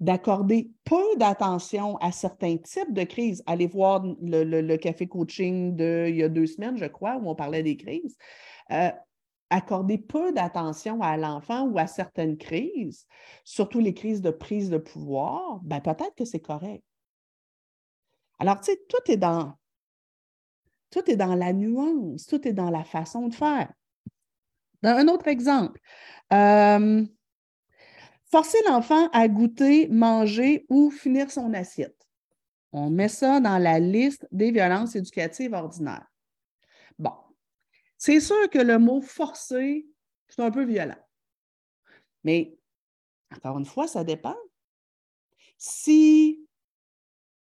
d'accorder 0.00 0.70
peu 0.84 1.16
d'attention 1.16 1.96
à 1.98 2.10
certains 2.10 2.56
types 2.56 2.92
de 2.92 3.04
crises. 3.04 3.42
Allez 3.46 3.68
voir 3.68 4.04
le, 4.20 4.76
café 4.76 5.06
coaching 5.06 5.76
d'il 5.76 6.16
y 6.16 6.24
a 6.24 6.28
deux 6.28 6.46
semaines, 6.46 6.76
je 6.76 6.86
crois, 6.86 7.18
où 7.18 7.30
on 7.30 7.36
parlait 7.36 7.62
des 7.62 7.76
crises. 7.76 8.16
Euh, 8.72 8.90
accorder 9.50 9.98
peu 9.98 10.32
d'attention 10.32 11.02
à 11.02 11.16
l'enfant 11.16 11.68
ou 11.68 11.78
à 11.78 11.86
certaines 11.86 12.36
crises, 12.36 13.06
surtout 13.44 13.78
les 13.78 13.94
crises 13.94 14.22
de 14.22 14.30
prise 14.30 14.70
de 14.70 14.78
pouvoir, 14.78 15.60
ben 15.62 15.80
peut-être 15.80 16.14
que 16.16 16.24
c'est 16.24 16.40
correct. 16.40 16.82
Alors, 18.40 18.58
tu 18.60 18.72
sais, 18.72 18.80
tout 18.88 19.12
est 19.12 19.18
dans 19.18 19.52
tout 20.92 21.10
est 21.10 21.16
dans 21.16 21.34
la 21.34 21.52
nuance, 21.52 22.26
tout 22.26 22.46
est 22.46 22.52
dans 22.52 22.70
la 22.70 22.84
façon 22.84 23.26
de 23.26 23.34
faire. 23.34 23.72
Un 24.84 25.08
autre 25.08 25.26
exemple, 25.28 25.80
euh, 26.32 27.04
forcer 28.30 28.58
l'enfant 28.68 29.08
à 29.12 29.26
goûter, 29.26 29.88
manger 29.88 30.66
ou 30.68 30.90
finir 30.90 31.30
son 31.30 31.54
assiette. 31.54 32.06
On 32.72 32.90
met 32.90 33.08
ça 33.08 33.40
dans 33.40 33.58
la 33.58 33.78
liste 33.78 34.26
des 34.32 34.50
violences 34.50 34.94
éducatives 34.94 35.54
ordinaires. 35.54 36.06
Bon, 36.98 37.14
c'est 37.96 38.20
sûr 38.20 38.50
que 38.50 38.58
le 38.58 38.78
mot 38.78 39.00
forcer, 39.00 39.86
c'est 40.28 40.42
un 40.42 40.50
peu 40.50 40.64
violent. 40.64 41.02
Mais 42.24 42.56
encore 43.34 43.58
une 43.58 43.66
fois, 43.66 43.86
ça 43.86 44.04
dépend. 44.04 44.36
Si 45.56 46.44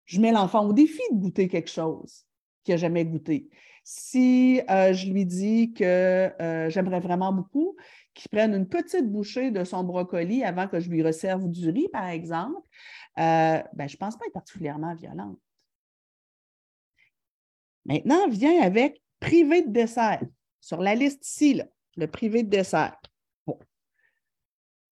je 0.05 0.21
mets 0.21 0.31
l'enfant 0.31 0.65
au 0.67 0.73
défi 0.73 1.01
de 1.11 1.17
goûter 1.17 1.47
quelque 1.47 1.69
chose, 1.69 2.25
qui 2.63 2.71
n'a 2.71 2.77
jamais 2.77 3.05
goûté. 3.05 3.49
Si 3.83 4.61
euh, 4.69 4.93
je 4.93 5.11
lui 5.11 5.25
dis 5.25 5.73
que 5.73 5.83
euh, 5.83 6.69
j'aimerais 6.69 7.01
vraiment 7.01 7.33
beaucoup 7.33 7.75
qu'il 8.13 8.29
prenne 8.29 8.53
une 8.53 8.67
petite 8.67 9.11
bouchée 9.11 9.51
de 9.51 9.63
son 9.63 9.83
brocoli 9.83 10.43
avant 10.43 10.67
que 10.67 10.79
je 10.79 10.89
lui 10.89 11.03
resserve 11.03 11.49
du 11.49 11.69
riz, 11.69 11.89
par 11.91 12.07
exemple, 12.07 12.67
euh, 13.19 13.61
ben, 13.73 13.87
je 13.87 13.95
ne 13.95 13.97
pense 13.97 14.17
pas 14.17 14.25
être 14.25 14.33
particulièrement 14.33 14.93
violente. 14.95 15.37
Maintenant, 17.85 18.29
vient 18.29 18.61
avec 18.61 19.01
privé 19.19 19.63
de 19.63 19.71
dessert. 19.71 20.21
Sur 20.61 20.81
la 20.81 20.95
liste 20.95 21.27
ici, 21.27 21.61
le 21.97 22.07
privé 22.07 22.43
de 22.43 22.49
dessert. 22.49 22.97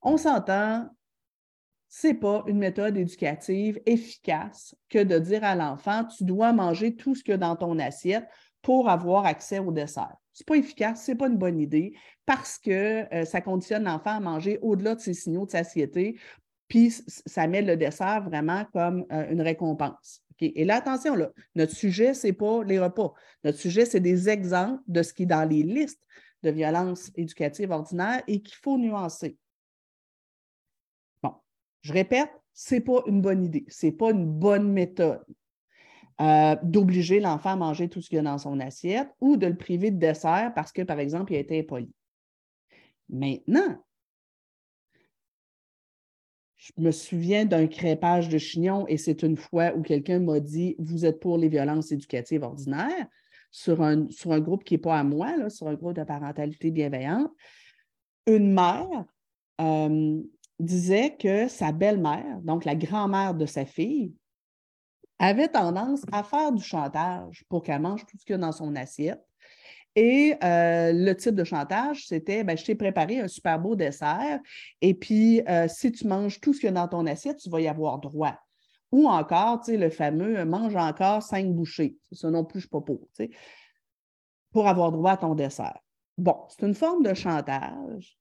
On 0.01 0.17
s'entend, 0.17 0.89
ce 1.93 2.07
n'est 2.07 2.13
pas 2.13 2.43
une 2.47 2.57
méthode 2.57 2.95
éducative 2.95 3.81
efficace 3.85 4.73
que 4.89 5.03
de 5.03 5.19
dire 5.19 5.43
à 5.43 5.55
l'enfant, 5.55 6.05
tu 6.05 6.23
dois 6.23 6.53
manger 6.53 6.95
tout 6.95 7.15
ce 7.15 7.21
qu'il 7.21 7.31
y 7.31 7.35
a 7.35 7.37
dans 7.37 7.57
ton 7.57 7.77
assiette 7.79 8.25
pour 8.61 8.89
avoir 8.89 9.25
accès 9.25 9.59
au 9.59 9.73
dessert. 9.73 10.15
Ce 10.31 10.41
n'est 10.41 10.45
pas 10.45 10.55
efficace, 10.55 11.05
ce 11.05 11.11
n'est 11.11 11.17
pas 11.17 11.27
une 11.27 11.37
bonne 11.37 11.59
idée 11.59 11.93
parce 12.25 12.57
que 12.57 13.13
euh, 13.13 13.25
ça 13.25 13.41
conditionne 13.41 13.83
l'enfant 13.83 14.11
à 14.11 14.19
manger 14.21 14.57
au-delà 14.61 14.95
de 14.95 15.01
ses 15.01 15.13
signaux 15.13 15.45
de 15.45 15.51
satiété, 15.51 16.17
puis 16.69 16.91
ça 16.91 17.45
met 17.47 17.61
le 17.61 17.75
dessert 17.75 18.23
vraiment 18.23 18.63
comme 18.71 19.05
euh, 19.11 19.29
une 19.29 19.41
récompense. 19.41 20.21
Et 20.39 20.63
là, 20.63 20.77
attention, 20.77 21.13
là, 21.13 21.29
notre 21.55 21.75
sujet, 21.75 22.13
ce 22.13 22.27
n'est 22.27 22.33
pas 22.33 22.63
les 22.63 22.79
repas. 22.79 23.13
Notre 23.43 23.59
sujet, 23.59 23.85
c'est 23.85 23.99
des 23.99 24.29
exemples 24.29 24.81
de 24.87 25.03
ce 25.03 25.13
qui 25.13 25.23
est 25.23 25.27
dans 25.27 25.47
les 25.47 25.61
listes 25.61 26.01
de 26.41 26.51
violences 26.51 27.11
éducatives 27.15 27.69
ordinaires 27.69 28.23
et 28.27 28.41
qu'il 28.41 28.55
faut 28.55 28.77
nuancer. 28.77 29.37
Je 31.81 31.93
répète, 31.93 32.29
ce 32.53 32.75
n'est 32.75 32.81
pas 32.81 33.01
une 33.07 33.21
bonne 33.21 33.43
idée, 33.43 33.65
ce 33.67 33.87
n'est 33.87 33.91
pas 33.91 34.11
une 34.11 34.25
bonne 34.25 34.71
méthode 34.71 35.23
euh, 36.19 36.55
d'obliger 36.61 37.19
l'enfant 37.19 37.51
à 37.51 37.55
manger 37.55 37.89
tout 37.89 38.01
ce 38.01 38.09
qu'il 38.09 38.17
y 38.17 38.19
a 38.19 38.23
dans 38.23 38.37
son 38.37 38.59
assiette 38.59 39.09
ou 39.21 39.37
de 39.37 39.47
le 39.47 39.57
priver 39.57 39.89
de 39.89 39.97
dessert 39.97 40.51
parce 40.53 40.71
que, 40.71 40.83
par 40.83 40.99
exemple, 40.99 41.33
il 41.33 41.37
a 41.37 41.39
été 41.39 41.59
impoli. 41.59 41.91
Maintenant, 43.09 43.83
je 46.57 46.71
me 46.77 46.91
souviens 46.91 47.45
d'un 47.45 47.65
crépage 47.65 48.29
de 48.29 48.37
chignon 48.37 48.85
et 48.87 48.97
c'est 48.97 49.23
une 49.23 49.35
fois 49.35 49.73
où 49.75 49.81
quelqu'un 49.81 50.19
m'a 50.19 50.39
dit 50.39 50.75
Vous 50.77 51.05
êtes 51.05 51.19
pour 51.19 51.39
les 51.39 51.49
violences 51.49 51.91
éducatives 51.91 52.43
ordinaires 52.43 53.07
sur 53.49 53.81
un, 53.81 54.07
sur 54.11 54.31
un 54.31 54.39
groupe 54.39 54.63
qui 54.63 54.75
n'est 54.75 54.81
pas 54.81 54.99
à 54.99 55.03
moi, 55.03 55.49
sur 55.49 55.67
un 55.67 55.73
groupe 55.73 55.95
de 55.95 56.03
parentalité 56.03 56.69
bienveillante. 56.69 57.31
Une 58.27 58.53
mère 58.53 59.05
euh, 59.59 60.21
disait 60.61 61.15
que 61.19 61.47
sa 61.47 61.71
belle-mère, 61.71 62.39
donc 62.43 62.65
la 62.65 62.75
grand-mère 62.75 63.33
de 63.33 63.45
sa 63.45 63.65
fille, 63.65 64.13
avait 65.19 65.47
tendance 65.47 66.01
à 66.11 66.23
faire 66.23 66.51
du 66.51 66.63
chantage 66.63 67.43
pour 67.47 67.61
qu'elle 67.61 67.81
mange 67.81 68.05
tout 68.05 68.17
ce 68.17 68.25
qu'il 68.25 68.33
y 68.33 68.35
a 68.35 68.39
dans 68.39 68.51
son 68.51 68.75
assiette. 68.75 69.23
Et 69.95 70.35
euh, 70.43 70.93
le 70.93 71.13
type 71.13 71.35
de 71.35 71.43
chantage, 71.43 72.07
c'était 72.07 72.43
ben, 72.43 72.57
je 72.57 72.63
t'ai 72.63 72.75
préparé 72.75 73.19
un 73.19 73.27
super 73.27 73.59
beau 73.59 73.75
dessert, 73.75 74.39
et 74.79 74.93
puis 74.93 75.41
euh, 75.47 75.67
si 75.67 75.91
tu 75.91 76.07
manges 76.07 76.39
tout 76.39 76.53
ce 76.53 76.61
qu'il 76.61 76.67
y 76.67 76.69
a 76.69 76.73
dans 76.73 76.87
ton 76.87 77.05
assiette, 77.05 77.37
tu 77.37 77.49
vas 77.49 77.59
y 77.59 77.67
avoir 77.67 77.99
droit. 77.99 78.37
Ou 78.91 79.07
encore, 79.07 79.61
tu 79.61 79.71
sais, 79.71 79.77
le 79.77 79.89
fameux 79.89 80.43
mange 80.45 80.75
encore 80.75 81.21
cinq 81.23 81.47
bouchées. 81.47 81.97
Ça 82.11 82.29
non 82.29 82.43
plus, 82.43 82.59
je 82.59 82.65
ne 82.65 82.67
suis 82.67 82.69
pas 82.69 82.81
pour, 82.81 82.99
tu 82.99 83.25
sais, 83.25 83.29
pour 84.51 84.67
avoir 84.67 84.91
droit 84.91 85.11
à 85.11 85.17
ton 85.17 85.35
dessert. 85.35 85.79
Bon, 86.17 86.37
c'est 86.49 86.65
une 86.65 86.75
forme 86.75 87.03
de 87.03 87.13
chantage 87.13 88.17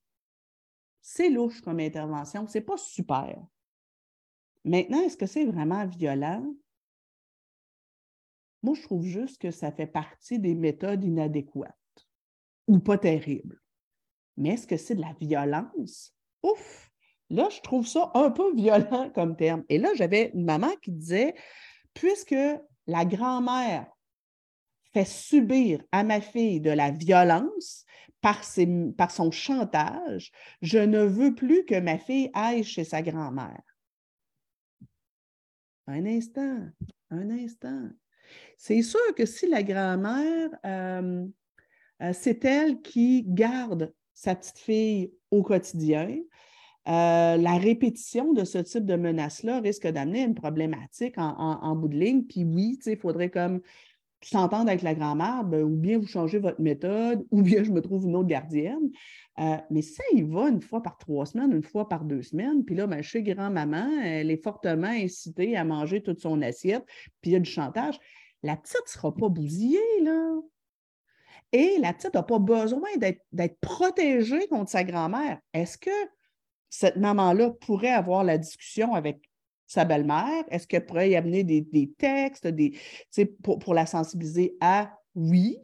c'est 1.00 1.30
louche 1.30 1.60
comme 1.60 1.80
intervention, 1.80 2.46
c'est 2.46 2.60
pas 2.60 2.76
super. 2.76 3.38
Maintenant, 4.64 5.00
est-ce 5.00 5.16
que 5.16 5.26
c'est 5.26 5.46
vraiment 5.46 5.86
violent? 5.86 6.54
Moi, 8.62 8.74
je 8.74 8.82
trouve 8.82 9.04
juste 9.04 9.40
que 9.40 9.50
ça 9.50 9.72
fait 9.72 9.86
partie 9.86 10.38
des 10.38 10.54
méthodes 10.54 11.02
inadéquates 11.02 11.74
ou 12.66 12.78
pas 12.78 12.98
terribles. 12.98 13.60
Mais 14.36 14.50
est-ce 14.50 14.66
que 14.66 14.76
c'est 14.76 14.94
de 14.94 15.00
la 15.00 15.14
violence? 15.18 16.14
Ouf! 16.42 16.90
Là, 17.30 17.48
je 17.50 17.60
trouve 17.60 17.86
ça 17.86 18.10
un 18.14 18.30
peu 18.30 18.54
violent 18.56 19.10
comme 19.14 19.36
terme. 19.36 19.64
Et 19.68 19.78
là, 19.78 19.90
j'avais 19.94 20.30
une 20.34 20.44
maman 20.44 20.70
qui 20.82 20.92
disait, 20.92 21.34
puisque 21.94 22.36
la 22.86 23.04
grand-mère 23.04 23.86
fait 24.92 25.06
subir 25.06 25.82
à 25.92 26.02
ma 26.02 26.20
fille 26.20 26.60
de 26.60 26.70
la 26.70 26.90
violence 26.90 27.84
par, 28.20 28.44
son 28.44 29.30
chantage, 29.30 30.32
je 30.62 30.78
ne 30.78 31.02
veux 31.02 31.34
plus 31.34 31.64
que 31.64 31.78
ma 31.78 31.98
fille 31.98 32.30
aille 32.34 32.64
chez 32.64 32.84
sa 32.84 33.02
grand-mère. 33.02 33.62
Un 35.86 36.06
instant, 36.06 36.68
un 37.10 37.30
instant. 37.30 37.88
C'est 38.56 38.82
sûr 38.82 39.14
que 39.16 39.26
si 39.26 39.48
la 39.48 39.62
grand-mère, 39.62 40.50
euh, 40.64 41.26
euh, 42.02 42.12
c'est 42.12 42.44
elle 42.44 42.80
qui 42.80 43.24
garde 43.26 43.92
sa 44.14 44.34
petite 44.34 44.58
fille 44.58 45.12
au 45.30 45.42
quotidien, 45.42 46.16
euh, 46.88 47.36
la 47.36 47.58
répétition 47.58 48.32
de 48.32 48.44
ce 48.44 48.58
type 48.58 48.86
de 48.86 48.96
menace-là 48.96 49.60
risque 49.60 49.86
d'amener 49.86 50.22
une 50.22 50.34
problématique 50.34 51.14
en, 51.18 51.76
bout 51.76 51.88
de 51.88 51.98
ligne. 51.98 52.24
Puis 52.24 52.44
oui, 52.44 52.78
il 52.86 52.96
faudrait 52.96 53.30
comme 53.30 53.60
s'entendre 54.22 54.68
avec 54.68 54.82
la 54.82 54.94
grand-mère, 54.94 55.44
ben, 55.44 55.62
ou 55.62 55.76
bien 55.76 55.98
vous 55.98 56.06
changez 56.06 56.38
votre 56.38 56.60
méthode, 56.60 57.26
ou 57.30 57.42
bien 57.42 57.64
je 57.64 57.70
me 57.70 57.80
trouve 57.80 58.04
une 58.04 58.16
autre 58.16 58.28
gardienne. 58.28 58.90
Euh, 59.38 59.56
mais 59.70 59.82
ça, 59.82 60.02
il 60.12 60.26
va 60.26 60.48
une 60.48 60.60
fois 60.60 60.82
par 60.82 60.98
trois 60.98 61.26
semaines, 61.26 61.52
une 61.52 61.62
fois 61.62 61.88
par 61.88 62.04
deux 62.04 62.22
semaines, 62.22 62.64
puis 62.64 62.74
là, 62.74 62.86
ben, 62.86 63.02
chez 63.02 63.22
grand-maman, 63.22 64.02
elle 64.02 64.30
est 64.30 64.42
fortement 64.42 64.88
incitée 64.88 65.56
à 65.56 65.64
manger 65.64 66.02
toute 66.02 66.20
son 66.20 66.42
assiette, 66.42 66.84
puis 67.20 67.30
il 67.30 67.32
y 67.32 67.36
a 67.36 67.40
du 67.40 67.50
chantage. 67.50 67.98
La 68.42 68.56
petite 68.56 68.82
ne 68.84 68.90
sera 68.90 69.14
pas 69.14 69.28
bousillée, 69.28 69.80
là. 70.02 70.40
Et 71.52 71.78
la 71.80 71.92
petite 71.92 72.14
n'a 72.14 72.22
pas 72.22 72.38
besoin 72.38 72.88
d'être 72.96 73.60
protégée 73.60 74.46
contre 74.48 74.70
sa 74.70 74.84
grand-mère. 74.84 75.40
Est-ce 75.52 75.78
que 75.78 75.90
cette 76.68 76.96
maman-là 76.96 77.50
pourrait 77.50 77.90
avoir 77.90 78.22
la 78.22 78.38
discussion 78.38 78.94
avec 78.94 79.29
sa 79.70 79.84
belle-mère? 79.84 80.44
Est-ce 80.50 80.66
qu'elle 80.66 80.84
pourrait 80.84 81.10
y 81.10 81.16
amener 81.16 81.44
des, 81.44 81.92
textes 81.96 82.48
pour, 83.42 83.72
la 83.72 83.86
sensibiliser 83.86 84.56
à 84.60 84.96
oui, 85.14 85.60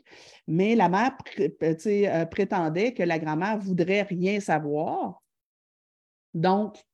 mais 0.47 0.75
la 0.75 0.89
mère 0.89 1.17
euh, 1.41 1.49
euh, 1.87 2.27
prétendait 2.27 2.95
que 2.95 3.03
la 3.03 3.19
grand-mère 3.19 3.59
voudrait 3.59 4.03
rien 4.03 4.41
savoir. 4.41 5.23
Donc, 6.35 6.85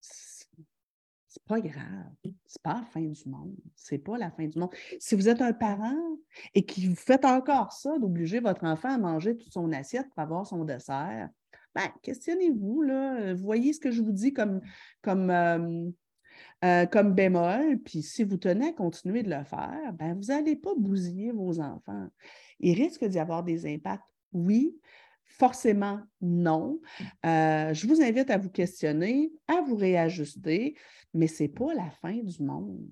c'est 0.00 1.42
pas 1.46 1.60
grave. 1.60 2.12
C'est 2.46 2.62
pas 2.62 2.74
la 2.74 2.86
fin 2.86 3.02
du 3.02 3.28
monde. 3.28 3.56
C'est 3.74 3.98
pas 3.98 4.16
la 4.16 4.30
fin 4.30 4.46
du 4.46 4.58
monde. 4.58 4.74
Si 4.98 5.14
vous 5.14 5.28
êtes 5.28 5.42
un 5.42 5.52
parent 5.52 6.16
et 6.54 6.64
que 6.64 6.80
vous 6.88 6.96
faites 6.96 7.24
encore 7.24 7.72
ça, 7.72 7.98
d'obliger 7.98 8.40
votre 8.40 8.64
enfant 8.64 8.90
à 8.90 8.98
manger 8.98 9.36
toute 9.36 9.52
son 9.52 9.72
assiette 9.72 10.08
pour 10.08 10.20
avoir 10.20 10.46
son 10.46 10.64
dessert, 10.64 11.28
ben, 11.74 11.88
questionnez-vous, 12.02 12.82
là. 12.82 13.34
Voyez 13.34 13.74
ce 13.74 13.80
que 13.80 13.90
je 13.90 14.02
vous 14.02 14.12
dis 14.12 14.32
comme, 14.32 14.60
comme, 15.02 15.30
euh, 15.30 15.90
euh, 16.64 16.86
comme 16.86 17.14
bémol, 17.14 17.78
puis 17.84 18.02
si 18.02 18.24
vous 18.24 18.36
tenez 18.36 18.68
à 18.68 18.72
continuer 18.72 19.22
de 19.22 19.30
le 19.30 19.44
faire, 19.44 19.92
ben, 19.94 20.14
vous 20.14 20.32
n'allez 20.32 20.56
pas 20.56 20.74
bousiller 20.76 21.32
vos 21.32 21.60
enfants. 21.60 22.08
Il 22.60 22.74
risque 22.74 23.04
d'y 23.04 23.18
avoir 23.18 23.42
des 23.42 23.66
impacts, 23.66 24.04
oui, 24.32 24.76
Forcément, 25.38 26.00
non. 26.22 26.80
Euh, 27.26 27.74
je 27.74 27.86
vous 27.86 28.00
invite 28.00 28.30
à 28.30 28.38
vous 28.38 28.48
questionner, 28.48 29.32
à 29.48 29.60
vous 29.60 29.76
réajuster, 29.76 30.76
mais 31.12 31.26
ce 31.26 31.42
n'est 31.42 31.48
pas 31.50 31.74
la 31.74 31.90
fin 31.90 32.14
du 32.14 32.42
monde. 32.42 32.88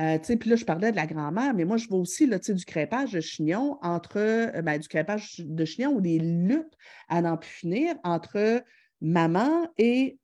Euh, 0.00 0.18
puis 0.18 0.50
là, 0.50 0.56
je 0.56 0.64
parlais 0.64 0.90
de 0.90 0.96
la 0.96 1.06
grand-mère, 1.06 1.54
mais 1.54 1.64
moi, 1.64 1.76
je 1.76 1.86
vois 1.86 2.00
aussi 2.00 2.26
du 2.26 2.64
crépage 2.64 3.12
de 3.12 3.20
chignon 3.20 3.78
entre, 3.80 4.16
euh, 4.16 4.62
ben, 4.62 4.78
du 4.78 4.88
crépage 4.88 5.36
de 5.38 5.64
chignon 5.64 5.92
ou 5.92 6.00
des 6.00 6.18
luttes 6.18 6.74
à 7.08 7.22
n'en 7.22 7.36
plus 7.36 7.50
finir 7.50 7.94
entre 8.02 8.64
maman 9.00 9.68
et 9.78 10.18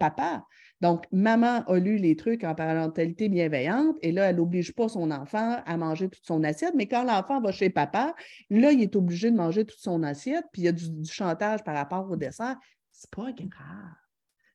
papa. 0.00 0.44
Donc, 0.82 1.06
maman 1.12 1.62
a 1.68 1.78
lu 1.78 1.96
les 1.96 2.16
trucs 2.16 2.42
en 2.42 2.56
parentalité 2.56 3.28
bienveillante 3.28 3.96
et 4.02 4.10
là, 4.10 4.24
elle 4.24 4.36
n'oblige 4.36 4.74
pas 4.74 4.88
son 4.88 5.12
enfant 5.12 5.62
à 5.64 5.76
manger 5.76 6.08
toute 6.08 6.26
son 6.26 6.42
assiette, 6.42 6.74
mais 6.74 6.88
quand 6.88 7.04
l'enfant 7.04 7.40
va 7.40 7.52
chez 7.52 7.70
papa, 7.70 8.16
là, 8.50 8.72
il 8.72 8.82
est 8.82 8.96
obligé 8.96 9.30
de 9.30 9.36
manger 9.36 9.64
toute 9.64 9.78
son 9.78 10.02
assiette, 10.02 10.44
puis 10.52 10.62
il 10.62 10.64
y 10.64 10.68
a 10.68 10.72
du, 10.72 11.04
chantage 11.04 11.62
par 11.62 11.76
rapport 11.76 12.10
au 12.10 12.16
dessert. 12.16 12.56
C'est 12.90 13.10
pas 13.12 13.30
grave. 13.30 13.94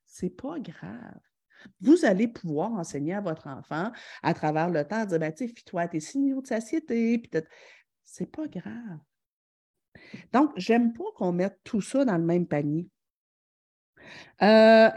C'est 0.05 0.29
pas 0.29 0.59
grave. 0.59 1.17
Vous 1.79 2.03
allez 2.03 2.27
pouvoir 2.27 2.73
enseigner 2.73 3.13
à 3.13 3.21
votre 3.21 3.47
enfant 3.47 3.93
à 4.21 4.33
travers 4.33 4.69
le 4.69 4.83
temps, 4.85 5.05
dire, 5.05 5.19
ben, 5.19 5.31
tu 5.31 5.47
sais, 5.47 5.53
toi 5.65 5.87
tes 5.87 6.01
signaux 6.01 6.41
de 6.41 6.47
satiété, 6.47 7.17
puis. 7.19 7.41
C'est 8.03 8.29
pas 8.29 8.47
grave. 8.47 8.99
Donc, 10.33 10.51
j'aime 10.57 10.91
pas 10.93 11.03
qu'on 11.15 11.31
mette 11.31 11.59
tout 11.63 11.81
ça 11.81 12.03
dans 12.03 12.17
le 12.17 12.23
même 12.23 12.47
panier. 12.47 12.89
Euh, 14.41 14.89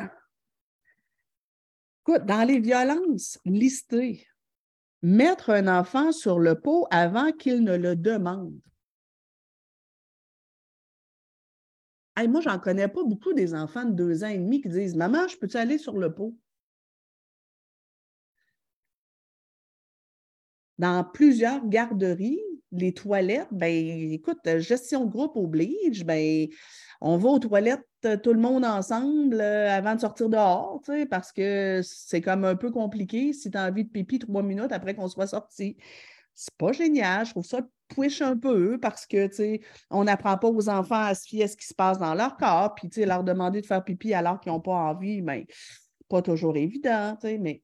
dans 2.18 2.46
les 2.46 2.60
violences 2.60 3.38
listées, 3.44 4.26
mettre 5.02 5.50
un 5.50 5.66
enfant 5.68 6.12
sur 6.12 6.38
le 6.38 6.60
pot 6.60 6.86
avant 6.90 7.32
qu'il 7.32 7.62
ne 7.62 7.76
le 7.76 7.96
demande. 7.96 8.58
Moi, 12.16 12.28
moi, 12.28 12.40
j'en 12.42 12.58
connais 12.58 12.88
pas 12.88 13.02
beaucoup 13.02 13.32
des 13.32 13.54
enfants 13.54 13.84
de 13.84 13.92
deux 13.92 14.24
ans 14.24 14.28
et 14.28 14.36
demi 14.36 14.60
qui 14.60 14.68
disent 14.68 14.94
Maman, 14.94 15.26
je 15.26 15.38
peux-tu 15.38 15.56
aller 15.56 15.78
sur 15.78 15.96
le 15.96 16.14
pot? 16.14 16.36
Dans 20.78 21.04
plusieurs 21.04 21.66
garderies, 21.66 22.40
les 22.72 22.92
toilettes, 22.94 23.48
ben 23.50 24.12
écoute, 24.12 24.38
gestion 24.58 25.06
groupe 25.06 25.36
oblige, 25.36 26.04
ben 26.04 26.48
on 27.00 27.16
va 27.16 27.28
aux 27.30 27.38
toilettes 27.38 27.86
euh, 28.04 28.16
tout 28.16 28.32
le 28.32 28.40
monde 28.40 28.64
ensemble 28.64 29.40
euh, 29.40 29.70
avant 29.70 29.94
de 29.94 30.00
sortir 30.00 30.28
dehors, 30.28 30.82
parce 31.10 31.32
que 31.32 31.80
c'est 31.82 32.20
comme 32.20 32.44
un 32.44 32.56
peu 32.56 32.70
compliqué 32.70 33.32
si 33.32 33.50
tu 33.50 33.58
as 33.58 33.66
envie 33.66 33.84
de 33.84 33.90
pipi 33.90 34.18
trois 34.18 34.42
minutes 34.42 34.72
après 34.72 34.94
qu'on 34.94 35.08
soit 35.08 35.26
sorti. 35.26 35.76
C'est 36.34 36.54
pas 36.56 36.72
génial. 36.72 37.26
Je 37.26 37.32
trouve 37.32 37.44
ça 37.44 37.60
push 37.88 38.22
un 38.22 38.36
peu 38.36 38.78
parce 38.78 39.06
que, 39.06 39.28
on 39.90 40.04
n'apprend 40.04 40.38
pas 40.38 40.48
aux 40.48 40.68
enfants 40.68 41.02
à 41.02 41.14
se 41.14 41.26
fier 41.26 41.44
à 41.44 41.48
ce 41.48 41.56
qui 41.56 41.66
se 41.66 41.74
passe 41.74 41.98
dans 41.98 42.14
leur 42.14 42.36
corps, 42.36 42.74
puis, 42.74 42.88
leur 43.04 43.24
demander 43.24 43.60
de 43.60 43.66
faire 43.66 43.84
pipi 43.84 44.14
alors 44.14 44.40
qu'ils 44.40 44.52
n'ont 44.52 44.60
pas 44.60 44.72
envie, 44.72 45.22
mais 45.22 45.40
ben, 45.40 45.54
pas 46.08 46.22
toujours 46.22 46.56
évident, 46.56 47.18
mais, 47.22 47.62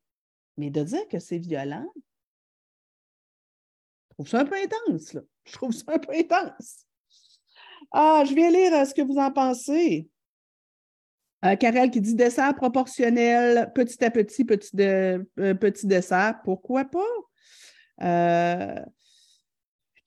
mais 0.57 0.71
de 0.71 0.83
dire 0.83 1.09
que 1.09 1.19
c'est 1.19 1.39
violent, 1.39 1.87
je 4.19 4.25
trouve 4.25 4.29
ça 4.29 4.41
un 4.41 4.45
peu 4.47 4.57
intense, 4.57 5.13
là. 5.13 5.21
Je 5.45 5.53
trouve 5.53 5.73
ça 5.73 5.93
un 5.93 5.99
peu 5.99 6.13
intense. 6.13 6.86
Ah, 7.99 8.25
je 8.29 8.35
viens 8.35 8.51
lire 8.51 8.75
euh, 8.75 8.85
ce 8.85 8.93
que 8.93 9.01
vous 9.01 9.17
en 9.17 9.33
pensez. 9.33 10.07
Euh, 11.47 11.57
Karel 11.57 11.91
qui 11.91 12.03
dit 12.03 12.15
dessert 12.15 12.55
proportionnel, 12.55 13.73
petit 13.75 14.05
à 14.05 14.11
petit, 14.11 14.45
petit, 14.45 14.71
euh, 14.81 15.25
petit 15.55 15.87
dessert. 15.87 16.39
Pourquoi 16.45 16.85
pas? 16.85 16.99
Euh, 18.03 18.85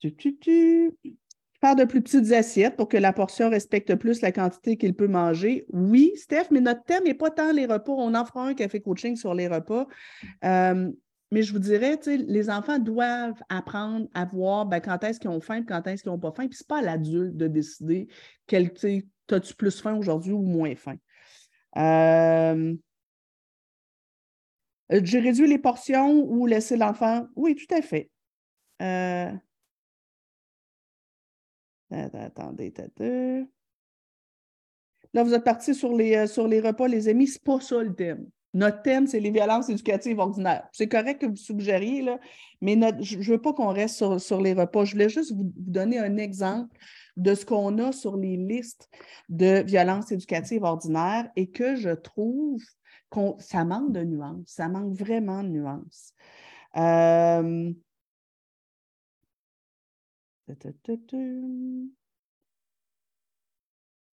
faire 0.00 1.74
de 1.74 1.84
plus 1.84 2.00
petites 2.00 2.30
assiettes 2.30 2.76
pour 2.76 2.88
que 2.88 2.96
la 2.96 3.12
portion 3.12 3.50
respecte 3.50 3.92
plus 3.96 4.20
la 4.20 4.30
quantité 4.30 4.76
qu'il 4.76 4.94
peut 4.94 5.08
manger. 5.08 5.66
Oui, 5.70 6.12
Steph, 6.14 6.46
mais 6.52 6.60
notre 6.60 6.84
thème 6.84 7.02
n'est 7.02 7.14
pas 7.14 7.30
tant 7.30 7.50
les 7.50 7.66
repas. 7.66 7.90
On 7.90 8.14
en 8.14 8.24
fera 8.24 8.46
un 8.46 8.54
café 8.54 8.80
coaching 8.80 9.16
sur 9.16 9.34
les 9.34 9.48
repas. 9.48 9.88
Mais 11.30 11.42
je 11.42 11.52
vous 11.52 11.60
dirais, 11.60 11.98
les 12.06 12.50
enfants 12.50 12.78
doivent 12.78 13.40
apprendre 13.48 14.08
à 14.14 14.24
voir 14.24 14.66
ben, 14.66 14.80
quand 14.80 15.04
est-ce 15.04 15.20
qu'ils 15.20 15.30
ont 15.30 15.40
faim 15.40 15.62
quand 15.62 15.86
est-ce 15.86 16.02
qu'ils 16.02 16.10
n'ont 16.10 16.18
pas 16.18 16.32
faim. 16.32 16.48
Puis 16.48 16.58
ce 16.58 16.64
n'est 16.64 16.68
pas 16.68 16.78
à 16.78 16.82
l'adulte 16.82 17.36
de 17.36 17.46
décider 17.46 18.08
quel, 18.46 18.72
as-tu 19.30 19.54
plus 19.54 19.80
faim 19.80 19.96
aujourd'hui 19.96 20.32
ou 20.32 20.42
moins 20.42 20.74
faim. 20.74 20.96
Euh, 21.76 22.74
euh, 24.92 25.00
j'ai 25.04 25.20
réduit 25.20 25.46
les 25.46 25.58
portions 25.58 26.10
ou 26.10 26.46
laisser 26.46 26.76
l'enfant? 26.76 27.28
Oui, 27.36 27.54
tout 27.54 27.72
à 27.72 27.80
fait. 27.80 28.10
Euh, 28.82 29.30
attendez. 31.90 32.74
Là, 35.12 35.22
vous 35.22 35.34
êtes 35.34 35.44
partis 35.44 35.76
sur 35.76 35.94
les, 35.94 36.26
sur 36.26 36.48
les 36.48 36.60
repas, 36.60 36.88
les 36.88 37.06
amis. 37.06 37.28
C'est 37.28 37.42
pas 37.44 37.60
ça 37.60 37.80
le 37.84 37.94
thème. 37.94 38.28
Notre 38.52 38.82
thème, 38.82 39.06
c'est 39.06 39.20
les 39.20 39.30
violences 39.30 39.68
éducatives 39.68 40.18
ordinaires. 40.18 40.68
C'est 40.72 40.88
correct 40.88 41.20
que 41.20 41.26
vous 41.26 41.36
suggériez, 41.36 42.02
là, 42.02 42.18
mais 42.60 42.76
je 43.00 43.18
ne 43.18 43.22
veux 43.22 43.40
pas 43.40 43.52
qu'on 43.52 43.72
reste 43.72 43.96
sur, 43.96 44.20
sur, 44.20 44.40
les 44.40 44.54
repas. 44.54 44.84
Je 44.84 44.92
voulais 44.92 45.08
juste 45.08 45.32
vous 45.32 45.52
donner 45.56 45.98
un 45.98 46.16
exemple 46.16 46.76
de 47.16 47.34
ce 47.34 47.44
qu'on 47.44 47.78
a 47.78 47.92
sur 47.92 48.16
les 48.16 48.36
listes 48.36 48.88
de 49.28 49.62
violences 49.62 50.10
éducatives 50.10 50.64
ordinaires 50.64 51.30
et 51.36 51.50
que 51.50 51.76
je 51.76 51.90
trouve 51.90 52.60
que 53.10 53.20
ça 53.38 53.64
manque 53.64 53.92
de 53.92 54.02
nuances, 54.02 54.46
ça 54.46 54.68
manque 54.68 54.94
vraiment 54.94 55.42
de 55.42 55.48
nuances. 55.48 56.14
Euh, 56.76 57.72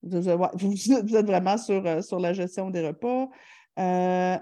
vous, 0.04 1.15
êtes 1.15 1.26
vraiment 1.26 1.58
sur, 1.58 1.86
euh, 1.86 2.02
sur 2.02 2.19
la 2.19 2.34
gestion 2.34 2.69
des 2.69 2.86
repas. 2.88 3.30
Euh, 3.78 4.38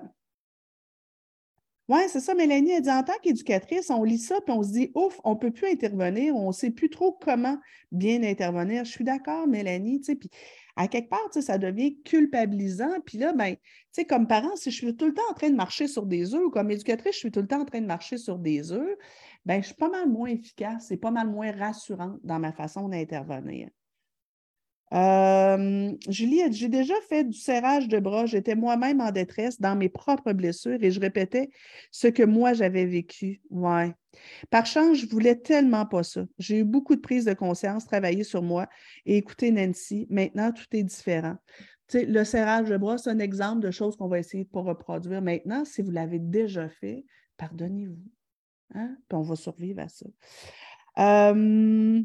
Oui, 1.88 2.00
c'est 2.10 2.20
ça, 2.20 2.34
Mélanie. 2.34 2.72
Elle 2.72 2.82
dit 2.82 2.90
en 2.90 3.04
tant 3.04 3.14
qu'éducatrice, 3.22 3.92
on 3.92 4.04
lit 4.04 4.18
ça, 4.18 4.42
puis 4.42 4.56
on 4.56 4.64
se 4.64 4.72
dit 4.72 4.92
ouf, 4.96 5.20
on 5.24 5.36
ne 5.36 5.40
peut 5.40 5.52
plus 5.52 5.68
intervenir, 5.68 6.36
on 6.36 6.48
ne 6.48 6.52
sait 6.54 6.72
plus 6.72 6.90
trop 6.90 7.12
comment 7.22 7.60
bien 7.92 8.24
intervenir. 8.24 8.86
Je 8.86 8.92
suis 8.92 9.04
d'accord, 9.04 9.46
Mélanie. 9.48 10.00
Puis 10.00 10.30
à 10.76 10.88
quelque 10.88 11.10
part, 11.10 11.30
ça 11.32 11.60
devient 11.60 12.02
culpabilisant. 12.02 12.90
Puis 13.06 13.20
là, 13.20 13.34
ben, 13.34 13.56
comme 14.10 14.28
parent, 14.28 14.56
si 14.56 14.72
je 14.72 14.78
suis 14.78 14.96
tout 14.96 15.06
le 15.06 15.14
temps 15.14 15.30
en 15.30 15.36
train 15.36 15.52
de 15.52 15.56
marcher 15.56 15.88
sur 15.88 16.08
des 16.08 16.34
œufs, 16.34 16.46
ou 16.46 16.50
comme 16.50 16.72
éducatrice, 16.72 17.14
je 17.14 17.20
suis 17.20 17.32
tout 17.32 17.42
le 17.42 17.48
temps 17.48 17.62
en 17.62 17.66
train 17.66 17.82
de 17.82 17.86
marcher 17.86 18.18
sur 18.18 18.40
des 18.40 18.72
œufs, 18.72 18.98
ben, 19.46 19.62
je 19.62 19.68
suis 19.68 19.76
pas 19.76 19.90
mal 19.90 20.10
moins 20.10 20.30
efficace 20.30 20.90
et 20.90 20.98
pas 20.98 21.12
mal 21.12 21.30
moins 21.30 21.52
rassurante 21.52 22.20
dans 22.24 22.40
ma 22.40 22.52
façon 22.52 22.90
d'intervenir. 22.90 23.70
Euh, 24.94 25.92
Julie 26.08 26.42
a 26.44 26.50
dit 26.50 26.58
J'ai 26.58 26.70
déjà 26.70 26.94
fait 27.10 27.24
du 27.24 27.38
serrage 27.38 27.88
de 27.88 28.00
bras. 28.00 28.26
J'étais 28.26 28.56
moi-même 28.56 29.02
en 29.02 29.12
détresse 29.12 29.60
dans 29.60 29.76
mes 29.76 29.90
propres 29.90 30.34
blessures 30.34 30.78
et 30.82 30.92
je 30.92 31.00
répétais 31.00 31.50
ce 31.92 32.08
que 32.08 32.24
moi 32.24 32.54
j'avais 32.54 32.86
vécu. 32.86 33.42
Ouais. 33.50 33.94
Par 34.50 34.66
chance, 34.66 34.98
je 34.98 35.08
voulais 35.08 35.36
tellement 35.36 35.86
pas 35.86 36.04
ça. 36.04 36.26
J'ai 36.38 36.60
eu 36.60 36.64
beaucoup 36.64 36.96
de 36.96 37.02
prise 37.02 37.26
de 37.26 37.34
conscience, 37.34 37.86
travailler 37.86 38.24
sur 38.24 38.42
moi 38.42 38.68
et 39.06 39.18
écouter 39.18 39.52
Nancy. 39.52 40.08
Maintenant, 40.10 40.52
tout 40.52 40.66
est 40.72 40.84
différent. 40.84 41.36
le 41.94 42.24
serrage 42.24 42.70
de 42.70 42.78
bras, 42.78 42.98
c'est 42.98 43.10
un 43.10 43.20
exemple 43.20 43.62
de 43.62 43.72
choses 43.72 43.98
qu'on 43.98 44.08
va 44.08 44.20
essayer 44.20 44.44
de 44.44 44.50
ne 44.50 44.54
pas 44.54 44.62
reproduire. 44.62 45.22
Maintenant, 45.22 45.66
si 45.66 45.82
vous 45.82 45.92
l'avez 45.92 46.20
déjà 46.20 46.70
fait, 46.70 47.06
pardonnez-vous. 47.38 47.98
Hein? 48.74 48.96
On 49.12 49.22
va 49.22 49.36
survivre 49.36 49.82
à 49.82 49.90
ça. 49.90 50.06
Euh, 50.98 52.02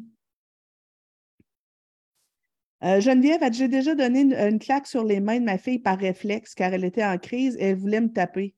euh, 2.83 3.01
Geneviève 3.01 3.41
j'ai 3.53 3.69
déjà 3.69 3.95
donné 3.95 4.21
une, 4.23 4.59
claque 4.59 4.87
sur 4.87 5.05
les 5.05 5.21
mains 5.21 5.39
de 5.39 5.45
ma 5.45 5.59
fille 5.59 5.79
par 5.79 5.99
réflexe 5.99 6.55
car 6.55 6.73
elle 6.73 6.85
était 6.85 7.05
en 7.05 7.19
crise? 7.19 7.57
Et 7.59 7.67
elle 7.67 7.77
voulait 7.77 8.01
me 8.01 8.13
taper. 8.13 8.55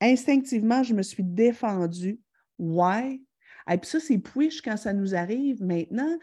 Instinctivement, 0.00 0.82
je 0.82 0.94
me 0.94 1.02
suis 1.02 1.22
défendue. 1.22 2.18
Why? 2.58 3.22
Et 3.70 3.78
puis 3.78 3.88
ça, 3.88 4.00
c'est 4.00 4.18
push 4.18 4.62
quand 4.62 4.76
ça 4.76 4.92
nous 4.92 5.14
arrive. 5.14 5.62
Maintenant, 5.62 6.18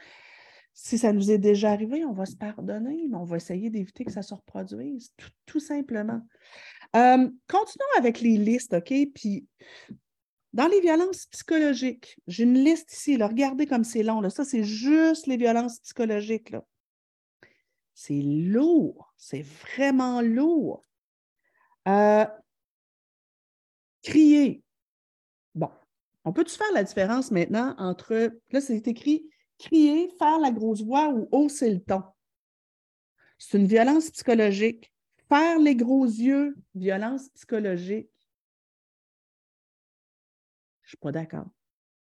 si 0.73 0.97
ça 0.97 1.13
nous 1.13 1.31
est 1.31 1.37
déjà 1.37 1.71
arrivé, 1.71 2.05
on 2.05 2.13
va 2.13 2.25
se 2.25 2.35
pardonner, 2.35 3.07
mais 3.09 3.17
on 3.17 3.23
va 3.23 3.37
essayer 3.37 3.69
d'éviter 3.69 4.05
que 4.05 4.11
ça 4.11 4.21
se 4.21 4.33
reproduise, 4.33 5.11
tout, 5.45 5.59
simplement. 5.59 6.21
Euh, 6.95 7.29
continuons 7.47 7.97
avec 7.97 8.21
les 8.21 8.37
listes, 8.37 8.73
OK? 8.73 8.93
Puis 9.15 9.47
dans 10.53 10.67
les 10.67 10.81
violences 10.81 11.25
psychologiques, 11.27 12.19
j'ai 12.27 12.43
une 12.43 12.63
liste 12.63 12.93
ici. 12.93 13.21
regardez 13.21 13.65
comme 13.65 13.83
c'est 13.83 14.03
long. 14.03 14.27
Ça, 14.29 14.43
c'est 14.43 14.63
juste 14.63 15.27
les 15.27 15.37
violences 15.37 15.79
psychologiques. 15.79 16.51
Là. 16.51 16.63
C'est 17.99 18.21
lourd, 18.21 19.11
c'est 19.17 19.41
vraiment 19.41 20.21
lourd. 20.21 20.85
Euh, 21.87 22.27
crier. 24.03 24.61
Bon, 25.55 25.71
on 26.23 26.31
peut-tu 26.31 26.55
faire 26.55 26.71
la 26.75 26.83
différence 26.83 27.31
maintenant 27.31 27.73
entre, 27.79 28.39
là, 28.51 28.61
c'est 28.61 28.87
écrit 28.87 29.27
crier, 29.57 30.11
faire 30.19 30.37
la 30.37 30.51
grosse 30.51 30.83
voix 30.83 31.09
ou 31.09 31.27
hausser 31.31 31.73
le 31.73 31.81
ton? 31.81 32.03
C'est 33.39 33.57
une 33.57 33.65
violence 33.65 34.11
psychologique. 34.11 34.93
Faire 35.27 35.57
les 35.57 35.75
gros 35.75 36.05
yeux, 36.05 36.55
violence 36.75 37.29
psychologique. 37.29 38.11
Je 40.83 40.85
ne 40.85 40.89
suis 40.89 40.97
pas 40.97 41.11
d'accord. 41.11 41.47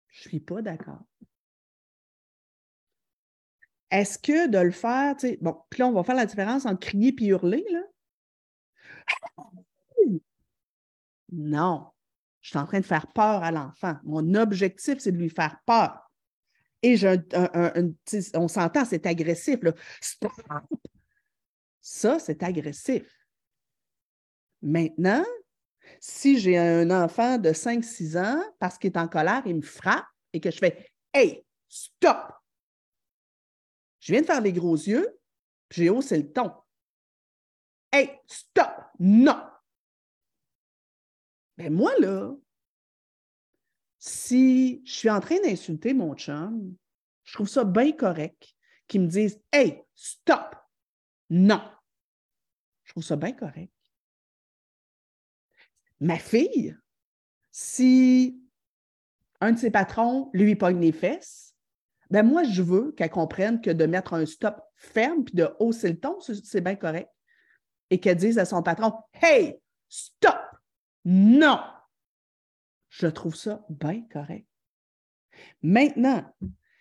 Je 0.08 0.28
ne 0.28 0.30
suis 0.30 0.40
pas 0.40 0.62
d'accord. 0.62 1.02
Est-ce 3.94 4.18
que 4.18 4.48
de 4.48 4.58
le 4.58 4.72
faire, 4.72 5.14
tu 5.16 5.28
sais, 5.28 5.38
bon, 5.40 5.56
puis 5.70 5.78
là, 5.78 5.86
on 5.86 5.92
va 5.92 6.02
faire 6.02 6.16
la 6.16 6.26
différence 6.26 6.66
entre 6.66 6.80
crier 6.80 7.14
et 7.16 7.26
hurler, 7.26 7.64
là? 7.70 7.80
Non. 11.30 11.92
Je 12.40 12.48
suis 12.48 12.58
en 12.58 12.66
train 12.66 12.80
de 12.80 12.84
faire 12.84 13.06
peur 13.12 13.44
à 13.44 13.52
l'enfant. 13.52 13.94
Mon 14.02 14.34
objectif, 14.34 14.98
c'est 14.98 15.12
de 15.12 15.16
lui 15.16 15.30
faire 15.30 15.58
peur. 15.64 16.10
Et 16.82 16.96
je, 16.96 17.16
on 18.36 18.48
s'entend, 18.48 18.84
c'est 18.84 19.06
agressif. 19.06 19.62
Là. 19.62 19.72
Ça, 21.80 22.18
c'est 22.18 22.42
agressif. 22.42 23.06
Maintenant, 24.60 25.24
si 26.00 26.40
j'ai 26.40 26.58
un 26.58 26.90
enfant 26.90 27.38
de 27.38 27.50
5-6 27.50 28.18
ans, 28.18 28.42
parce 28.58 28.76
qu'il 28.76 28.90
est 28.90 28.98
en 28.98 29.06
colère, 29.06 29.42
il 29.46 29.54
me 29.54 29.62
frappe 29.62 30.04
et 30.32 30.40
que 30.40 30.50
je 30.50 30.58
fais 30.58 30.90
Hey, 31.12 31.46
stop! 31.68 32.43
Je 34.04 34.12
viens 34.12 34.20
de 34.20 34.26
faire 34.26 34.42
les 34.42 34.52
gros 34.52 34.74
yeux, 34.74 35.18
puis 35.70 35.84
j'ai 35.84 35.88
haussé 35.88 36.18
le 36.18 36.30
ton. 36.30 36.52
Hey, 37.90 38.20
stop! 38.26 38.70
Non! 38.98 39.42
Mais 41.56 41.70
ben, 41.70 41.74
moi, 41.74 41.98
là, 41.98 42.36
si 43.98 44.82
je 44.84 44.92
suis 44.92 45.08
en 45.08 45.20
train 45.20 45.40
d'insulter 45.40 45.94
mon 45.94 46.14
chum, 46.14 46.76
je 47.22 47.32
trouve 47.32 47.48
ça 47.48 47.64
bien 47.64 47.92
correct 47.92 48.54
qu'il 48.88 49.00
me 49.00 49.06
dise 49.06 49.40
Hey, 49.50 49.82
stop! 49.94 50.54
Non! 51.30 51.62
Je 52.82 52.92
trouve 52.92 53.04
ça 53.04 53.16
bien 53.16 53.32
correct. 53.32 53.72
Ma 56.00 56.18
fille, 56.18 56.76
si 57.50 58.38
un 59.40 59.52
de 59.52 59.58
ses 59.58 59.70
patrons 59.70 60.28
lui 60.34 60.56
pogne 60.56 60.82
les 60.82 60.92
fesses, 60.92 61.53
ben 62.10 62.22
moi, 62.22 62.44
je 62.44 62.62
veux 62.62 62.92
qu'elle 62.92 63.10
comprenne 63.10 63.60
que 63.60 63.70
de 63.70 63.86
mettre 63.86 64.14
un 64.14 64.26
stop 64.26 64.60
ferme 64.76 65.24
puis 65.24 65.34
de 65.34 65.48
hausser 65.58 65.90
le 65.90 65.98
ton, 65.98 66.18
c'est 66.20 66.60
bien 66.60 66.76
correct. 66.76 67.10
Et 67.90 67.98
qu'elle 68.00 68.16
dise 68.16 68.38
à 68.38 68.44
son 68.44 68.62
patron 68.62 68.92
Hey, 69.12 69.58
stop! 69.88 70.38
Non! 71.04 71.60
Je 72.88 73.06
trouve 73.06 73.34
ça 73.34 73.64
bien 73.68 74.02
correct. 74.12 74.46
Maintenant, 75.62 76.24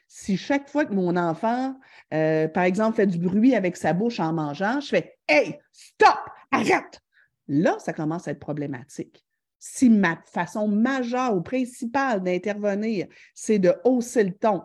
si 0.08 0.38
chaque 0.38 0.70
fois 0.70 0.86
que 0.86 0.94
mon 0.94 1.18
enfant, 1.18 1.76
euh, 2.14 2.48
par 2.48 2.64
exemple, 2.64 2.98
fait 2.98 3.08
du 3.08 3.18
bruit 3.18 3.56
avec 3.56 3.76
sa 3.78 3.94
bouche 3.94 4.20
en 4.20 4.34
mangeant, 4.34 4.80
je 4.80 4.90
fais 4.90 5.18
Hey, 5.28 5.60
stop! 5.72 6.20
Arrête! 6.52 7.02
Là, 7.48 7.78
ça 7.80 7.94
commence 7.94 8.28
à 8.28 8.32
être 8.32 8.40
problématique. 8.40 9.26
Si 9.60 9.90
ma 9.90 10.22
façon 10.26 10.68
majeure 10.68 11.36
ou 11.36 11.42
principale 11.42 12.22
d'intervenir, 12.22 13.08
c'est 13.34 13.60
de 13.60 13.74
hausser 13.86 14.24
le 14.24 14.34
ton 14.34 14.62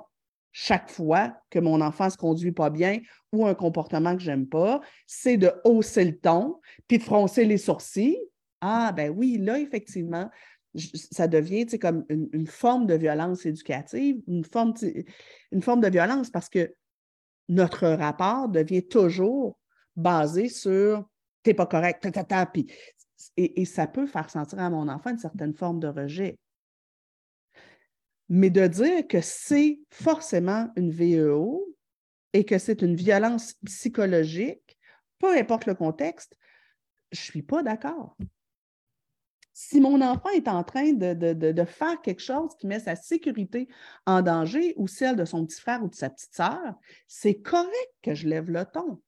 chaque 0.61 0.91
fois 0.91 1.41
que 1.51 1.61
mon 1.61 1.81
enfant 1.81 2.11
se 2.11 2.17
conduit 2.17 2.51
pas 2.51 2.69
bien 2.69 2.99
ou 3.31 3.47
un 3.47 3.55
comportement 3.55 4.17
que 4.17 4.23
j'aime 4.23 4.49
pas, 4.49 4.81
c'est 5.07 5.37
de 5.37 5.53
hausser 5.63 6.05
le 6.05 6.19
ton 6.19 6.59
puis 6.89 6.99
de 6.99 7.03
froncer 7.05 7.45
les 7.45 7.59
sourcils. 7.59 8.19
Ah, 8.61 8.91
ben 8.91 9.15
oui, 9.17 9.39
là, 9.39 9.61
effectivement, 9.61 10.29
ça 11.13 11.29
devient 11.29 11.65
comme 11.79 12.05
une, 12.09 12.49
forme 12.49 12.87
de 12.87 12.95
violence 12.95 13.47
éducative, 13.47 14.21
une 14.27 14.45
forme, 14.45 14.75
une 15.53 15.63
forme 15.63 15.81
de 15.81 15.89
violence 15.89 16.29
parce 16.29 16.49
que 16.49 16.75
notre 17.49 17.87
rapport 17.87 18.49
devient 18.49 18.85
toujours 18.85 19.61
basé 19.95 20.49
sur 20.49 21.09
t'es 21.45 21.55
pas 21.55 21.67
correct, 21.67 22.05
et, 23.37 23.61
et 23.61 23.65
ça 23.65 23.87
peut 23.87 24.09
faire 24.09 24.29
sentir 24.29 24.59
à 24.59 24.71
mon 24.71 24.89
enfant 24.89 25.11
une 25.11 25.19
certaine 25.19 25.55
forme 25.55 25.79
de 25.79 25.87
rejet. 25.87 26.37
Mais 28.29 28.51
de 28.51 28.67
dire 28.67 29.07
que 29.09 29.21
c'est 29.21 29.81
forcément 29.91 30.71
une 30.77 30.91
VEO 30.91 31.75
et 32.33 32.45
que 32.45 32.59
c'est 32.59 32.83
une 32.83 32.95
violence 32.95 33.55
psychologique, 33.65 34.79
peu 35.19 35.37
importe 35.37 35.67
le 35.67 35.75
contexte, 35.75 36.37
je 37.11 37.21
ne 37.21 37.25
suis 37.25 37.43
pas 37.43 37.63
d'accord. 37.63 38.17
Si 39.61 39.81
mon 39.81 40.01
enfant 40.03 40.29
est 40.31 40.47
en 40.47 40.63
train 40.63 40.93
de, 40.93 41.65
faire 41.65 42.01
quelque 42.01 42.23
chose 42.23 42.55
qui 42.61 42.69
met 42.69 42.79
sa 42.79 42.95
sécurité 42.95 43.69
en 44.07 44.23
danger 44.23 44.73
ou 44.77 44.87
celle 44.87 45.17
de 45.17 45.25
son 45.25 45.45
petit 45.45 45.61
frère 45.61 45.83
ou 45.83 45.89
de 45.89 45.97
sa 45.97 46.11
petite 46.11 46.35
sœur, 46.35 46.75
c'est 47.09 47.41
correct 47.41 47.93
que 48.03 48.15
je 48.15 48.29
lève 48.29 48.51
le 48.51 48.65
ton 48.65 49.03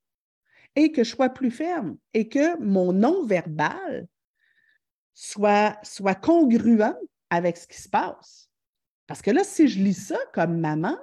et 0.74 0.90
que 0.90 1.04
je 1.04 1.10
sois 1.10 1.28
plus 1.28 1.52
ferme 1.52 1.96
et 2.14 2.28
que 2.28 2.58
mon 2.58 2.92
non-verbal 2.92 4.08
soit, 5.14 5.78
soit 5.84 6.16
congruent 6.16 6.96
avec 7.30 7.56
ce 7.56 7.68
qui 7.68 7.80
se 7.80 7.88
passe. 7.88 8.49
Parce 9.10 9.22
que 9.22 9.32
là, 9.32 9.42
si 9.42 9.66
je 9.66 9.80
lis 9.80 10.06
ça 10.06 10.16
comme 10.32 10.60
maman, 10.60 10.96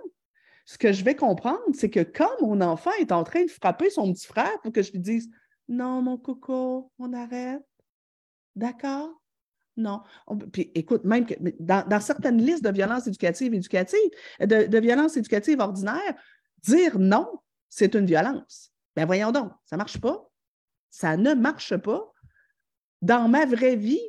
ce 0.63 0.77
que 0.77 0.93
je 0.93 1.03
vais 1.03 1.17
comprendre, 1.17 1.59
c'est 1.73 1.89
que 1.89 1.99
quand 1.99 2.29
mon 2.39 2.61
enfant 2.61 2.93
est 3.01 3.11
en 3.11 3.25
train 3.25 3.43
de 3.43 3.51
frapper 3.51 3.89
son 3.89 4.13
petit 4.13 4.25
frère, 4.25 4.49
faut 4.63 4.71
que 4.71 4.81
je 4.81 4.93
lui 4.93 4.99
dise 4.99 5.29
Non, 5.67 6.01
mon 6.01 6.17
coco, 6.17 6.89
on 6.99 7.11
arrête. 7.11 7.61
D'accord? 8.55 9.09
Non. 9.75 10.03
puis 10.53 10.71
écoute, 10.73 11.03
même 11.03 11.25
dans, 11.59 11.99
certaines 11.99 12.41
listes 12.41 12.63
de 12.63 12.69
violences 12.69 13.07
éducatives 13.07 13.53
éducatives, 13.53 13.99
de, 14.39 14.67
de 14.67 14.79
violences 14.79 15.17
éducatives 15.17 15.59
ordinaires, 15.59 16.15
dire 16.63 16.97
non, 16.97 17.27
c'est 17.67 17.93
une 17.93 18.05
violence. 18.05 18.71
Ben 18.95 19.05
voyons 19.05 19.33
donc, 19.33 19.51
ça 19.65 19.75
ne 19.75 19.79
marche 19.79 19.99
pas. 19.99 20.31
Ça 20.89 21.17
ne 21.17 21.33
marche 21.33 21.75
pas. 21.75 22.09
Dans 23.01 23.27
ma 23.27 23.45
vraie 23.45 23.75
vie, 23.75 23.99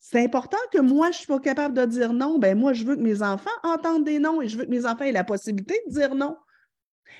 c'est 0.00 0.22
important 0.22 0.58
que 0.72 0.78
moi, 0.78 1.06
je 1.06 1.10
ne 1.10 1.18
suis 1.18 1.26
pas 1.26 1.40
capable 1.40 1.76
de 1.76 1.84
dire 1.84 2.12
non. 2.12 2.38
Ben 2.38 2.56
moi, 2.56 2.72
je 2.72 2.84
veux 2.84 2.96
que 2.96 3.00
mes 3.00 3.22
enfants 3.22 3.50
entendent 3.62 4.04
des 4.04 4.18
noms 4.18 4.40
et 4.40 4.48
je 4.48 4.56
veux 4.56 4.64
que 4.64 4.70
mes 4.70 4.86
enfants 4.86 5.04
aient 5.04 5.12
la 5.12 5.24
possibilité 5.24 5.80
de 5.86 5.92
dire 5.92 6.14
non. 6.14 6.36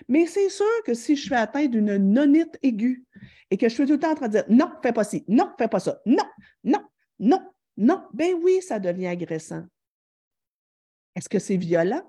Mais 0.09 0.27
c'est 0.27 0.49
sûr 0.49 0.67
que 0.85 0.95
si 0.95 1.17
je 1.17 1.23
suis 1.23 1.35
atteinte 1.35 1.71
d'une 1.71 1.97
nonite 1.97 2.59
aiguë 2.63 3.05
et 3.51 3.57
que 3.57 3.69
je 3.69 3.75
suis 3.75 3.87
tout 3.87 3.93
le 3.93 3.99
temps 3.99 4.13
en 4.13 4.15
train 4.15 4.29
de 4.29 4.33
dire 4.33 4.45
non, 4.49 4.71
fais 4.83 4.93
pas 4.93 5.05
ci, 5.05 5.25
non, 5.29 5.51
fais 5.59 5.69
pas 5.69 5.81
ça, 5.81 6.01
non, 6.07 6.25
non, 6.65 6.83
non, 7.19 7.41
Non, 7.77 8.05
ben 8.13 8.35
oui, 8.43 8.61
ça 8.63 8.79
devient 8.79 9.09
agressant. 9.09 9.65
Est-ce 11.17 11.29
que 11.29 11.39
c'est 11.39 11.57
violent? 11.57 12.05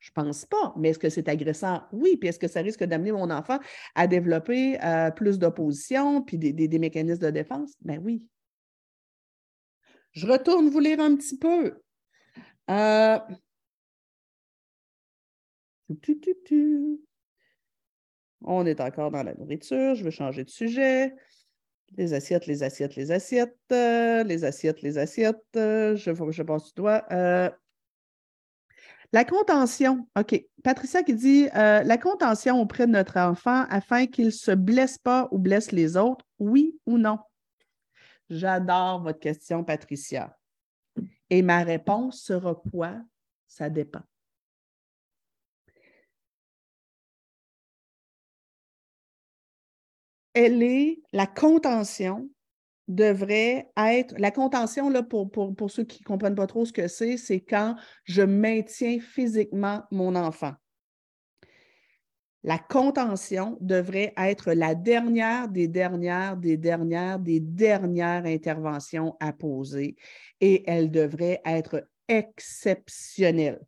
Je 0.00 0.10
ne 0.10 0.24
pense 0.24 0.46
pas. 0.46 0.74
Mais 0.76 0.88
est-ce 0.88 0.98
que 0.98 1.10
c'est 1.10 1.28
agressant? 1.28 1.82
Oui. 1.92 2.16
Puis 2.16 2.30
est-ce 2.30 2.38
que 2.38 2.48
ça 2.48 2.62
risque 2.62 2.82
d'amener 2.82 3.12
mon 3.12 3.30
enfant 3.30 3.58
à 3.94 4.06
développer 4.06 4.82
euh, 4.82 5.10
plus 5.10 5.38
d'opposition 5.38 6.22
puis 6.22 6.38
des, 6.38 6.78
mécanismes 6.78 7.22
de 7.26 7.30
défense? 7.30 7.74
Ben 7.82 8.00
oui. 8.02 8.24
Je 10.12 10.26
retourne 10.26 10.68
vous 10.68 10.80
lire 10.80 11.00
un 11.00 11.16
petit 11.16 11.38
peu. 11.38 11.80
Euh, 12.70 13.18
on 18.42 18.66
est 18.66 18.80
encore 18.80 19.10
dans 19.10 19.22
la 19.22 19.34
nourriture. 19.34 19.94
Je 19.94 20.04
veux 20.04 20.10
changer 20.10 20.44
de 20.44 20.50
sujet. 20.50 21.14
Les 21.96 22.14
assiettes, 22.14 22.46
les 22.46 22.62
assiettes, 22.62 22.94
les 22.94 23.10
assiettes, 23.10 23.58
euh, 23.72 24.22
les 24.22 24.44
assiettes, 24.44 24.82
les 24.82 24.98
assiettes. 24.98 25.42
je, 25.54 25.96
je 25.96 26.42
passe 26.42 26.66
du 26.66 26.72
doigt. 26.76 27.04
La 29.12 29.24
contention, 29.24 30.06
OK. 30.16 30.40
Patricia 30.62 31.02
qui 31.02 31.14
dit 31.14 31.48
euh, 31.56 31.82
la 31.82 31.98
contention 31.98 32.60
auprès 32.60 32.86
de 32.86 32.92
notre 32.92 33.18
enfant 33.18 33.64
afin 33.68 34.06
qu'il 34.06 34.26
ne 34.26 34.30
se 34.30 34.52
blesse 34.52 34.98
pas 34.98 35.28
ou 35.32 35.38
blesse 35.38 35.72
les 35.72 35.96
autres, 35.96 36.24
oui 36.38 36.78
ou 36.86 36.96
non? 36.96 37.18
J'adore 38.30 39.02
votre 39.02 39.18
question, 39.18 39.64
Patricia. 39.64 40.38
Et 41.28 41.42
ma 41.42 41.62
réponse 41.62 42.22
sera 42.22 42.54
quoi? 42.54 43.02
Ça 43.48 43.68
dépend. 43.68 44.02
Elle 50.32 50.62
est 50.62 51.02
la 51.12 51.26
contention 51.26 52.30
devrait 52.90 53.70
être, 53.76 54.14
la 54.18 54.30
contention, 54.30 54.92
pour, 55.04 55.30
pour, 55.30 55.70
ceux 55.70 55.84
qui 55.84 56.02
ne 56.02 56.06
comprennent 56.06 56.34
pas 56.34 56.48
trop 56.48 56.64
ce 56.64 56.72
que 56.72 56.88
c'est, 56.88 57.16
c'est 57.16 57.40
quand 57.40 57.76
je 58.04 58.22
maintiens 58.22 58.98
physiquement 59.00 59.84
mon 59.90 60.16
enfant. 60.16 60.54
La 62.42 62.58
contention 62.58 63.58
devrait 63.60 64.14
être 64.16 64.52
la 64.52 64.74
dernière 64.74 65.48
des 65.48 65.68
dernières, 65.68 66.38
des 66.38 66.56
dernières, 66.56 67.18
des 67.18 67.40
dernières 67.40 68.24
interventions 68.24 69.16
à 69.20 69.32
poser 69.32 69.96
et 70.40 70.64
elle 70.70 70.90
devrait 70.90 71.42
être 71.44 71.86
exceptionnelle 72.08 73.60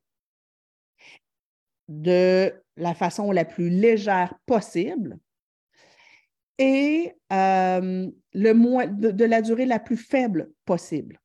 de 1.89 2.53
la 2.77 2.95
façon 2.95 3.31
la 3.31 3.45
plus 3.45 3.69
légère 3.69 4.35
possible 4.47 5.19
et 6.59 7.13
euh, 7.33 8.11
de, 8.35 9.25
la 9.25 9.43
durée 9.43 9.67
la 9.67 9.79
plus 9.79 9.97
faible 9.97 10.51
possible. 10.65 11.21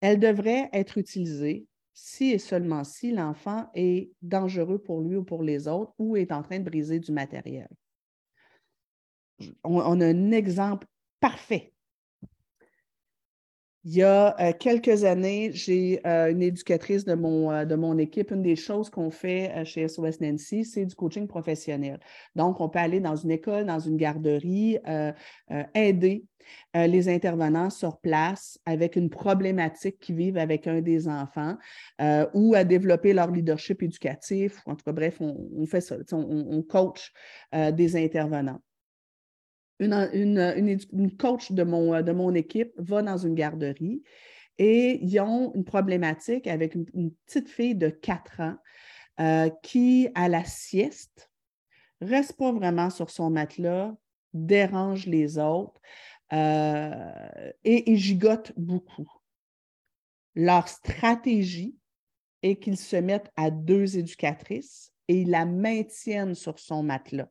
Elle 0.00 0.20
devrait 0.20 0.68
être 0.72 0.98
utilisée 0.98 1.67
si 2.00 2.30
et 2.30 2.38
seulement 2.38 2.84
si 2.84 3.10
l'enfant 3.10 3.68
est 3.74 4.12
dangereux 4.22 4.78
pour 4.78 5.00
lui 5.00 5.16
ou 5.16 5.24
pour 5.24 5.42
les 5.42 5.66
autres 5.66 5.92
ou 5.98 6.16
est 6.16 6.30
en 6.30 6.42
train 6.42 6.60
de 6.60 6.64
briser 6.64 7.00
du 7.00 7.10
matériel. 7.10 7.68
on 9.64 10.00
a 10.00 10.06
un 10.06 10.30
exemple 10.30 10.86
parfait 11.18 11.72
il 13.84 13.94
y 13.94 14.02
a 14.02 14.34
euh, 14.40 14.52
quelques 14.58 15.04
années, 15.04 15.50
j'ai 15.52 16.00
euh, 16.06 16.30
une 16.30 16.42
éducatrice 16.42 17.04
de 17.04 17.14
mon, 17.14 17.50
euh, 17.50 17.64
de 17.64 17.76
mon 17.76 17.96
équipe. 17.96 18.32
Une 18.32 18.42
des 18.42 18.56
choses 18.56 18.90
qu'on 18.90 19.10
fait 19.10 19.64
chez 19.64 19.86
SOS 19.86 20.20
Nancy, 20.20 20.64
c'est 20.64 20.84
du 20.84 20.94
coaching 20.94 21.26
professionnel. 21.28 22.00
Donc, 22.34 22.60
on 22.60 22.68
peut 22.68 22.80
aller 22.80 23.00
dans 23.00 23.16
une 23.16 23.30
école, 23.30 23.66
dans 23.66 23.78
une 23.78 23.96
garderie, 23.96 24.78
aider 25.74 26.24
les 26.74 27.08
intervenants 27.08 27.70
sur 27.70 27.98
place 27.98 28.58
avec 28.64 28.96
une 28.96 29.10
problématique 29.10 29.98
qu'ils 30.00 30.16
vivent 30.16 30.38
avec 30.38 30.66
un 30.66 30.80
des 30.80 31.08
enfants 31.08 31.56
ou 32.34 32.54
à 32.54 32.64
développer 32.64 33.12
leur 33.12 33.30
leadership 33.30 33.82
éducatif. 33.82 34.60
En 34.66 34.74
tout 34.74 34.84
cas, 34.84 34.92
bref, 34.92 35.20
on, 35.20 35.66
fait 35.66 35.80
ça. 35.80 35.96
on 36.12 36.62
coach 36.62 37.12
des 37.52 37.96
intervenants 37.96 38.60
une, 39.80 41.16
coach 41.18 41.52
de 41.52 41.62
mon, 41.62 42.02
de 42.02 42.12
mon 42.12 42.34
équipe 42.34 42.72
va 42.76 43.02
dans 43.02 43.16
une 43.16 43.34
garderie 43.34 44.02
et 44.58 44.98
ils 45.02 45.20
ont 45.20 45.52
une 45.54 45.64
problématique 45.64 46.46
avec 46.46 46.74
une, 46.74 47.12
petite 47.26 47.48
fille 47.48 47.74
de 47.74 47.88
4 47.88 48.40
ans 48.40 48.56
euh, 49.20 49.50
qui, 49.62 50.08
à 50.14 50.28
la 50.28 50.44
sieste, 50.44 51.30
reste 52.00 52.36
pas 52.36 52.52
vraiment 52.52 52.90
sur 52.90 53.10
son 53.10 53.30
matelas, 53.30 53.94
dérange 54.32 55.06
les 55.06 55.38
autres 55.38 55.80
euh, 56.32 57.50
et, 57.64 57.92
et 57.92 57.96
gigote 57.96 58.52
beaucoup. 58.56 59.10
Leur 60.34 60.68
stratégie 60.68 61.76
est 62.42 62.56
qu'ils 62.56 62.76
se 62.76 62.96
mettent 62.96 63.32
à 63.36 63.50
deux 63.50 63.96
éducatrices 63.96 64.92
et 65.08 65.22
ils 65.22 65.30
la 65.30 65.46
maintiennent 65.46 66.34
sur 66.34 66.58
son 66.58 66.82
matelas. 66.82 67.30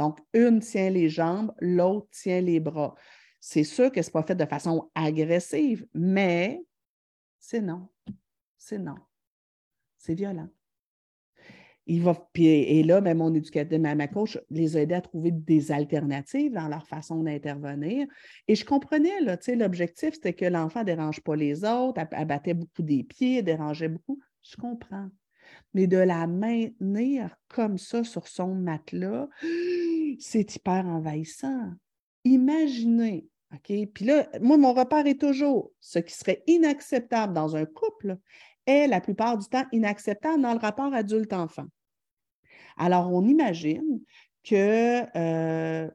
Donc, 0.00 0.18
une 0.32 0.60
tient 0.60 0.88
les 0.88 1.10
jambes, 1.10 1.52
l'autre 1.60 2.08
tient 2.10 2.40
les 2.40 2.58
bras. 2.58 2.94
C'est 3.38 3.64
sûr 3.64 3.92
que 3.92 4.00
ce 4.00 4.08
n'est 4.08 4.12
pas 4.12 4.22
fait 4.22 4.34
de 4.34 4.46
façon 4.46 4.90
agressive, 4.94 5.86
mais 5.92 6.64
c'est 7.38 7.60
non. 7.60 7.86
C'est 8.56 8.78
non. 8.78 8.94
C'est 9.98 10.14
violent. 10.14 10.48
Il 11.84 12.00
va, 12.00 12.14
et 12.34 12.82
là, 12.82 13.02
ben, 13.02 13.14
mon 13.14 13.34
éducateur, 13.34 13.78
ma, 13.78 14.08
coach 14.08 14.38
les 14.48 14.74
a 14.78 14.80
aidés 14.80 14.94
à 14.94 15.02
trouver 15.02 15.32
des 15.32 15.70
alternatives 15.70 16.54
dans 16.54 16.68
leur 16.68 16.86
façon 16.86 17.22
d'intervenir. 17.22 18.06
Et 18.48 18.54
je 18.54 18.64
comprenais, 18.64 19.20
l'objectif, 19.20 20.14
c'était 20.14 20.32
que 20.32 20.46
l'enfant 20.46 20.80
ne 20.80 20.86
dérange 20.86 21.20
pas 21.20 21.36
les 21.36 21.62
autres, 21.62 22.00
abattait 22.12 22.54
beaucoup 22.54 22.82
des 22.82 23.04
pieds, 23.04 23.42
dérangeait 23.42 23.88
beaucoup. 23.88 24.18
Je 24.42 24.56
comprends. 24.56 25.10
Mais 25.74 25.86
de 25.86 25.98
la 25.98 26.26
maintenir 26.26 27.36
comme 27.48 27.78
ça 27.78 28.04
sur 28.04 28.26
son 28.26 28.54
matelas, 28.54 29.28
c'est 30.18 30.56
hyper 30.56 30.86
envahissant. 30.86 31.72
Imaginez, 32.24 33.28
OK? 33.52 33.72
Puis 33.94 34.04
là, 34.04 34.28
moi, 34.40 34.56
mon 34.56 34.72
repère 34.72 35.06
est 35.06 35.20
toujours 35.20 35.72
ce 35.80 35.98
qui 35.98 36.14
serait 36.14 36.42
inacceptable 36.46 37.32
dans 37.32 37.56
un 37.56 37.64
couple 37.64 38.18
est 38.66 38.86
la 38.86 39.00
plupart 39.00 39.38
du 39.38 39.46
temps 39.48 39.64
inacceptable 39.72 40.42
dans 40.42 40.52
le 40.52 40.58
rapport 40.58 40.92
adulte-enfant. 40.92 41.66
Alors, 42.76 43.12
on 43.12 43.26
imagine 43.26 44.00
que 44.44 45.04
euh, 45.16 45.90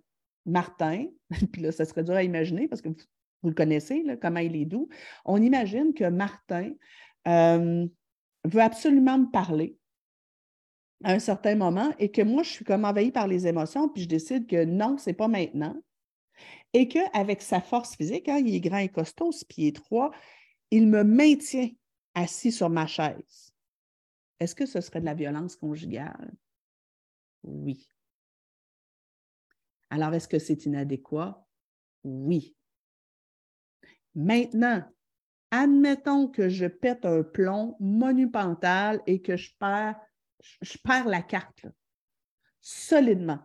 Martin, 0.45 1.05
puis 1.51 1.61
là, 1.61 1.71
ça 1.71 1.85
serait 1.85 2.03
dur 2.03 2.15
à 2.15 2.23
imaginer 2.23 2.67
parce 2.67 2.81
que 2.81 2.89
vous, 2.89 3.49
le 3.49 3.55
connaissez, 3.55 4.03
comment 4.21 4.39
il 4.39 4.55
est 4.55 4.65
doux, 4.65 4.89
on 5.23 5.41
imagine 5.41 5.93
que 5.93 6.09
Martin 6.09 6.71
euh, 7.27 7.87
veut 8.45 8.61
absolument 8.61 9.17
me 9.17 9.29
parler 9.29 9.77
à 11.03 11.11
un 11.11 11.19
certain 11.19 11.55
moment 11.55 11.93
et 11.99 12.11
que 12.11 12.21
moi, 12.21 12.43
je 12.43 12.49
suis 12.49 12.65
comme 12.65 12.85
envahie 12.85 13.11
par 13.11 13.27
les 13.27 13.47
émotions, 13.47 13.89
puis 13.89 14.03
je 14.03 14.07
décide 14.07 14.47
que 14.47 14.63
non, 14.63 14.97
ce 14.97 15.09
n'est 15.09 15.15
pas 15.15 15.27
maintenant. 15.27 15.75
Et 16.73 16.87
qu'avec 16.87 17.41
sa 17.41 17.61
force 17.61 17.95
physique, 17.95 18.27
hein, 18.27 18.37
il 18.37 18.53
est 18.55 18.59
grand 18.59 18.77
et 18.77 18.89
costaud, 18.89 19.31
six 19.31 19.45
pieds 19.45 19.73
trois, 19.73 20.11
il 20.71 20.87
me 20.87 21.03
maintient 21.03 21.69
assis 22.13 22.51
sur 22.51 22.69
ma 22.69 22.87
chaise. 22.87 23.53
Est-ce 24.39 24.55
que 24.55 24.65
ce 24.65 24.81
serait 24.81 24.99
de 24.99 25.05
la 25.05 25.13
violence 25.13 25.55
conjugale? 25.55 26.33
Oui. 27.43 27.87
Alors, 29.89 30.13
est-ce 30.13 30.27
que 30.27 30.39
c'est 30.39 30.65
inadéquat? 30.65 31.45
Oui. 32.03 32.55
Maintenant, 34.15 34.83
admettons 35.55 36.27
que 36.27 36.49
je 36.49 36.65
pète 36.65 37.05
un 37.05 37.23
plomb 37.23 37.77
monumental 37.79 39.01
et 39.07 39.21
que 39.21 39.37
je 39.37 39.51
perds 39.57 41.07
la 41.07 41.21
carte 41.21 41.65
solidement 42.59 43.39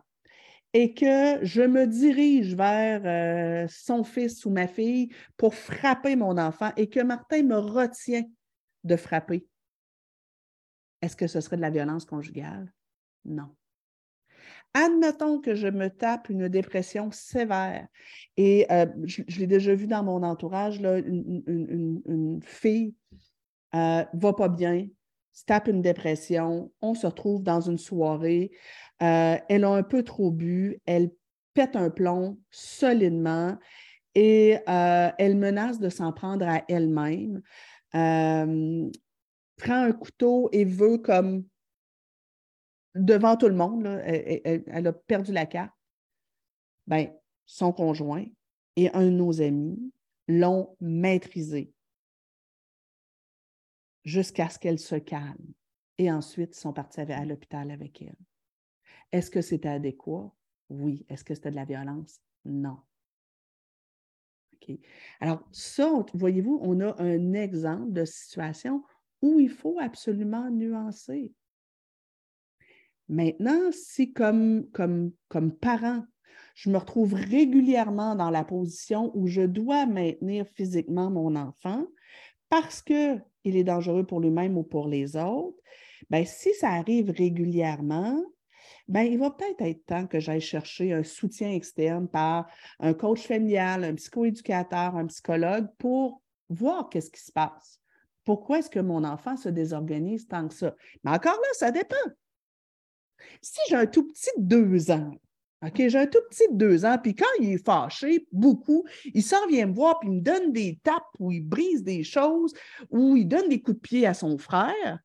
et 0.73 0.93
que 0.93 1.43
je 1.43 1.61
me 1.61 1.85
dirige 1.85 2.55
vers 2.55 3.01
euh, 3.05 3.67
son 3.69 4.03
fils 4.03 4.45
ou 4.45 4.49
ma 4.49 4.67
fille 4.67 5.13
pour 5.37 5.55
frapper 5.55 6.15
mon 6.15 6.37
enfant 6.37 6.71
et 6.75 6.89
que 6.89 7.01
Martin 7.01 7.43
me 7.43 7.57
retient 7.57 8.23
de 8.83 8.95
frapper, 8.95 9.47
est-ce 11.01 11.15
que 11.15 11.27
ce 11.27 11.39
serait 11.39 11.57
de 11.57 11.61
la 11.61 11.69
violence 11.69 12.05
conjugale? 12.05 12.73
Non. 13.25 13.55
Admettons 14.73 15.39
que 15.39 15.53
je 15.53 15.67
me 15.67 15.89
tape 15.89 16.29
une 16.29 16.47
dépression 16.47 17.11
sévère 17.11 17.87
et 18.37 18.65
euh, 18.71 18.85
je, 19.03 19.39
l'ai 19.39 19.47
déjà 19.47 19.75
vu 19.75 19.85
dans 19.85 20.03
mon 20.03 20.23
entourage, 20.23 20.79
une, 20.79 22.39
fille 22.41 22.95
euh, 23.75 24.05
va 24.13 24.33
pas 24.33 24.47
bien, 24.47 24.87
se 25.33 25.43
tape 25.43 25.67
une 25.67 25.81
dépression, 25.81 26.71
on 26.81 26.93
se 26.93 27.05
retrouve 27.05 27.43
dans 27.43 27.59
une 27.59 27.77
soirée, 27.77 28.51
euh, 29.01 29.37
elle 29.49 29.65
a 29.65 29.71
un 29.71 29.83
peu 29.83 30.03
trop 30.03 30.31
bu, 30.31 30.79
elle 30.85 31.11
pète 31.53 31.75
un 31.75 31.89
plomb 31.89 32.39
solidement 32.49 33.57
et 34.15 34.57
elle 34.65 35.37
menace 35.37 35.79
de 35.79 35.89
s'en 35.89 36.13
prendre 36.13 36.47
à 36.47 36.63
elle-même, 36.69 37.41
prend 37.91 38.23
un 39.67 39.91
couteau 39.91 40.49
et 40.53 40.63
veut 40.63 40.97
comme 40.97 41.43
devant 42.95 43.37
tout 43.37 43.47
le 43.47 43.55
monde, 43.55 43.85
elle, 43.85 44.87
a 44.87 44.93
perdu 44.93 45.31
la 45.31 45.45
carte. 45.45 45.73
Ben, 46.87 47.11
son 47.45 47.71
conjoint 47.71 48.25
et 48.75 48.89
un 48.93 49.05
de 49.05 49.09
nos 49.09 49.41
amis 49.41 49.93
l'ont 50.27 50.75
maîtrisée 50.79 51.73
jusqu'à 54.03 54.49
ce 54.49 54.59
qu'elle 54.59 54.79
se 54.79 54.95
calme. 54.95 55.53
Et 55.97 56.11
ensuite, 56.11 56.55
sont 56.55 56.73
partis 56.73 57.01
à 57.01 57.25
l'hôpital 57.25 57.69
avec 57.69 58.01
elle. 58.01 58.15
Est-ce 59.11 59.29
que 59.29 59.41
c'était 59.41 59.69
adéquat? 59.69 60.33
Oui. 60.69 61.05
Est-ce 61.09 61.23
que 61.23 61.35
c'était 61.35 61.51
de 61.51 61.55
la 61.55 61.65
violence? 61.65 62.19
Non. 62.45 62.79
Alors, 65.19 65.43
ça, 65.51 66.05
voyez-vous, 66.13 66.59
on 66.61 66.79
a 66.81 67.01
un 67.01 67.33
exemple 67.33 67.91
de 67.91 68.05
situation 68.05 68.83
où 69.21 69.39
il 69.39 69.49
faut 69.49 69.77
absolument 69.79 70.49
nuancer. 70.49 71.33
Maintenant, 73.11 73.73
si 73.73 74.13
comme, 74.13 74.69
comme, 74.71 75.11
comme 75.27 75.51
parent, 75.51 76.05
je 76.55 76.69
me 76.69 76.77
retrouve 76.77 77.13
régulièrement 77.13 78.15
dans 78.15 78.29
la 78.29 78.45
position 78.45 79.11
où 79.13 79.27
je 79.27 79.41
dois 79.41 79.85
maintenir 79.85 80.47
physiquement 80.55 81.11
mon 81.11 81.35
enfant 81.35 81.85
parce 82.47 82.81
qu'il 82.81 83.21
est 83.43 83.65
dangereux 83.65 84.05
pour 84.05 84.21
lui-même 84.21 84.57
ou 84.57 84.63
pour 84.63 84.87
les 84.87 85.17
autres, 85.17 85.57
bien, 86.09 86.23
si 86.23 86.53
ça 86.53 86.69
arrive 86.69 87.09
régulièrement, 87.09 88.23
bien, 88.87 89.03
il 89.03 89.19
va 89.19 89.31
peut-être 89.31 89.61
être 89.61 89.85
temps 89.85 90.07
que 90.07 90.21
j'aille 90.21 90.39
chercher 90.39 90.93
un 90.93 91.03
soutien 91.03 91.51
externe 91.51 92.07
par 92.07 92.47
un 92.79 92.93
coach 92.93 93.27
familial, 93.27 93.83
un 93.83 93.95
psychoéducateur, 93.95 94.95
un 94.95 95.07
psychologue 95.07 95.67
pour 95.79 96.21
voir 96.47 96.87
qu'est-ce 96.87 97.11
qui 97.11 97.21
se 97.21 97.33
passe. 97.33 97.81
Pourquoi 98.23 98.59
est-ce 98.59 98.69
que 98.69 98.79
mon 98.79 99.03
enfant 99.03 99.35
se 99.35 99.49
désorganise 99.49 100.29
tant 100.29 100.47
que 100.47 100.53
ça? 100.53 100.75
Mais 101.03 101.11
encore 101.11 101.33
là, 101.33 101.49
ça 101.53 101.71
dépend. 101.71 101.97
Si 103.41 103.59
j'ai 103.69 103.75
un 103.75 103.85
tout 103.85 104.07
petit 104.07 104.29
de 104.37 104.43
deux 104.43 104.91
ans, 104.91 105.11
OK, 105.63 105.75
j'ai 105.77 105.99
un 105.99 106.07
tout 106.07 106.21
petit 106.29 106.51
de 106.51 106.57
deux 106.57 106.85
ans, 106.85 106.97
puis 107.01 107.13
quand 107.13 107.25
il 107.39 107.53
est 107.53 107.63
fâché, 107.63 108.27
beaucoup, 108.31 108.83
il 109.13 109.21
s'en 109.21 109.45
vient 109.47 109.67
me 109.67 109.73
voir, 109.73 109.99
puis 109.99 110.09
il 110.09 110.15
me 110.15 110.21
donne 110.21 110.51
des 110.51 110.79
tapes 110.83 111.03
ou 111.19 111.31
il 111.31 111.41
brise 111.41 111.83
des 111.83 112.03
choses, 112.03 112.53
ou 112.89 113.15
il 113.15 113.27
donne 113.27 113.47
des 113.47 113.61
coups 113.61 113.77
de 113.77 113.81
pied 113.81 114.07
à 114.07 114.15
son 114.15 114.39
frère. 114.39 114.99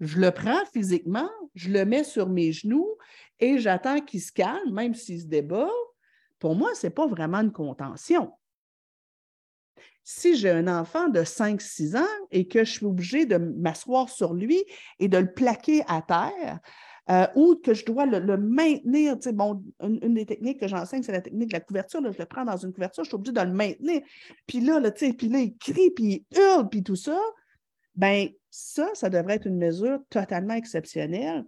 Je 0.00 0.20
le 0.20 0.30
prends 0.32 0.64
physiquement, 0.70 1.30
je 1.54 1.70
le 1.70 1.86
mets 1.86 2.04
sur 2.04 2.28
mes 2.28 2.52
genoux 2.52 2.96
et 3.40 3.58
j'attends 3.58 4.00
qu'il 4.00 4.20
se 4.20 4.32
calme, 4.32 4.74
même 4.74 4.94
s'il 4.94 5.22
se 5.22 5.26
débat. 5.26 5.70
Pour 6.38 6.54
moi, 6.54 6.74
ce 6.74 6.86
n'est 6.86 6.92
pas 6.92 7.06
vraiment 7.06 7.38
une 7.38 7.52
contention. 7.52 8.32
Si 10.04 10.36
j'ai 10.36 10.50
un 10.50 10.68
enfant 10.68 11.08
de 11.08 11.20
5-6 11.20 11.96
ans 11.96 12.26
et 12.30 12.46
que 12.46 12.64
je 12.64 12.70
suis 12.70 12.86
obligée 12.86 13.24
de 13.24 13.38
m'asseoir 13.38 14.10
sur 14.10 14.34
lui 14.34 14.62
et 14.98 15.08
de 15.08 15.18
le 15.18 15.32
plaquer 15.32 15.82
à 15.88 16.02
terre, 16.02 16.60
euh, 17.08 17.26
ou 17.36 17.54
que 17.56 17.72
je 17.72 17.84
dois 17.84 18.06
le, 18.06 18.36
maintenir. 18.36 19.16
Bon, 19.32 19.62
une, 19.80 20.14
des 20.14 20.26
techniques 20.26 20.60
que 20.60 20.68
j'enseigne, 20.68 21.02
c'est 21.02 21.12
la 21.12 21.20
technique 21.20 21.48
de 21.48 21.54
la 21.54 21.60
couverture. 21.60 22.00
je 22.02 22.18
le 22.18 22.26
prends 22.26 22.44
dans 22.44 22.56
une 22.56 22.72
couverture, 22.72 23.04
je 23.04 23.10
suis 23.10 23.14
obligée 23.14 23.32
de 23.32 23.40
le 23.40 23.52
maintenir. 23.52 24.00
Puis 24.46 24.60
là, 24.60 24.80
là, 24.80 24.90
puis 24.90 25.28
là 25.28 25.38
il 25.38 25.56
crie, 25.56 25.90
puis 25.90 26.26
il 26.32 26.38
hurle, 26.38 26.68
puis 26.68 26.82
tout 26.82 26.96
ça. 26.96 27.18
Bien, 27.94 28.28
ça, 28.50 28.90
ça 28.94 29.08
devrait 29.08 29.36
être 29.36 29.46
une 29.46 29.58
mesure 29.58 30.00
totalement 30.10 30.54
exceptionnelle. 30.54 31.44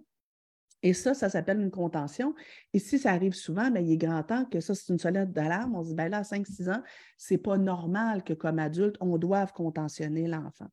Et 0.81 0.93
ça, 0.93 1.13
ça 1.13 1.29
s'appelle 1.29 1.59
une 1.59 1.71
contention. 1.71 2.33
Et 2.73 2.79
si 2.79 2.99
ça 2.99 3.11
arrive 3.11 3.33
souvent, 3.33 3.69
bien, 3.69 3.81
il 3.81 3.91
est 3.91 3.97
grand 3.97 4.23
temps 4.23 4.45
que 4.45 4.61
ça, 4.61 4.73
c'est 4.73 4.93
une 4.93 4.99
sonnette 4.99 5.33
d'alarme. 5.33 5.75
On 5.75 5.83
se 5.83 5.89
dit, 5.89 5.95
bien 5.95 6.07
là, 6.07 6.19
à 6.19 6.21
5-6 6.21 6.71
ans, 6.71 6.81
ce 7.17 7.33
n'est 7.33 7.37
pas 7.37 7.57
normal 7.57 8.23
que 8.23 8.33
comme 8.33 8.59
adulte, 8.59 8.95
on 9.01 9.17
doive 9.17 9.51
contentionner 9.51 10.27
l'enfant. 10.27 10.69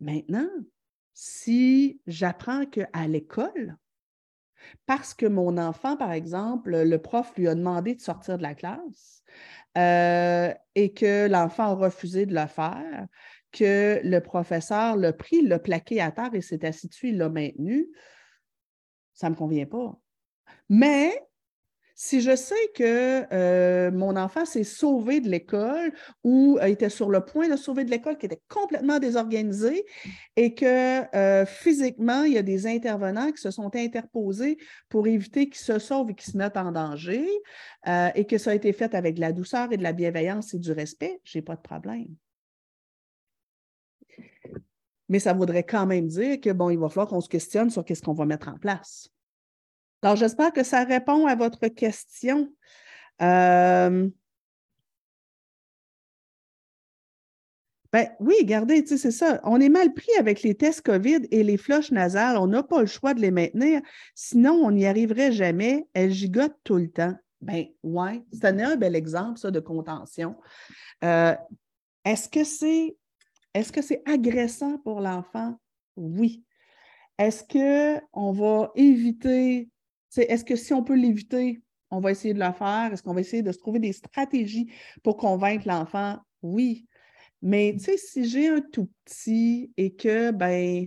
Maintenant, 0.00 0.48
si 1.14 2.00
j'apprends 2.06 2.66
qu'à 2.66 3.06
l'école, 3.08 3.76
parce 4.86 5.14
que 5.14 5.26
mon 5.26 5.56
enfant, 5.58 5.96
par 5.96 6.12
exemple, 6.12 6.76
le 6.76 6.98
prof 6.98 7.32
lui 7.36 7.48
a 7.48 7.54
demandé 7.54 7.94
de 7.94 8.00
sortir 8.00 8.36
de 8.36 8.42
la 8.42 8.54
classe 8.54 9.22
euh, 9.76 10.52
et 10.74 10.92
que 10.92 11.28
l'enfant 11.28 11.64
a 11.64 11.74
refusé 11.74 12.26
de 12.26 12.34
le 12.34 12.46
faire, 12.46 13.06
que 13.52 14.00
le 14.02 14.18
professeur 14.20 14.96
l'a 14.96 15.12
pris, 15.12 15.42
l'a 15.42 15.58
plaqué 15.58 16.00
à 16.00 16.10
terre 16.10 16.34
et 16.34 16.40
s'est 16.40 16.64
assis 16.66 16.88
dessus, 16.88 17.10
il 17.10 17.18
l'a 17.18 17.28
maintenu, 17.28 17.88
ça 19.12 19.28
ne 19.28 19.34
me 19.34 19.38
convient 19.38 19.66
pas. 19.66 19.98
Mais 20.68 21.14
si 21.94 22.20
je 22.20 22.34
sais 22.34 22.54
que 22.74 23.32
euh, 23.32 23.90
mon 23.92 24.16
enfant 24.16 24.44
s'est 24.44 24.64
sauvé 24.64 25.20
de 25.20 25.28
l'école 25.28 25.92
ou 26.24 26.58
était 26.60 26.88
sur 26.88 27.08
le 27.08 27.24
point 27.24 27.48
de 27.48 27.56
sauver 27.56 27.84
de 27.84 27.90
l'école, 27.90 28.18
qui 28.18 28.26
était 28.26 28.42
complètement 28.48 28.98
désorganisé 28.98 29.84
et 30.36 30.54
que 30.54 31.16
euh, 31.16 31.46
physiquement, 31.46 32.24
il 32.24 32.32
y 32.32 32.38
a 32.38 32.42
des 32.42 32.66
intervenants 32.66 33.30
qui 33.30 33.40
se 33.40 33.50
sont 33.50 33.74
interposés 33.76 34.58
pour 34.88 35.06
éviter 35.06 35.48
qu'il 35.48 35.62
se 35.62 35.78
sauve 35.78 36.10
et 36.10 36.14
qu'il 36.14 36.32
se 36.32 36.36
mette 36.36 36.56
en 36.56 36.72
danger 36.72 37.28
euh, 37.86 38.08
et 38.14 38.26
que 38.26 38.38
ça 38.38 38.50
a 38.50 38.54
été 38.54 38.72
fait 38.72 38.94
avec 38.94 39.14
de 39.14 39.20
la 39.20 39.32
douceur 39.32 39.72
et 39.72 39.76
de 39.76 39.82
la 39.82 39.92
bienveillance 39.92 40.52
et 40.54 40.58
du 40.58 40.72
respect, 40.72 41.20
je 41.22 41.38
n'ai 41.38 41.42
pas 41.42 41.54
de 41.54 41.62
problème. 41.62 42.08
Mais 45.08 45.20
ça 45.20 45.32
voudrait 45.32 45.64
quand 45.64 45.86
même 45.86 46.08
dire 46.08 46.40
que, 46.40 46.50
bon, 46.50 46.70
il 46.70 46.78
va 46.78 46.88
falloir 46.88 47.08
qu'on 47.08 47.20
se 47.20 47.28
questionne 47.28 47.70
sur 47.70 47.84
qu'est-ce 47.84 48.02
qu'on 48.02 48.14
va 48.14 48.24
mettre 48.24 48.48
en 48.48 48.58
place. 48.58 49.13
Alors, 50.04 50.16
j'espère 50.16 50.52
que 50.52 50.62
ça 50.62 50.84
répond 50.84 51.26
à 51.26 51.34
votre 51.34 51.66
question. 51.68 52.52
Euh, 53.22 54.10
ben, 57.90 58.08
oui, 58.20 58.34
regardez, 58.42 58.84
c'est 58.84 59.10
ça. 59.10 59.40
On 59.44 59.62
est 59.62 59.70
mal 59.70 59.94
pris 59.94 60.12
avec 60.18 60.42
les 60.42 60.54
tests 60.54 60.82
COVID 60.82 61.26
et 61.30 61.42
les 61.42 61.56
floches 61.56 61.90
nasales. 61.90 62.36
On 62.36 62.48
n'a 62.48 62.62
pas 62.62 62.82
le 62.82 62.86
choix 62.86 63.14
de 63.14 63.22
les 63.22 63.30
maintenir. 63.30 63.80
Sinon, 64.14 64.52
on 64.52 64.72
n'y 64.72 64.84
arriverait 64.84 65.32
jamais. 65.32 65.88
Elles 65.94 66.12
gigotent 66.12 66.58
tout 66.64 66.76
le 66.76 66.90
temps. 66.90 67.14
Ben, 67.40 67.64
oui, 67.82 68.22
c'est 68.30 68.44
un 68.44 68.76
bel 68.76 68.96
exemple, 68.96 69.38
ça, 69.38 69.50
de 69.50 69.60
contention. 69.60 70.36
Euh, 71.02 71.34
est-ce 72.04 72.28
que 72.28 72.44
c'est 72.44 72.94
est-ce 73.54 73.72
que 73.72 73.80
c'est 73.80 74.02
agressant 74.04 74.76
pour 74.78 75.00
l'enfant? 75.00 75.58
Oui. 75.96 76.44
Est-ce 77.16 77.42
qu'on 77.42 78.32
va 78.32 78.70
éviter 78.74 79.70
est-ce 80.22 80.44
que 80.44 80.56
si 80.56 80.72
on 80.72 80.82
peut 80.82 80.94
l'éviter, 80.94 81.62
on 81.90 82.00
va 82.00 82.10
essayer 82.10 82.34
de 82.34 82.40
le 82.40 82.52
faire? 82.52 82.90
Est-ce 82.92 83.02
qu'on 83.02 83.14
va 83.14 83.20
essayer 83.20 83.42
de 83.42 83.52
se 83.52 83.58
trouver 83.58 83.78
des 83.78 83.92
stratégies 83.92 84.70
pour 85.02 85.16
convaincre 85.16 85.68
l'enfant? 85.68 86.18
Oui. 86.42 86.86
Mais 87.42 87.76
si 87.78 88.24
j'ai 88.28 88.48
un 88.48 88.60
tout 88.60 88.90
petit 89.04 89.70
et 89.76 89.94
que, 89.94 90.30
ben, 90.30 90.86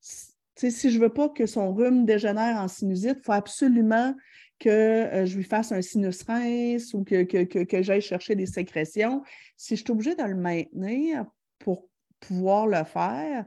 si 0.00 0.90
je 0.90 0.98
ne 0.98 1.02
veux 1.02 1.12
pas 1.12 1.28
que 1.28 1.46
son 1.46 1.74
rhume 1.74 2.06
dégénère 2.06 2.58
en 2.58 2.68
sinusite, 2.68 3.18
il 3.18 3.24
faut 3.24 3.32
absolument 3.32 4.14
que 4.60 4.70
euh, 4.70 5.26
je 5.26 5.36
lui 5.36 5.44
fasse 5.44 5.72
un 5.72 5.82
sinus 5.82 6.22
rince 6.22 6.94
ou 6.94 7.02
que, 7.02 7.24
que 7.24 7.82
j'aille 7.82 8.00
chercher 8.00 8.36
des 8.36 8.46
sécrétions. 8.46 9.22
Si 9.56 9.76
je 9.76 9.82
suis 9.82 9.90
obligée 9.90 10.14
de 10.14 10.22
le 10.22 10.36
maintenir 10.36 11.26
pour 11.58 11.88
pouvoir 12.20 12.66
le 12.66 12.84
faire, 12.84 13.44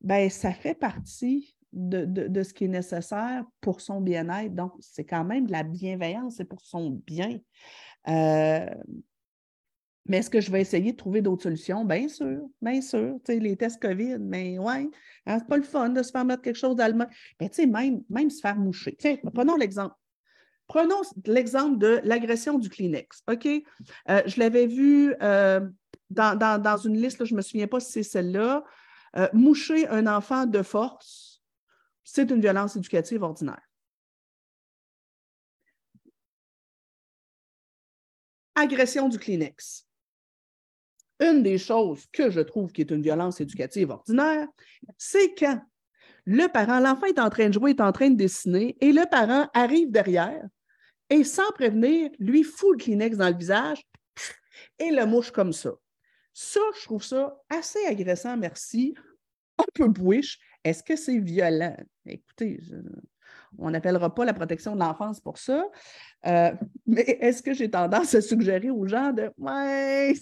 ben 0.00 0.30
ça 0.30 0.52
fait 0.52 0.74
partie 0.74 1.56
de, 1.72 2.42
ce 2.42 2.52
qui 2.52 2.64
est 2.64 2.68
nécessaire 2.68 3.44
pour 3.60 3.80
son 3.80 4.00
bien-être. 4.00 4.54
Donc, 4.54 4.72
c'est 4.80 5.04
quand 5.04 5.24
même 5.24 5.46
de 5.46 5.52
la 5.52 5.62
bienveillance, 5.62 6.36
c'est 6.36 6.44
pour 6.44 6.60
son 6.60 6.90
bien. 7.06 7.38
Euh, 8.08 8.66
mais 10.06 10.18
est-ce 10.18 10.30
que 10.30 10.40
je 10.40 10.50
vais 10.50 10.60
essayer 10.60 10.92
de 10.92 10.96
trouver 10.96 11.22
d'autres 11.22 11.44
solutions? 11.44 11.84
Bien 11.84 12.08
sûr, 12.08 12.40
bien 12.60 12.80
sûr. 12.80 13.16
Les 13.28 13.56
tests 13.56 13.80
COVID, 13.80 14.18
mais 14.18 14.58
ouais, 14.58 14.90
hein, 15.26 15.38
c'est 15.38 15.46
pas 15.46 15.56
le 15.56 15.62
fun 15.62 15.90
de 15.90 16.02
se 16.02 16.10
faire 16.10 16.24
mettre 16.24 16.42
quelque 16.42 16.58
chose 16.58 16.76
d'allemand. 16.76 17.06
Mais 17.40 17.48
tu 17.48 17.56
sais, 17.56 17.66
même, 17.66 18.02
même 18.10 18.28
se 18.28 18.40
faire 18.40 18.56
moucher. 18.56 18.96
Prenons 19.32 19.56
l'exemple. 19.56 19.94
Prenons 20.66 21.02
l'exemple 21.26 21.78
de 21.78 22.00
l'agression 22.02 22.58
du 22.58 22.68
Kleenex. 22.68 23.22
OK? 23.30 23.46
Euh, 23.46 24.22
je 24.26 24.40
l'avais 24.40 24.66
vu 24.66 25.14
euh, 25.22 25.60
dans, 26.10 26.76
une 26.78 27.00
liste, 27.00 27.24
je 27.24 27.34
ne 27.34 27.36
me 27.36 27.42
souviens 27.42 27.68
pas 27.68 27.78
si 27.78 27.92
c'est 27.92 28.02
celle-là. 28.02 28.64
moucher 29.32 29.86
un 29.88 30.06
enfant 30.06 30.46
de 30.46 30.62
force 30.62 31.31
c'est 32.04 32.30
une 32.30 32.40
violence 32.40 32.76
éducative 32.76 33.22
ordinaire. 33.22 33.62
Agression 38.54 39.08
du 39.08 39.18
Kleenex. 39.18 39.86
Une 41.20 41.42
des 41.42 41.58
choses 41.58 42.06
que 42.12 42.30
je 42.30 42.40
trouve 42.40 42.72
qui 42.72 42.82
est 42.82 42.90
une 42.90 43.02
violence 43.02 43.40
éducative 43.40 43.90
ordinaire, 43.90 44.48
c'est 44.98 45.34
quand 45.34 45.62
le 46.24 46.46
parent, 46.48 46.80
l'enfant 46.80 47.06
est 47.06 47.18
en 47.18 47.30
train 47.30 47.48
de 47.48 47.54
jouer, 47.54 47.70
est 47.70 47.80
en 47.80 47.92
train 47.92 48.10
de 48.10 48.16
dessiner, 48.16 48.76
et 48.80 48.92
le 48.92 49.08
parent 49.08 49.48
arrive 49.54 49.90
derrière 49.90 50.46
et 51.12 51.24
sans 51.24 51.50
prévenir, 51.52 52.10
lui 52.18 52.42
fout 52.42 52.72
le 52.72 52.82
Kleenex 52.82 53.16
dans 53.18 53.28
le 53.28 53.36
visage 53.36 53.82
et 54.78 54.90
le 54.90 55.04
mouche 55.04 55.30
comme 55.30 55.52
ça. 55.52 55.72
Ça, 56.32 56.60
je 56.78 56.84
trouve 56.84 57.04
ça 57.04 57.36
assez 57.50 57.84
agressant, 57.84 58.36
merci, 58.36 58.94
un 59.58 59.64
peu 59.74 59.88
bouiche, 59.88 60.38
est-ce 60.64 60.82
que 60.82 60.96
c'est 60.96 61.18
violent? 61.18 61.76
Écoutez, 62.06 62.60
on 63.58 63.70
n'appellera 63.70 64.14
pas 64.14 64.24
la 64.24 64.34
protection 64.34 64.74
de 64.74 64.80
l'enfance 64.80 65.20
pour 65.20 65.38
ça, 65.38 65.64
euh, 66.26 66.52
mais 66.86 67.02
est-ce 67.20 67.42
que 67.42 67.52
j'ai 67.52 67.70
tendance 67.70 68.14
à 68.14 68.20
suggérer 68.20 68.70
aux 68.70 68.86
gens 68.86 69.12
de 69.12 69.30
Ouais, 69.38 70.14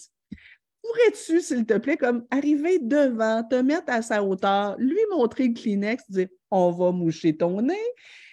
pourrais-tu, 0.83 1.41
s'il 1.41 1.67
te 1.67 1.79
plaît, 1.79 1.97
comme 1.97 2.27
arriver 2.31 2.79
devant, 2.79 3.43
te 3.45 3.57
mettre 3.57 3.93
à 3.93 4.03
sa 4.03 4.23
hauteur, 4.23 4.77
lui 4.79 5.01
montrer 5.11 5.49
le 5.49 5.55
Kleenex, 5.55 6.11
dire 6.11 6.29
On 6.51 6.71
va 6.71 6.93
moucher 6.93 7.37
ton 7.37 7.63
nez, 7.63 7.77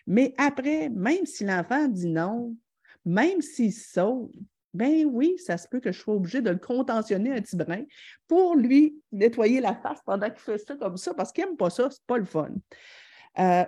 mais 0.06 0.34
après, 0.38 0.90
même 0.90 1.26
si 1.26 1.44
l'enfant 1.44 1.88
dit 1.88 2.08
non, 2.08 2.56
même 3.06 3.42
s'il 3.42 3.74
saute, 3.74 4.32
ben 4.78 5.06
oui, 5.06 5.36
ça 5.38 5.58
se 5.58 5.68
peut 5.68 5.80
que 5.80 5.92
je 5.92 6.00
sois 6.00 6.14
obligée 6.14 6.42
de 6.42 6.52
le 6.52 6.58
contentionner 6.58 7.32
un 7.32 7.42
petit 7.42 7.56
brin 7.56 7.84
pour 8.28 8.56
lui 8.56 9.02
nettoyer 9.12 9.60
la 9.60 9.76
face 9.76 10.00
pendant 10.06 10.30
qu'il 10.30 10.40
fait 10.40 10.58
ça 10.58 10.76
comme 10.76 10.98
ça, 10.98 11.14
parce 11.14 11.32
qu'il 11.32 11.44
n'aime 11.44 11.58
pas 11.58 11.70
ça, 11.70 11.90
c'est 11.90 12.06
pas 12.06 12.18
le 12.18 12.26
fun. 12.26 12.52
Euh, 13.40 13.66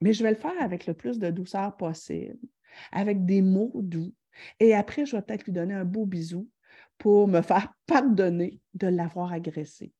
mais 0.00 0.12
je 0.12 0.22
vais 0.22 0.30
le 0.30 0.36
faire 0.36 0.60
avec 0.60 0.86
le 0.86 0.94
plus 0.94 1.18
de 1.18 1.30
douceur 1.30 1.76
possible, 1.76 2.38
avec 2.92 3.24
des 3.24 3.42
mots 3.42 3.72
doux. 3.74 4.12
Et 4.60 4.74
après, 4.74 5.04
je 5.04 5.16
vais 5.16 5.22
peut-être 5.22 5.44
lui 5.44 5.52
donner 5.52 5.74
un 5.74 5.84
beau 5.84 6.06
bisou 6.06 6.48
pour 6.98 7.26
me 7.26 7.42
faire 7.42 7.72
pardonner 7.86 8.60
de 8.74 8.86
l'avoir 8.86 9.32
agressé. 9.32 9.92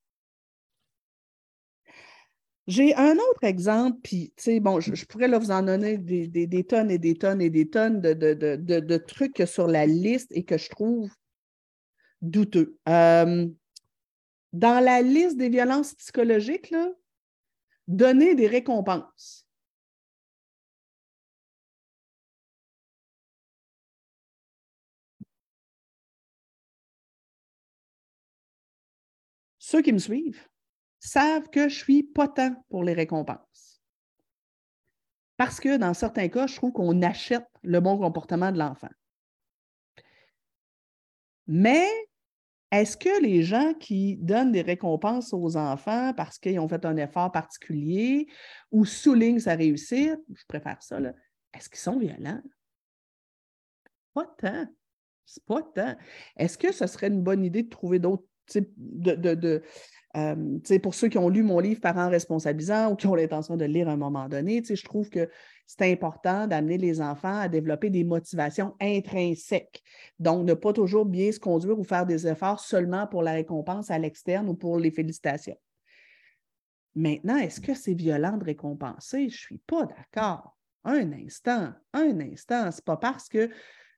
J'ai 2.68 2.94
un 2.96 3.14
autre 3.14 3.44
exemple, 3.44 3.98
puis, 4.02 4.32
tu 4.36 4.42
sais, 4.44 4.60
bon, 4.60 4.78
je, 4.78 5.06
pourrais 5.06 5.26
là, 5.26 5.38
vous 5.38 5.50
en 5.50 5.62
donner 5.62 5.96
des, 5.96 6.64
tonnes 6.64 6.90
et 6.90 6.98
des 6.98 7.14
tonnes 7.16 7.40
et 7.40 7.48
des 7.48 7.70
tonnes 7.70 8.02
de, 8.02 8.12
de, 8.12 8.96
trucs 8.98 9.42
sur 9.46 9.66
la 9.66 9.86
liste 9.86 10.30
et 10.32 10.44
que 10.44 10.58
je 10.58 10.68
trouve 10.68 11.10
douteux. 12.20 12.76
Euh, 12.86 13.48
dans 14.52 14.84
la 14.84 15.00
liste 15.00 15.38
des 15.38 15.48
violences 15.48 15.94
psychologiques, 15.94 16.68
là, 16.70 16.90
donner 17.86 18.34
des 18.34 18.46
récompenses. 18.46 19.46
Ceux 29.58 29.80
qui 29.80 29.92
me 29.94 29.98
suivent, 29.98 30.46
savent 31.08 31.48
que 31.50 31.68
je 31.68 31.74
suis 31.76 32.02
pas 32.02 32.28
tant 32.28 32.54
pour 32.68 32.84
les 32.84 32.92
récompenses. 32.92 33.80
Parce 35.36 35.60
que 35.60 35.76
dans 35.76 35.94
certains 35.94 36.28
cas, 36.28 36.46
je 36.46 36.56
trouve 36.56 36.72
qu'on 36.72 37.00
achète 37.02 37.46
le 37.62 37.80
bon 37.80 37.96
comportement 37.98 38.52
de 38.52 38.58
l'enfant. 38.58 38.90
Mais 41.46 41.86
est-ce 42.70 42.96
que 42.96 43.22
les 43.22 43.42
gens 43.42 43.72
qui 43.74 44.16
donnent 44.16 44.52
des 44.52 44.62
récompenses 44.62 45.32
aux 45.32 45.56
enfants 45.56 46.12
parce 46.14 46.38
qu'ils 46.38 46.60
ont 46.60 46.68
fait 46.68 46.84
un 46.84 46.96
effort 46.96 47.32
particulier 47.32 48.26
ou 48.70 48.84
soulignent 48.84 49.40
sa 49.40 49.54
réussite, 49.54 50.20
je 50.34 50.44
préfère 50.46 50.82
ça, 50.82 50.98
est-ce 51.54 51.70
qu'ils 51.70 51.78
sont 51.78 51.98
violents? 51.98 52.42
Pas 54.12 54.26
tant. 54.38 54.66
C'est 55.24 55.44
pas 55.44 55.62
tant. 55.62 55.96
Est-ce 56.36 56.58
que 56.58 56.72
ce 56.72 56.86
serait 56.86 57.08
une 57.08 57.22
bonne 57.22 57.44
idée 57.44 57.62
de 57.62 57.68
trouver 57.68 57.98
d'autres 57.98 58.26
types 58.46 58.72
de, 58.76 59.62
pour 60.82 60.94
ceux 60.94 61.08
qui 61.08 61.18
ont 61.18 61.28
lu 61.28 61.42
mon 61.42 61.60
livre 61.60 61.80
Parents 61.80 62.08
responsabilisants 62.08 62.92
ou 62.92 62.96
qui 62.96 63.06
ont 63.06 63.14
l'intention 63.14 63.56
de 63.56 63.64
le 63.64 63.72
lire 63.72 63.88
à 63.88 63.92
un 63.92 63.96
moment 63.96 64.28
donné, 64.28 64.62
je 64.64 64.84
trouve 64.84 65.10
que 65.10 65.28
c'est 65.66 65.92
important 65.92 66.46
d'amener 66.46 66.78
les 66.78 67.00
enfants 67.00 67.40
à 67.40 67.48
développer 67.48 67.90
des 67.90 68.04
motivations 68.04 68.74
intrinsèques. 68.80 69.82
Donc, 70.18 70.46
ne 70.46 70.54
pas 70.54 70.72
toujours 70.72 71.04
bien 71.04 71.30
se 71.30 71.38
conduire 71.38 71.78
ou 71.78 71.84
faire 71.84 72.06
des 72.06 72.26
efforts 72.26 72.60
seulement 72.60 73.06
pour 73.06 73.22
la 73.22 73.32
récompense 73.32 73.90
à 73.90 73.98
l'externe 73.98 74.48
ou 74.48 74.54
pour 74.54 74.78
les 74.78 74.90
félicitations. 74.90 75.58
Maintenant, 76.94 77.36
est-ce 77.36 77.60
que 77.60 77.74
c'est 77.74 77.94
violent 77.94 78.38
de 78.38 78.44
récompenser? 78.44 79.28
Je 79.28 79.34
ne 79.34 79.38
suis 79.38 79.58
pas 79.58 79.86
d'accord. 79.86 80.56
Un 80.84 81.12
instant, 81.12 81.72
un 81.92 82.20
instant. 82.20 82.70
Ce 82.72 82.78
n'est 82.78 82.84
pas 82.84 82.96
parce 82.96 83.28
qu'une 83.28 83.50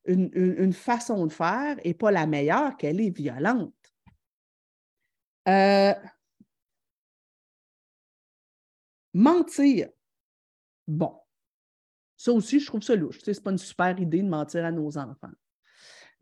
une, 0.04 0.72
façon 0.72 1.26
de 1.26 1.32
faire 1.32 1.76
n'est 1.84 1.94
pas 1.94 2.10
la 2.10 2.26
meilleure 2.26 2.76
qu'elle 2.76 3.00
est 3.00 3.16
violente. 3.16 3.72
Euh, 5.48 5.94
mentir. 9.14 9.88
Bon. 10.86 11.14
Ça 12.16 12.32
aussi, 12.32 12.60
je 12.60 12.66
trouve 12.66 12.82
ça 12.82 12.94
louche. 12.94 13.18
Ce 13.24 13.30
n'est 13.30 13.40
pas 13.40 13.50
une 13.50 13.58
super 13.58 13.98
idée 13.98 14.22
de 14.22 14.28
mentir 14.28 14.64
à 14.64 14.70
nos 14.70 14.98
enfants. 14.98 15.30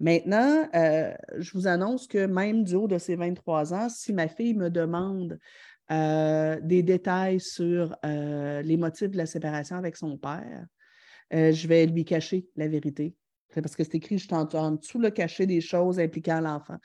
Maintenant, 0.00 0.68
euh, 0.74 1.12
je 1.38 1.52
vous 1.52 1.66
annonce 1.66 2.06
que 2.06 2.26
même 2.26 2.62
du 2.62 2.76
haut 2.76 2.86
de 2.86 2.98
ses 2.98 3.16
23 3.16 3.74
ans, 3.74 3.88
si 3.88 4.12
ma 4.12 4.28
fille 4.28 4.54
me 4.54 4.70
demande 4.70 5.40
euh, 5.90 6.60
des 6.62 6.84
détails 6.84 7.40
sur 7.40 7.96
les 8.04 8.76
motifs 8.76 9.10
de 9.10 9.16
la 9.16 9.26
séparation 9.26 9.76
avec 9.76 9.96
son 9.96 10.16
père, 10.16 10.66
je 11.32 11.66
vais 11.66 11.86
lui 11.86 12.04
cacher 12.04 12.46
la 12.54 12.68
vérité. 12.68 13.16
C'est 13.50 13.60
parce 13.60 13.74
que 13.74 13.82
c'est 13.82 13.96
écrit 13.96 14.18
juste 14.18 14.32
en, 14.32 14.46
en 14.54 14.72
dessous, 14.72 15.00
le 15.00 15.10
cacher 15.10 15.46
des 15.46 15.60
choses 15.60 15.98
impliquant 15.98 16.40
l'enfant 16.40 16.78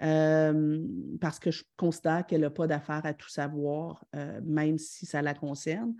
parce 0.00 1.38
que 1.38 1.50
je 1.50 1.62
considère 1.76 2.26
qu'elle 2.26 2.40
n'a 2.40 2.50
pas 2.50 2.66
d'affaire 2.66 3.02
à 3.04 3.14
tout 3.14 3.28
savoir, 3.28 4.04
même 4.42 4.78
si 4.78 5.06
ça 5.06 5.22
la 5.22 5.34
concerne. 5.34 5.94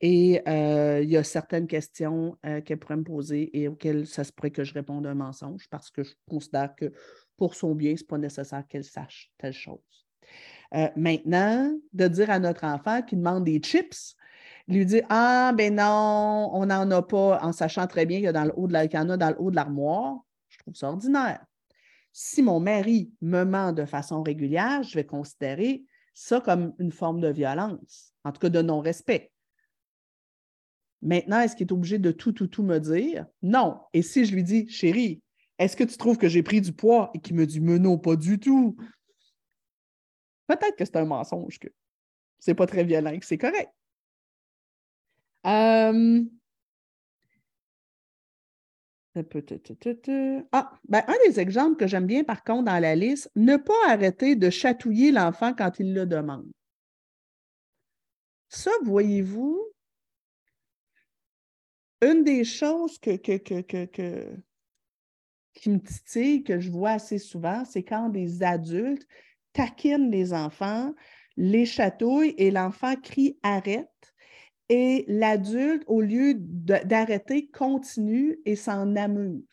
Et 0.00 0.42
il 0.46 1.10
y 1.10 1.16
a 1.16 1.24
certaines 1.24 1.66
questions 1.66 2.36
qu'elle 2.64 2.78
pourrait 2.78 2.96
me 2.96 3.04
poser 3.04 3.56
et 3.58 3.68
auxquelles 3.68 4.06
ça 4.06 4.24
se 4.24 4.32
pourrait 4.32 4.50
que 4.50 4.64
je 4.64 4.74
réponde 4.74 5.06
un 5.06 5.14
mensonge 5.14 5.66
parce 5.70 5.90
que 5.90 6.02
je 6.02 6.12
considère 6.28 6.74
que 6.74 6.92
pour 7.36 7.54
son 7.54 7.74
bien, 7.74 7.96
ce 7.96 8.02
n'est 8.02 8.06
pas 8.06 8.18
nécessaire 8.18 8.64
qu'elle 8.68 8.84
sache 8.84 9.30
telle 9.38 9.52
chose. 9.52 9.78
maintenant, 10.96 11.72
de 11.92 12.08
dire 12.08 12.30
à 12.30 12.38
notre 12.38 12.64
enfant 12.64 13.02
qui 13.02 13.16
demande 13.16 13.44
des 13.44 13.60
chips, 13.60 14.14
lui 14.68 14.84
dire 14.84 15.04
Ah, 15.08 15.52
ben 15.56 15.74
non, 15.74 16.50
on 16.52 16.66
n'en 16.66 16.90
a 16.90 17.02
pas, 17.02 17.40
en 17.42 17.52
sachant 17.52 17.86
très 17.86 18.06
bien 18.06 18.18
qu'il 18.18 18.26
y, 18.26 18.28
a 18.28 18.32
dans 18.32 18.44
le 18.44 18.52
haut 18.54 18.68
de 18.68 18.86
qu'il 18.86 18.98
y 18.98 19.02
en 19.02 19.08
a 19.08 19.16
dans 19.16 19.30
le 19.30 19.40
haut 19.40 19.50
de 19.50 19.56
l'armoire, 19.56 20.18
je 20.48 20.58
trouve 20.58 20.74
ça 20.74 20.88
ordinaire. 20.88 21.47
Si 22.12 22.42
mon 22.42 22.60
mari 22.60 23.12
me 23.20 23.44
ment 23.44 23.72
de 23.72 23.84
façon 23.84 24.22
régulière, 24.22 24.82
je 24.82 24.94
vais 24.94 25.06
considérer 25.06 25.84
ça 26.14 26.40
comme 26.40 26.74
une 26.78 26.90
forme 26.90 27.20
de 27.20 27.28
violence, 27.28 28.12
en 28.24 28.32
tout 28.32 28.40
cas 28.40 28.48
de 28.48 28.60
non-respect. 28.60 29.30
Maintenant, 31.00 31.40
est-ce 31.40 31.54
qu'il 31.54 31.68
est 31.68 31.72
obligé 31.72 31.98
de 31.98 32.10
tout, 32.10 32.32
tout, 32.32 32.48
tout 32.48 32.64
me 32.64 32.78
dire? 32.78 33.26
Non. 33.40 33.80
Et 33.92 34.02
si 34.02 34.24
je 34.24 34.34
lui 34.34 34.42
dis, 34.42 34.68
chérie, 34.68 35.22
est-ce 35.58 35.76
que 35.76 35.84
tu 35.84 35.96
trouves 35.96 36.18
que 36.18 36.28
j'ai 36.28 36.42
pris 36.42 36.60
du 36.60 36.72
poids 36.72 37.10
et 37.14 37.20
qu'il 37.20 37.36
me 37.36 37.46
dit, 37.46 37.60
mais 37.60 37.78
non, 37.78 37.98
pas 37.98 38.16
du 38.16 38.40
tout? 38.40 38.76
Peut-être 40.48 40.76
que 40.76 40.84
c'est 40.84 40.96
un 40.96 41.04
mensonge, 41.04 41.58
que 41.58 41.68
c'est 42.38 42.54
pas 42.54 42.66
très 42.66 42.84
violent, 42.84 43.16
que 43.18 43.26
c'est 43.26 43.38
correct. 43.38 43.70
Euh, 45.46 46.24
ah, 50.52 50.72
ben, 50.88 51.02
un 51.06 51.14
des 51.26 51.40
exemples 51.40 51.76
que 51.76 51.86
j'aime 51.86 52.06
bien 52.06 52.24
par 52.24 52.44
contre 52.44 52.64
dans 52.64 52.78
la 52.78 52.94
liste, 52.94 53.30
ne 53.36 53.56
pas 53.56 53.88
arrêter 53.88 54.36
de 54.36 54.50
chatouiller 54.50 55.12
l'enfant 55.12 55.54
quand 55.54 55.78
il 55.78 55.94
le 55.94 56.06
demande. 56.06 56.46
Ça, 58.48 58.70
voyez-vous, 58.84 59.60
une 62.00 62.24
des 62.24 62.44
choses 62.44 62.98
que, 62.98 63.16
que, 63.16 63.36
que, 63.36 64.36
qui 65.54 65.70
me 65.70 65.80
titille, 65.80 66.44
que 66.44 66.60
je 66.60 66.70
vois 66.70 66.92
assez 66.92 67.18
souvent, 67.18 67.64
c'est 67.64 67.82
quand 67.82 68.08
des 68.08 68.42
adultes 68.42 69.06
taquinent 69.52 70.10
les 70.10 70.32
enfants, 70.32 70.94
les 71.36 71.66
chatouillent 71.66 72.34
et 72.38 72.50
l'enfant 72.50 72.94
crie 72.96 73.38
arrête 73.42 73.88
et 74.68 75.04
l'adulte, 75.08 75.84
au 75.86 76.00
lieu 76.00 76.34
d'arrêter, 76.36 77.48
continue 77.50 78.38
et 78.44 78.56
s'en 78.56 78.94
amuse. 78.96 79.44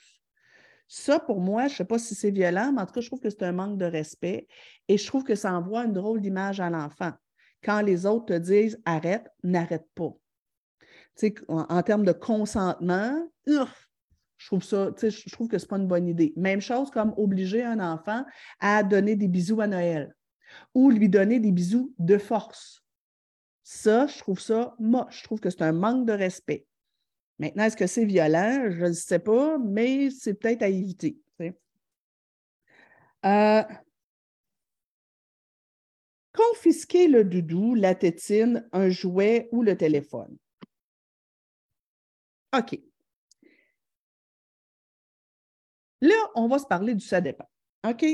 Ça, 0.87 1.19
pour 1.19 1.39
moi, 1.39 1.67
je 1.67 1.73
ne 1.73 1.77
sais 1.77 1.85
pas 1.85 1.97
si 1.97 2.13
c'est 2.15 2.31
violent, 2.31 2.71
mais 2.73 2.81
en 2.81 2.85
tout 2.85 2.93
cas, 2.93 3.01
je 3.01 3.07
trouve 3.07 3.19
que 3.19 3.29
c'est 3.29 3.43
un 3.43 3.51
manque 3.51 3.77
de 3.77 3.85
respect 3.85 4.47
et 4.87 4.97
je 4.97 5.07
trouve 5.07 5.23
que 5.23 5.35
ça 5.35 5.53
envoie 5.53 5.85
une 5.85 5.93
drôle 5.93 6.21
d'image 6.21 6.59
à 6.59 6.69
l'enfant. 6.69 7.11
Quand 7.63 7.81
les 7.81 8.05
autres 8.05 8.27
te 8.27 8.37
disent 8.37 8.79
arrête, 8.85 9.27
n'arrête 9.43 9.87
pas. 9.95 10.13
Sais, 11.15 11.33
en, 11.47 11.81
termes 11.81 12.05
de 12.05 12.11
consentement, 12.11 13.27
je 13.47 14.45
trouve 14.45 14.63
ça, 14.63 14.91
je 15.01 15.31
trouve 15.31 15.47
que 15.47 15.57
ce 15.57 15.63
n'est 15.63 15.69
pas 15.69 15.77
une 15.77 15.87
bonne 15.87 16.07
idée. 16.07 16.33
Même 16.35 16.61
chose 16.61 16.91
comme 16.91 17.13
obliger 17.17 17.63
un 17.63 17.79
enfant 17.79 18.23
à 18.59 18.83
donner 18.83 19.15
des 19.15 19.27
bisous 19.27 19.61
à 19.61 19.67
Noël 19.67 20.13
ou 20.73 20.91
lui 20.91 21.09
donner 21.09 21.39
des 21.39 21.51
bisous 21.51 21.93
de 21.97 22.17
force. 22.17 22.84
Ça, 23.67 24.05
je 24.05 24.19
trouve 24.19 24.39
ça 24.39 24.75
moche. 24.77 25.21
Je 25.21 25.23
trouve 25.23 25.39
que 25.39 25.49
c'est 25.49 25.63
un 25.63 25.71
manque 25.71 26.05
de 26.05 26.13
respect. 26.13 26.67
Maintenant, 27.39 27.63
est-ce 27.63 27.75
que 27.75 27.87
c'est 27.87 28.05
violent? 28.05 28.69
Je 28.69 28.85
ne 28.85 28.93
sais 28.93 29.17
pas, 29.17 29.57
mais 29.57 30.11
c'est 30.11 30.35
peut-être 30.35 30.61
à 30.61 30.69
éviter. 30.69 31.19
Euh, 33.25 33.63
confisquer 36.31 37.07
le 37.07 37.23
doudou, 37.23 37.73
la 37.73 37.95
tétine, 37.95 38.69
un 38.71 38.89
jouet 38.89 39.49
ou 39.51 39.63
le 39.63 39.75
téléphone. 39.75 40.37
OK. 42.55 42.79
Là, 46.01 46.15
on 46.35 46.47
va 46.47 46.59
se 46.59 46.67
parler 46.67 46.93
du 46.93 47.03
ça 47.03 47.19
dépend. 47.19 47.49
OK? 47.83 48.05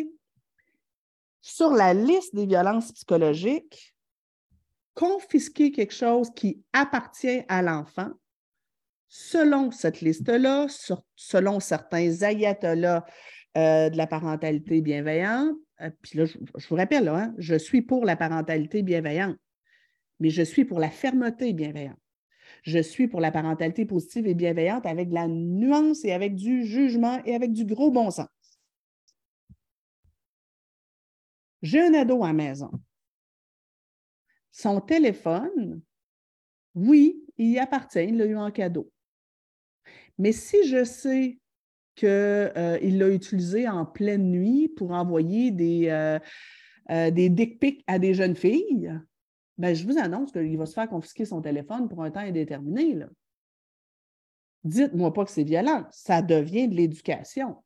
Sur 1.41 1.71
la 1.71 1.93
liste 1.93 2.33
des 2.33 2.45
violences 2.45 2.93
psychologiques, 2.93 3.90
confisquer 4.93 5.71
quelque 5.71 5.93
chose 5.93 6.29
qui 6.35 6.63
appartient 6.73 7.43
à 7.47 7.61
l'enfant, 7.61 8.09
selon 9.07 9.71
cette 9.71 10.01
liste-là, 10.01 10.67
selon 11.15 11.59
certains 11.59 12.23
ayatollahs 12.23 13.05
euh, 13.57 13.89
de 13.89 13.97
la 13.97 14.07
parentalité 14.07 14.81
bienveillante, 14.81 15.55
euh, 15.81 15.89
puis 16.01 16.19
là, 16.19 16.25
je, 16.25 16.37
vous 16.69 16.75
rappelle, 16.75 17.07
hein, 17.07 17.33
je 17.37 17.55
suis 17.55 17.81
pour 17.81 18.05
la 18.05 18.15
parentalité 18.15 18.83
bienveillante, 18.83 19.37
mais 20.19 20.29
je 20.29 20.43
suis 20.43 20.65
pour 20.65 20.79
la 20.79 20.89
fermeté 20.89 21.53
bienveillante. 21.53 21.97
Je 22.63 22.79
suis 22.79 23.07
pour 23.07 23.21
la 23.21 23.31
parentalité 23.31 23.85
positive 23.85 24.27
et 24.27 24.35
bienveillante 24.35 24.85
avec 24.85 25.09
de 25.09 25.15
la 25.15 25.27
nuance 25.27 26.05
et 26.05 26.11
avec 26.11 26.35
du 26.35 26.65
jugement 26.65 27.19
et 27.25 27.33
avec 27.33 27.53
du 27.53 27.65
gros 27.65 27.91
bon 27.91 28.11
sens. 28.11 28.27
J'ai 31.61 31.81
un 31.81 31.93
ado 31.93 32.23
à 32.23 32.27
la 32.27 32.33
maison. 32.33 32.71
Son 34.51 34.81
téléphone, 34.81 35.81
oui, 36.75 37.23
il 37.37 37.51
y 37.51 37.59
appartient, 37.59 38.03
il 38.03 38.17
l'a 38.17 38.25
eu 38.25 38.37
en 38.37 38.51
cadeau. 38.51 38.91
Mais 40.17 40.31
si 40.31 40.67
je 40.67 40.83
sais 40.83 41.39
qu'il 41.95 42.07
euh, 42.09 42.79
l'a 42.79 43.09
utilisé 43.09 43.67
en 43.67 43.85
pleine 43.85 44.29
nuit 44.29 44.69
pour 44.69 44.91
envoyer 44.91 45.51
des, 45.51 45.87
euh, 45.89 46.19
euh, 46.89 47.11
des 47.11 47.29
dick 47.29 47.59
pics 47.59 47.83
à 47.87 47.99
des 47.99 48.13
jeunes 48.13 48.35
filles, 48.35 48.93
ben, 49.57 49.75
je 49.75 49.85
vous 49.85 49.97
annonce 49.97 50.31
qu'il 50.31 50.57
va 50.57 50.65
se 50.65 50.73
faire 50.73 50.89
confisquer 50.89 51.25
son 51.25 51.41
téléphone 51.41 51.89
pour 51.89 52.03
un 52.03 52.11
temps 52.11 52.21
indéterminé. 52.21 53.05
Dites-moi 54.63 55.13
pas 55.13 55.25
que 55.25 55.31
c'est 55.31 55.43
violent, 55.43 55.85
ça 55.91 56.21
devient 56.21 56.67
de 56.67 56.75
l'éducation. 56.75 57.57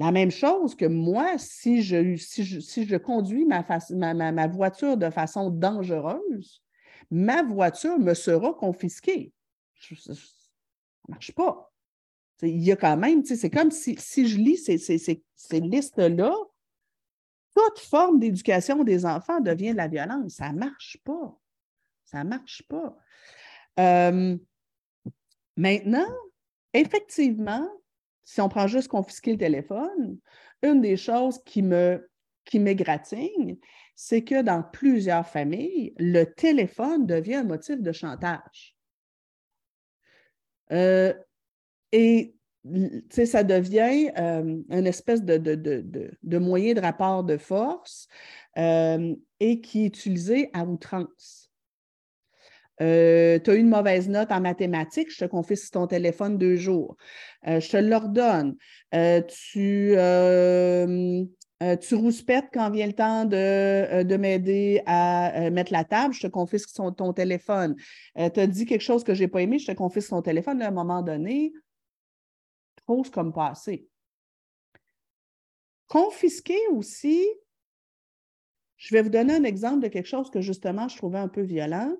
La 0.00 0.12
même 0.12 0.30
chose 0.30 0.74
que 0.74 0.86
moi, 0.86 1.36
si 1.36 1.82
je, 1.82 2.96
conduis 2.96 3.44
ma, 3.44 4.46
voiture 4.46 4.96
de 4.96 5.10
façon 5.10 5.50
dangereuse, 5.50 6.62
ma 7.10 7.42
voiture 7.42 7.98
me 7.98 8.14
sera 8.14 8.54
confisquée. 8.54 9.30
ça 9.78 10.14
ne 10.14 11.12
marche 11.12 11.32
pas. 11.32 11.70
Il 12.40 12.62
y 12.62 12.72
a 12.72 12.76
quand 12.76 12.96
même, 12.96 13.22
c'est 13.26 13.50
comme 13.50 13.70
si, 13.70 13.94
si 13.98 14.26
je 14.26 14.38
lis 14.38 14.56
ces, 14.56 14.78
ces 14.78 15.60
listes-là, 15.60 16.34
toute 17.54 17.78
forme 17.80 18.18
d'éducation 18.20 18.82
des 18.84 19.04
enfants 19.04 19.40
devient 19.40 19.72
de 19.72 19.76
la 19.76 19.88
violence. 19.88 20.32
Ça 20.32 20.50
ne 20.50 20.60
marche 20.60 20.96
pas. 21.04 21.38
Ça 22.06 22.24
ne 22.24 22.30
marche 22.30 22.62
pas. 22.62 22.96
Euh, 23.78 24.34
maintenant, 25.58 26.08
effectivement, 26.72 27.68
si 28.30 28.40
on 28.40 28.48
prend 28.48 28.68
juste 28.68 28.86
confisquer 28.86 29.32
le 29.32 29.38
téléphone, 29.38 30.18
une 30.62 30.80
des 30.80 30.96
choses 30.96 31.42
qui 31.44 31.62
me 31.62 32.08
qui 32.44 32.60
m'égratigne, 32.60 33.56
c'est 33.96 34.22
que 34.22 34.42
dans 34.42 34.62
plusieurs 34.62 35.26
familles, 35.26 35.94
le 35.98 36.24
téléphone 36.24 37.06
devient 37.06 37.36
un 37.36 37.44
motif 37.44 37.80
de 37.80 37.92
chantage. 37.92 38.76
Euh, 40.72 41.12
et 41.92 42.36
ça 43.10 43.42
devient 43.42 44.10
euh, 44.16 44.62
une 44.68 44.86
espèce 44.86 45.24
de, 45.24 45.36
de, 45.36 46.38
moyen 46.38 46.74
de 46.74 46.80
rapport 46.80 47.24
de 47.24 47.36
force 47.36 48.06
euh, 48.58 49.14
et 49.40 49.60
qui 49.60 49.84
est 49.84 49.86
utilisé 49.86 50.50
à 50.52 50.64
outrance. 50.64 51.49
Euh, 52.80 53.38
tu 53.38 53.50
as 53.50 53.54
eu 53.54 53.58
une 53.58 53.68
mauvaise 53.68 54.08
note 54.08 54.32
en 54.32 54.40
mathématiques, 54.40 55.12
je 55.12 55.24
te 55.24 55.30
confisque 55.30 55.72
ton 55.72 55.86
téléphone 55.86 56.38
deux 56.38 56.56
jours. 56.56 56.96
je 57.44 57.70
te 57.70 57.76
l'ordonne. 57.76 58.56
tu, 59.28 59.94
tu 61.80 61.94
rouspètes 61.94 62.48
quand 62.52 62.70
vient 62.70 62.86
le 62.86 62.92
temps 62.92 63.24
de, 63.24 64.16
m'aider 64.16 64.82
à 64.86 65.50
mettre 65.50 65.72
la 65.72 65.84
table, 65.84 66.14
je 66.14 66.20
te 66.20 66.26
confisque 66.26 66.70
ton 66.74 67.12
téléphone. 67.12 67.76
tu 68.16 68.40
as 68.40 68.46
dit 68.46 68.66
quelque 68.66 68.80
chose 68.80 69.04
que 69.04 69.14
je 69.14 69.22
n'ai 69.22 69.28
pas 69.28 69.42
aimé, 69.42 69.58
je 69.58 69.66
te 69.66 69.76
confisque 69.76 70.10
ton 70.10 70.22
téléphone. 70.22 70.62
à 70.62 70.68
un 70.68 70.72
moment 70.72 71.02
donné, 71.02 71.52
comme 73.12 73.32
passé. 73.32 73.86
Confisquer 75.86 76.58
aussi, 76.72 77.26
je 78.76 78.94
vais 78.94 79.02
vous 79.02 79.10
donner 79.10 79.34
un 79.34 79.44
exemple 79.44 79.80
de 79.80 79.88
quelque 79.88 80.08
chose 80.08 80.30
que 80.30 80.40
justement 80.40 80.88
je 80.88 80.96
trouvais 80.96 81.18
un 81.18 81.28
peu 81.28 81.42
violent. 81.42 81.96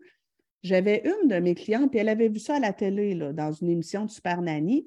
J'avais 0.62 1.02
une 1.04 1.28
de 1.28 1.36
mes 1.36 1.54
clientes, 1.54 1.94
et 1.94 1.98
elle 1.98 2.08
avait 2.08 2.28
vu 2.28 2.38
ça 2.38 2.56
à 2.56 2.60
la 2.60 2.72
télé, 2.72 3.14
là, 3.14 3.32
dans 3.32 3.52
une 3.52 3.70
émission 3.70 4.04
de 4.04 4.10
Super 4.10 4.42
Nanny. 4.42 4.86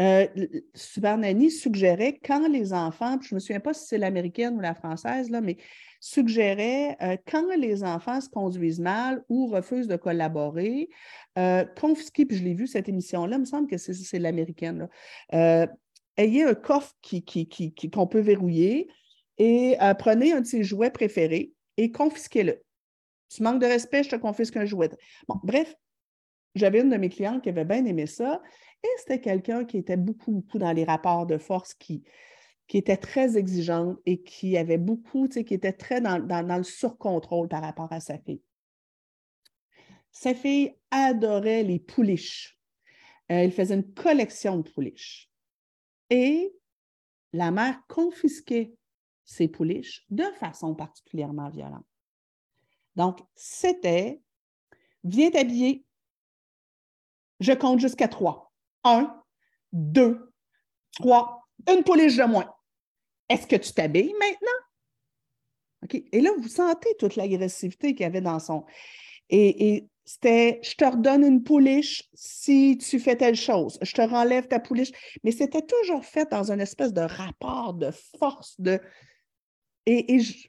Euh, 0.00 0.26
Super 0.74 1.18
Nanny 1.18 1.50
suggérait 1.50 2.20
quand 2.24 2.48
les 2.48 2.72
enfants, 2.72 3.18
je 3.20 3.34
ne 3.34 3.36
me 3.36 3.40
souviens 3.40 3.60
pas 3.60 3.74
si 3.74 3.86
c'est 3.86 3.98
l'américaine 3.98 4.56
ou 4.56 4.60
la 4.60 4.74
française, 4.74 5.28
là, 5.28 5.40
mais 5.40 5.56
suggérait 6.00 6.96
euh, 7.02 7.16
quand 7.26 7.54
les 7.56 7.82
enfants 7.82 8.20
se 8.20 8.28
conduisent 8.28 8.80
mal 8.80 9.24
ou 9.28 9.46
refusent 9.46 9.88
de 9.88 9.96
collaborer, 9.96 10.88
euh, 11.38 11.64
confisquer, 11.64 12.26
puis 12.26 12.36
je 12.36 12.44
l'ai 12.44 12.54
vu 12.54 12.66
cette 12.66 12.88
émission-là, 12.88 13.36
il 13.36 13.40
me 13.40 13.44
semble 13.44 13.68
que 13.68 13.76
c'est 13.76 14.18
l'américaine, 14.18 14.88
euh, 15.34 15.66
ayez 16.16 16.44
un 16.44 16.54
coffre 16.54 16.94
qu'on 17.02 17.20
qui, 17.20 17.48
qui, 17.48 17.88
peut 17.88 18.20
verrouiller 18.20 18.88
et 19.38 19.76
prenez 19.98 20.32
un 20.32 20.40
de 20.40 20.46
ses 20.46 20.64
jouets 20.64 20.90
préférés 20.90 21.52
et 21.76 21.92
confisquez-le. 21.92 22.60
Tu 23.28 23.42
manques 23.42 23.60
de 23.60 23.66
respect, 23.66 24.02
je 24.02 24.10
te 24.10 24.16
confisque 24.16 24.56
un 24.56 24.64
jouet. 24.64 24.90
Bon, 25.28 25.36
bref, 25.42 25.74
j'avais 26.54 26.80
une 26.80 26.90
de 26.90 26.96
mes 26.96 27.08
clientes 27.08 27.42
qui 27.42 27.48
avait 27.48 27.64
bien 27.64 27.84
aimé 27.84 28.06
ça 28.06 28.42
et 28.82 28.88
c'était 28.98 29.20
quelqu'un 29.20 29.64
qui 29.64 29.78
était 29.78 29.96
beaucoup, 29.96 30.32
beaucoup 30.32 30.58
dans 30.58 30.72
les 30.72 30.84
rapports 30.84 31.26
de 31.26 31.38
force, 31.38 31.74
qui, 31.74 32.04
était 32.72 32.96
très 32.96 33.36
exigeante 33.36 33.98
et 34.06 34.22
qui 34.22 34.56
avait 34.56 34.78
beaucoup, 34.78 35.26
tu 35.26 35.34
sais, 35.34 35.44
qui 35.44 35.54
était 35.54 35.72
très 35.72 36.00
dans, 36.00 36.18
le 36.18 36.62
surcontrôle 36.62 37.48
par 37.48 37.62
rapport 37.62 37.90
à 37.92 38.00
sa 38.00 38.18
fille. 38.18 38.42
Sa 40.12 40.34
fille 40.34 40.74
adorait 40.90 41.62
les 41.62 41.78
pouliches. 41.78 42.58
elle 43.28 43.52
faisait 43.52 43.74
une 43.74 43.94
collection 43.94 44.58
de 44.58 44.68
pouliches. 44.68 45.30
Et 46.10 46.54
la 47.32 47.50
mère 47.50 47.82
confisquait 47.88 48.74
ces 49.24 49.48
pouliches 49.48 50.04
de 50.10 50.24
façon 50.38 50.74
particulièrement 50.74 51.50
violente. 51.50 51.84
Donc, 52.98 53.20
c'était 53.36 54.20
viens 55.04 55.30
t'habiller. 55.30 55.84
Je 57.40 57.52
compte 57.52 57.78
jusqu'à 57.78 58.08
trois. 58.08 58.52
Un, 58.84 59.22
deux, 59.72 60.32
trois, 60.96 61.48
une 61.68 61.84
pouliche 61.84 62.16
de 62.16 62.24
moins. 62.24 62.52
Est-ce 63.28 63.46
que 63.46 63.56
tu 63.56 63.72
t'habilles 63.72 64.14
maintenant? 64.18 64.58
OK. 65.84 66.02
Et 66.10 66.20
là, 66.20 66.30
vous 66.38 66.48
sentez 66.48 66.94
toute 66.98 67.14
l'agressivité 67.14 67.94
qu'il 67.94 68.02
y 68.02 68.06
avait 68.06 68.20
dans 68.20 68.40
son. 68.40 68.64
Et, 69.30 69.86
c'était 70.04 70.58
je 70.62 70.74
te 70.74 70.86
redonne 70.86 71.22
une 71.22 71.44
pouliche 71.44 72.08
si 72.14 72.78
tu 72.78 72.98
fais 72.98 73.14
telle 73.14 73.36
chose. 73.36 73.78
Je 73.82 73.92
te 73.92 74.00
renlève 74.00 74.48
ta 74.48 74.58
pouliche. 74.58 74.90
Mais 75.22 75.32
c'était 75.32 75.62
toujours 75.62 76.04
fait 76.04 76.30
dans 76.30 76.50
une 76.50 76.60
espèce 76.60 76.94
de 76.94 77.02
rapport 77.02 77.74
de 77.74 77.90
force. 78.18 78.58
De... 78.58 78.80
Et, 79.84 80.18
je 80.18 80.48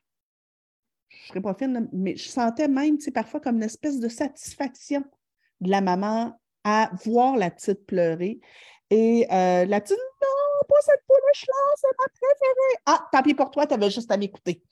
ne 1.34 1.42
serais 1.42 1.42
pas 1.42 1.54
fine, 1.54 1.90
mais 1.94 2.16
je 2.16 2.28
sentais 2.28 2.68
même 2.68 2.98
parfois 3.14 3.40
comme 3.40 3.58
une 3.58 3.64
espèce 3.64 4.00
de 4.00 4.10
satisfaction 4.10 5.04
de 5.62 5.70
la 5.70 5.82
maman 5.82 6.40
à 6.64 6.90
voir 7.04 7.38
la 7.38 7.52
petite 7.52 7.86
pleurer. 7.86 8.40
Et 8.90 9.28
euh, 9.32 9.66
la 9.66 9.82
petite, 9.82 9.98
non, 9.98 10.68
pas 10.68 10.76
cette 10.82 11.04
pouliche-là, 11.08 11.54
c'est 11.76 11.88
ma 11.98 12.08
préférée. 12.08 12.82
Ah, 12.86 13.08
tant 13.12 13.22
pis 13.22 13.34
pour 13.34 13.52
toi, 13.52 13.68
tu 13.68 13.74
avais 13.74 13.90
juste 13.90 14.12
à 14.12 14.18
m'écouter. 14.18 14.64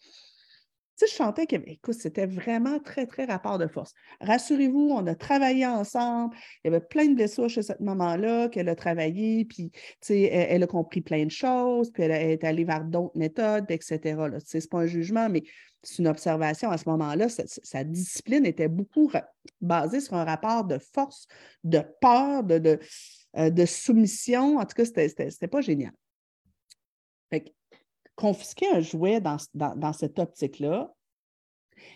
Sais, 0.97 1.05
je 1.05 1.13
sentais 1.13 1.45
que, 1.45 1.57
écoute, 1.67 1.93
c'était 1.93 2.25
vraiment 2.25 2.79
très, 2.79 3.05
très 3.05 3.25
rapport 3.25 3.59
de 3.59 3.67
force. 3.67 3.93
Rassurez-vous, 4.19 4.89
on 4.91 5.05
a 5.05 5.13
travaillé 5.13 5.63
ensemble. 5.67 6.35
Il 6.63 6.71
y 6.71 6.75
avait 6.75 6.83
plein 6.83 7.05
de 7.05 7.13
blessures 7.13 7.49
chez 7.49 7.61
cette 7.61 7.81
maman-là 7.81 8.49
qu'elle 8.49 8.67
a 8.67 8.73
travaillé, 8.73 9.45
puis, 9.45 9.69
tu 9.69 9.79
sais, 10.01 10.21
elle, 10.21 10.63
a 10.63 10.67
compris 10.67 11.01
plein 11.01 11.23
de 11.23 11.29
choses, 11.29 11.91
puis 11.91 12.01
elle, 12.01 12.11
est 12.11 12.43
allée 12.43 12.63
vers 12.63 12.83
d'autres 12.83 13.15
méthodes, 13.15 13.69
etc. 13.69 13.99
Tu 13.99 14.39
sais, 14.39 14.59
ce 14.59 14.65
n'est 14.65 14.69
pas 14.69 14.79
un 14.79 14.87
jugement, 14.87 15.29
mais 15.29 15.43
c'est 15.83 15.99
une 15.99 16.07
observation. 16.07 16.71
À 16.71 16.79
ce 16.79 16.89
moment-là, 16.89 17.27
sa, 17.29 17.83
discipline 17.83 18.47
était 18.47 18.67
beaucoup 18.67 19.11
basée 19.61 19.99
sur 19.99 20.15
un 20.15 20.25
rapport 20.25 20.63
de 20.63 20.79
force, 20.79 21.27
de 21.63 21.83
peur, 22.01 22.43
de, 22.43 22.57
de, 22.57 22.79
euh, 23.37 23.65
soumission. 23.67 24.57
En 24.57 24.65
tout 24.65 24.73
cas, 24.73 24.85
c'était 24.85 25.05
n'était 25.05 25.47
pas 25.47 25.61
génial. 25.61 25.91
Fait 27.29 27.53
confisquer 28.17 28.67
un 28.73 28.81
jouet 28.81 29.21
dans, 29.21 29.37
dans, 29.53 29.93
cette 29.93 30.19
optique-là. 30.19 30.93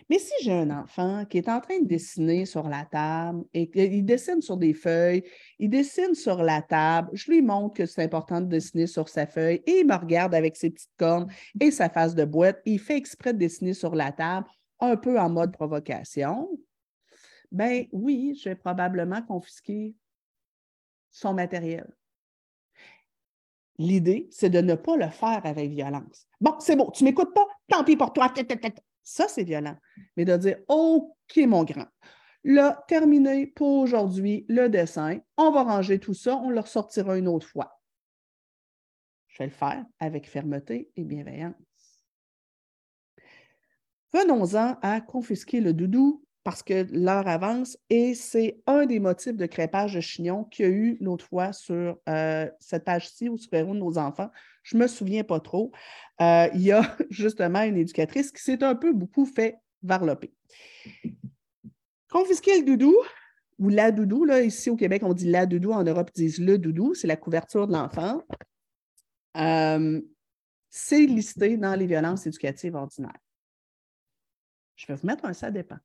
Mais 0.09 0.19
si 0.19 0.31
j'ai 0.43 0.53
un 0.53 0.69
enfant 0.69 1.25
qui 1.25 1.39
est 1.39 1.49
en 1.49 1.59
train 1.59 1.79
de 1.79 1.87
dessiner 1.87 2.45
sur 2.45 2.69
la 2.69 2.85
table 2.85 3.43
et 3.53 3.69
qu'il 3.69 4.05
dessine 4.05 4.39
sur 4.39 4.55
des 4.55 4.75
feuilles, 4.75 5.23
il 5.57 5.71
dessine 5.71 6.13
sur 6.13 6.43
la 6.43 6.61
table, 6.61 7.09
je 7.13 7.31
lui 7.31 7.41
montre 7.41 7.73
que 7.73 7.85
c'est 7.87 8.03
important 8.03 8.39
de 8.39 8.45
dessiner 8.45 8.85
sur 8.85 9.09
sa 9.09 9.25
feuille 9.25 9.63
et 9.65 9.79
il 9.79 9.87
me 9.87 9.95
regarde 9.95 10.35
avec 10.35 10.55
ses 10.55 10.69
petites 10.69 10.93
cornes 10.97 11.27
et 11.59 11.71
sa 11.71 11.89
face 11.89 12.13
de 12.13 12.23
boîte. 12.23 12.61
Il 12.65 12.79
fait 12.79 12.95
exprès 12.95 13.33
de 13.33 13.39
dessiner 13.39 13.73
sur 13.73 13.95
la 13.95 14.11
table, 14.11 14.47
un 14.79 14.95
peu 14.95 15.19
en 15.19 15.29
mode 15.29 15.51
provocation. 15.51 16.47
Ben 17.51 17.87
oui, 17.91 18.39
je 18.39 18.49
vais 18.49 18.55
probablement 18.55 19.23
confisquer 19.23 19.95
son 21.09 21.33
matériel. 21.33 21.91
L'idée, 23.81 24.27
c'est 24.29 24.51
de 24.51 24.61
ne 24.61 24.75
pas 24.75 24.95
le 24.95 25.09
faire 25.09 25.41
avec 25.43 25.71
violence. 25.71 26.27
Bon, 26.39 26.55
c'est 26.59 26.75
bon, 26.75 26.91
tu 26.91 27.03
m'écoutes 27.03 27.33
pas, 27.33 27.47
tant 27.67 27.83
pis 27.83 27.95
pour 27.97 28.13
toi. 28.13 28.31
Ça, 29.01 29.27
c'est 29.27 29.43
violent. 29.43 29.75
Mais 30.15 30.23
de 30.23 30.37
dire, 30.37 30.59
OK, 30.67 31.37
mon 31.37 31.63
grand, 31.63 31.87
là, 32.43 32.83
terminé 32.87 33.47
pour 33.47 33.79
aujourd'hui 33.79 34.45
le 34.49 34.69
dessin, 34.69 35.17
on 35.35 35.49
va 35.49 35.63
ranger 35.63 35.99
tout 35.99 36.13
ça, 36.13 36.35
on 36.37 36.51
le 36.51 36.59
ressortira 36.59 37.17
une 37.17 37.27
autre 37.27 37.47
fois. 37.47 37.81
Je 39.29 39.39
vais 39.39 39.45
le 39.45 39.51
faire 39.51 39.83
avec 39.99 40.29
fermeté 40.29 40.91
et 40.95 41.03
bienveillance. 41.03 41.55
Venons-en 44.13 44.77
à 44.83 45.01
confisquer 45.01 45.59
le 45.59 45.73
doudou 45.73 46.23
parce 46.43 46.63
que 46.63 46.87
l'heure 46.91 47.27
avance 47.27 47.77
et 47.89 48.15
c'est 48.15 48.61
un 48.65 48.85
des 48.85 48.99
motifs 48.99 49.37
de 49.37 49.45
crépage 49.45 49.93
de 49.93 50.01
chignon 50.01 50.43
qu'il 50.45 50.65
y 50.65 50.67
a 50.67 50.71
eu 50.71 50.97
l'autre 50.99 51.25
fois 51.25 51.53
sur 51.53 51.99
euh, 52.09 52.49
cette 52.59 52.83
page-ci 52.83 53.29
ou 53.29 53.37
sur 53.37 53.51
de 53.51 53.73
nos 53.73 53.97
enfants. 53.97 54.31
Je 54.63 54.75
ne 54.75 54.81
me 54.81 54.87
souviens 54.87 55.23
pas 55.23 55.39
trop. 55.39 55.71
Euh, 56.19 56.47
il 56.53 56.61
y 56.61 56.71
a 56.71 56.81
justement 57.09 57.61
une 57.61 57.77
éducatrice 57.77 58.31
qui 58.31 58.41
s'est 58.41 58.63
un 58.63 58.75
peu 58.75 58.93
beaucoup 58.93 59.25
fait 59.25 59.57
varloper. 59.83 60.33
Confisquer 62.09 62.59
le 62.59 62.65
doudou 62.65 62.95
ou 63.59 63.69
la 63.69 63.91
doudou, 63.91 64.25
là, 64.25 64.41
ici 64.41 64.71
au 64.71 64.75
Québec, 64.75 65.03
on 65.05 65.13
dit 65.13 65.29
la 65.29 65.45
doudou, 65.45 65.71
en 65.71 65.83
Europe, 65.83 66.09
ils 66.15 66.23
disent 66.23 66.39
le 66.39 66.57
doudou, 66.57 66.95
c'est 66.95 67.07
la 67.07 67.15
couverture 67.15 67.67
de 67.67 67.73
l'enfant. 67.73 68.23
Euh, 69.37 70.01
c'est 70.69 71.05
listé 71.05 71.57
dans 71.57 71.75
les 71.75 71.85
violences 71.85 72.25
éducatives 72.25 72.75
ordinaires. 72.75 73.19
Je 74.75 74.87
vais 74.87 74.95
vous 74.95 75.05
mettre 75.05 75.25
un 75.25 75.33
ça 75.33 75.51
dépend. 75.51 75.77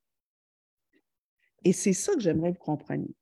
Et 1.66 1.72
c'est 1.72 1.94
ça 1.94 2.14
que 2.14 2.20
j'aimerais 2.20 2.52
que 2.52 2.58
vous 2.58 2.64
compreniez. 2.64 3.12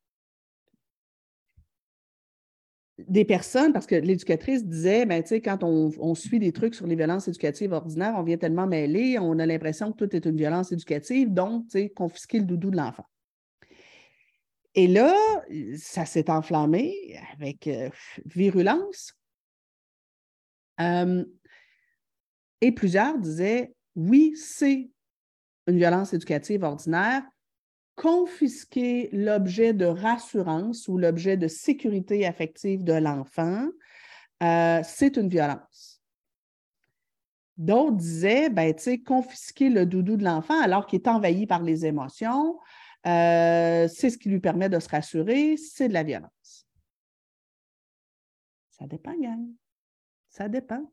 Des 2.99 3.25
personnes, 3.25 3.73
parce 3.73 3.87
que 3.87 3.95
l'éducatrice 3.95 4.67
disait, 4.67 5.07
ben, 5.07 5.25
quand 5.43 5.65
on, 5.65 6.15
suit 6.15 6.39
des 6.39 6.53
trucs 6.53 6.75
sur 6.75 6.87
les 6.87 6.95
violences 6.95 7.27
éducatives 7.27 7.73
ordinaires, 7.73 8.13
on 8.19 8.23
vient 8.23 8.37
tellement 8.37 8.67
mêler, 8.67 9.19
on 9.19 9.39
a 9.39 9.47
l'impression 9.47 9.93
que 9.93 10.05
tout 10.05 10.15
est 10.15 10.27
une 10.27 10.37
violence 10.37 10.73
éducative, 10.73 11.33
donc 11.33 11.69
confisquer 11.97 12.39
le 12.39 12.45
doudou 12.45 12.71
de 12.71 12.77
l'enfant. 12.77 13.07
Et 14.75 14.89
là, 14.89 15.17
ça 15.79 16.05
s'est 16.05 16.29
enflammé 16.29 17.19
avec 17.33 17.67
euh, 17.67 17.89
virulence. 18.27 19.15
Euh, 20.83 21.25
et 22.61 22.73
plusieurs 22.73 23.17
disaient, 23.17 23.75
oui, 23.97 24.35
c'est 24.37 24.91
une 25.67 25.79
violence 25.79 26.13
éducative 26.13 26.63
ordinaire, 26.63 27.23
confisquer 27.97 29.09
l'objet 29.13 29.73
de 29.73 29.87
rassurance 29.87 30.89
ou 30.89 30.99
l'objet 30.99 31.37
de 31.37 31.49
sécurité 31.49 32.27
affective 32.27 32.85
de 32.85 32.93
l'enfant, 32.93 33.69
euh, 34.43 34.81
c'est 34.85 35.17
une 35.17 35.29
violence. 35.29 36.03
D'autres 37.57 37.97
disaient, 37.97 38.51
ben, 38.51 38.75
confisquer 39.07 39.71
le 39.71 39.87
doudou 39.87 40.17
de 40.17 40.25
l'enfant 40.25 40.61
alors 40.61 40.87
qu'il 40.87 41.01
est 41.01 41.09
envahi 41.09 41.47
par 41.47 41.63
les 41.63 41.87
émotions, 41.87 42.59
euh, 43.07 43.87
c'est 43.87 44.11
ce 44.11 44.19
qui 44.19 44.29
lui 44.29 44.41
permet 44.41 44.69
de 44.69 44.81
se 44.81 44.89
rassurer, 44.89 45.57
c'est 45.57 45.89
de 45.89 45.95
la 45.95 46.03
violence. 46.03 46.67
Ça 48.71 48.87
dépend, 48.87 49.15
gang. 49.21 49.47
Ça 50.31 50.49
dépend. 50.49 50.91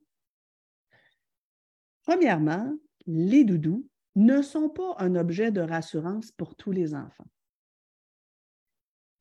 Premièrement, 2.03 2.73
les 3.07 3.43
doudous 3.43 3.87
ne 4.15 4.41
sont 4.41 4.69
pas 4.69 4.95
un 4.99 5.15
objet 5.15 5.51
de 5.51 5.61
rassurance 5.61 6.31
pour 6.31 6.55
tous 6.55 6.71
les 6.71 6.93
enfants. 6.93 7.27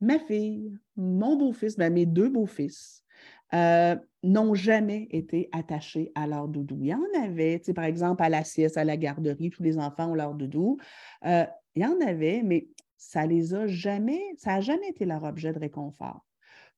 Ma 0.01 0.19
fille, 0.19 0.77
mon 0.97 1.37
beau-fils, 1.37 1.77
ben, 1.77 1.93
mes 1.93 2.07
deux 2.07 2.29
beaux-fils, 2.29 3.05
euh, 3.53 3.97
n'ont 4.23 4.55
jamais 4.55 5.09
été 5.11 5.49
attachés 5.53 6.11
à 6.15 6.27
leur 6.27 6.49
doudou. 6.49 6.79
Il 6.81 6.89
y 6.89 6.95
en 6.95 7.03
avait, 7.23 7.61
par 7.75 7.85
exemple, 7.85 8.23
à 8.23 8.29
la 8.29 8.45
sieste, 8.45 8.77
à 8.77 8.85
la 8.85 8.97
garderie, 8.97 9.51
tous 9.51 9.63
les 9.63 9.79
enfants 9.79 10.13
ont 10.13 10.15
leur 10.15 10.35
doudou. 10.35 10.79
Euh, 11.27 11.45
il 11.75 11.83
y 11.83 11.87
en 11.87 12.01
avait, 12.01 12.43
mais 12.43 12.69
ça 12.97 13.27
les 13.27 13.55
a 13.55 13.67
jamais, 13.67 14.21
ça 14.39 14.55
n'a 14.55 14.61
jamais 14.61 14.89
été 14.89 15.05
leur 15.05 15.25
objet 15.25 15.53
de 15.53 15.59
réconfort. 15.59 16.25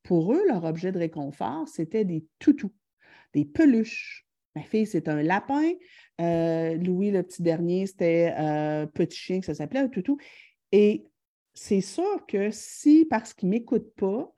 Pour 0.02 0.32
eux, 0.32 0.42
leur 0.48 0.64
objet 0.64 0.92
de 0.92 0.98
réconfort, 0.98 1.68
c'était 1.68 2.04
des 2.04 2.26
toutous, 2.38 2.74
des 3.32 3.44
peluches, 3.44 4.26
Ma 4.54 4.62
fille, 4.62 4.86
c'est 4.86 5.08
un 5.08 5.22
lapin. 5.22 5.72
Euh, 6.20 6.74
Louis, 6.76 7.10
le 7.10 7.22
petit 7.22 7.42
dernier, 7.42 7.86
c'était 7.86 8.34
euh, 8.38 8.86
petit 8.86 9.16
chien 9.16 9.40
que 9.40 9.46
ça 9.46 9.54
s'appelait 9.54 9.80
un 9.80 9.88
toutou. 9.88 10.18
Et 10.70 11.04
c'est 11.54 11.80
sûr 11.80 12.26
que 12.26 12.50
si, 12.50 13.06
parce 13.08 13.34
qu'ils 13.34 13.48
ne 13.48 13.54
m'écoutent 13.54 13.94
pas, 13.94 14.32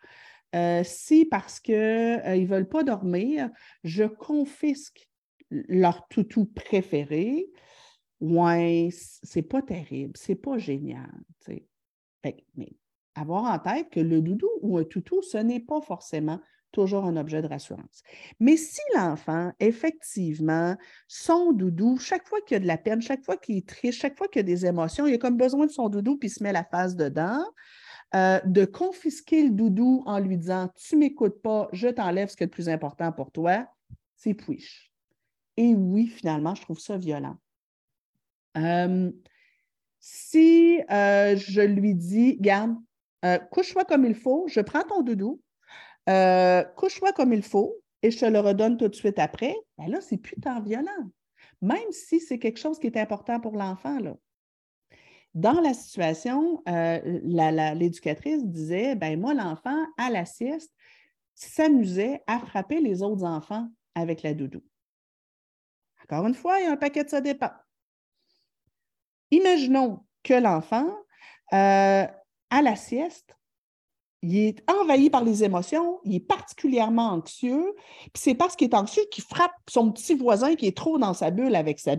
euh, 0.55 0.83
si 0.85 1.25
parce 1.25 1.61
qu'ils 1.61 1.75
ne 1.75 2.47
veulent 2.47 2.69
pas 2.69 2.85
dormir, 2.85 3.51
je 3.83 4.05
confisque 4.05 5.09
leur 5.51 6.07
toutou 6.09 6.47
préféré, 6.47 7.47
ouais, 8.21 8.89
c'est 8.93 9.43
pas 9.43 9.63
terrible, 9.63 10.13
c'est 10.17 10.37
pas 10.37 10.59
génial. 10.59 11.11
mais 12.57 12.73
avoir 13.15 13.45
en 13.45 13.59
tête 13.59 13.91
que 13.91 14.01
le 14.01 14.21
doudou 14.21 14.49
ou 14.63 14.79
un 14.79 14.85
toutou, 14.85 15.23
ce 15.23 15.39
n'est 15.39 15.61
pas 15.61 15.81
forcément 15.81 16.41
toujours 16.75 17.05
un 17.05 17.17
objet 17.17 17.41
de 17.41 17.47
rassurance. 17.47 18.03
Mais 18.41 18.57
si 18.57 18.81
l'enfant, 18.95 19.53
effectivement, 19.61 20.77
son 21.07 21.53
doudou, 21.53 21.97
chaque 21.99 22.27
fois 22.27 22.41
qu'il 22.43 22.57
y 22.57 22.59
a 22.59 22.61
de 22.61 22.67
la 22.67 22.77
peine, 22.77 23.01
chaque 23.01 23.25
fois 23.25 23.37
qu'il 23.37 23.57
est 23.57 23.69
triste, 23.69 24.01
chaque 24.01 24.19
fois 24.19 24.29
qu'il 24.29 24.41
y 24.41 24.45
a 24.45 24.45
des 24.45 24.67
émotions, 24.67 25.07
il 25.07 25.15
a 25.15 25.19
comme 25.19 25.37
besoin 25.37 25.67
de 25.67 25.71
son 25.71 25.89
doudou 25.89 26.19
puis 26.19 26.29
il 26.29 26.33
se 26.33 26.43
met 26.43 26.53
la 26.53 26.65
face 26.65 26.97
dedans, 26.97 27.45
euh, 28.15 28.41
de 28.45 28.65
confisquer 28.65 29.45
le 29.45 29.51
doudou 29.51 30.03
en 30.07 30.19
lui 30.19 30.37
disant 30.37 30.69
Tu 30.77 30.97
m'écoutes 30.97 31.41
pas, 31.41 31.69
je 31.73 31.89
t'enlève 31.89 32.29
ce 32.29 32.37
qui 32.37 32.43
est 32.43 32.47
le 32.47 32.51
plus 32.51 32.69
important 32.69 33.13
pour 33.13 33.31
toi, 33.31 33.67
c'est 34.17 34.35
puiche. 34.35 34.91
Et 35.57 35.75
oui, 35.75 36.09
finalement, 36.09 36.55
je 36.57 36.63
trouve 36.63 36.81
ça 36.81 36.99
violent. 36.99 37.37
Euh, 38.57 39.11
si 40.01 40.81
euh, 40.91 41.37
je 41.37 41.61
lui 41.61 41.95
dis, 41.95 42.37
garde, 42.41 42.75
couche-toi 43.51 43.85
comme 43.85 44.05
il 44.05 44.15
faut, 44.15 44.45
je 44.49 44.61
prends 44.61 44.83
ton 44.83 45.01
doudou, 45.01 45.41
euh, 46.09 46.63
couche-toi 46.77 47.13
comme 47.13 47.33
il 47.33 47.43
faut 47.43 47.77
et 48.03 48.11
je 48.11 48.19
te 48.19 48.27
le 48.27 48.41
redonne 48.41 48.77
tout 48.77 48.89
de 48.89 48.95
suite 48.95 49.19
après, 49.19 49.55
ben 49.79 49.89
là, 49.89 50.01
c'est 50.01 50.19
plus 50.19 50.37
tant 50.41 50.61
violent. 50.61 51.11
Même 51.63 51.91
si 51.91 52.21
c'est 52.21 52.39
quelque 52.39 52.59
chose 52.59 52.79
qui 52.79 52.87
est 52.87 52.99
important 52.99 53.41
pour 53.41 53.57
l'enfant. 53.57 53.99
Dans 55.33 55.61
la 55.61 55.73
situation, 55.73 56.63
euh, 56.69 57.01
l'éducatrice 57.75 58.45
disait 58.45 58.95
ben 58.95 59.19
moi, 59.19 59.33
l'enfant, 59.33 59.87
à 59.97 60.11
la 60.11 60.27
sieste, 60.27 60.73
s'amusait 61.35 62.23
à 62.27 62.39
frapper 62.39 62.81
les 62.81 63.03
autres 63.03 63.25
enfants 63.25 63.69
avec 63.95 64.23
la 64.23 64.35
doudou. 64.35 64.63
Encore 66.05 66.27
une 66.27 66.35
fois, 66.35 66.61
il 66.61 66.65
y 66.65 66.69
a 66.69 66.73
un 66.73 66.77
paquet 66.77 67.05
de 67.05 67.09
ça 67.09 67.21
dépend. 67.21 67.53
Imaginons 69.31 70.05
que 70.23 70.35
l'enfant, 70.35 70.87
euh, 71.53 72.07
à 72.51 72.63
la 72.63 72.77
sieste, 72.77 73.35
il 74.25 74.39
est 74.39 74.71
envahi 74.71 75.11
par 75.11 75.23
les 75.23 75.45
émotions, 75.45 76.01
il 76.05 76.17
est 76.17 76.27
particulièrement 76.27 77.11
anxieux, 77.11 77.75
puis 78.05 78.23
c'est 78.23 78.35
parce 78.35 78.57
qu'il 78.57 78.71
est 78.71 78.75
anxieux 78.75 79.03
qu'il 79.11 79.23
frappe 79.23 79.53
son 79.69 79.93
petit 79.93 80.15
voisin 80.15 80.55
qui 80.57 80.67
est 80.67 80.77
trop 80.77 80.99
dans 80.99 81.13
sa 81.13 81.31
bulle 81.31 81.55
avec 81.55 81.79
sa, 81.79 81.93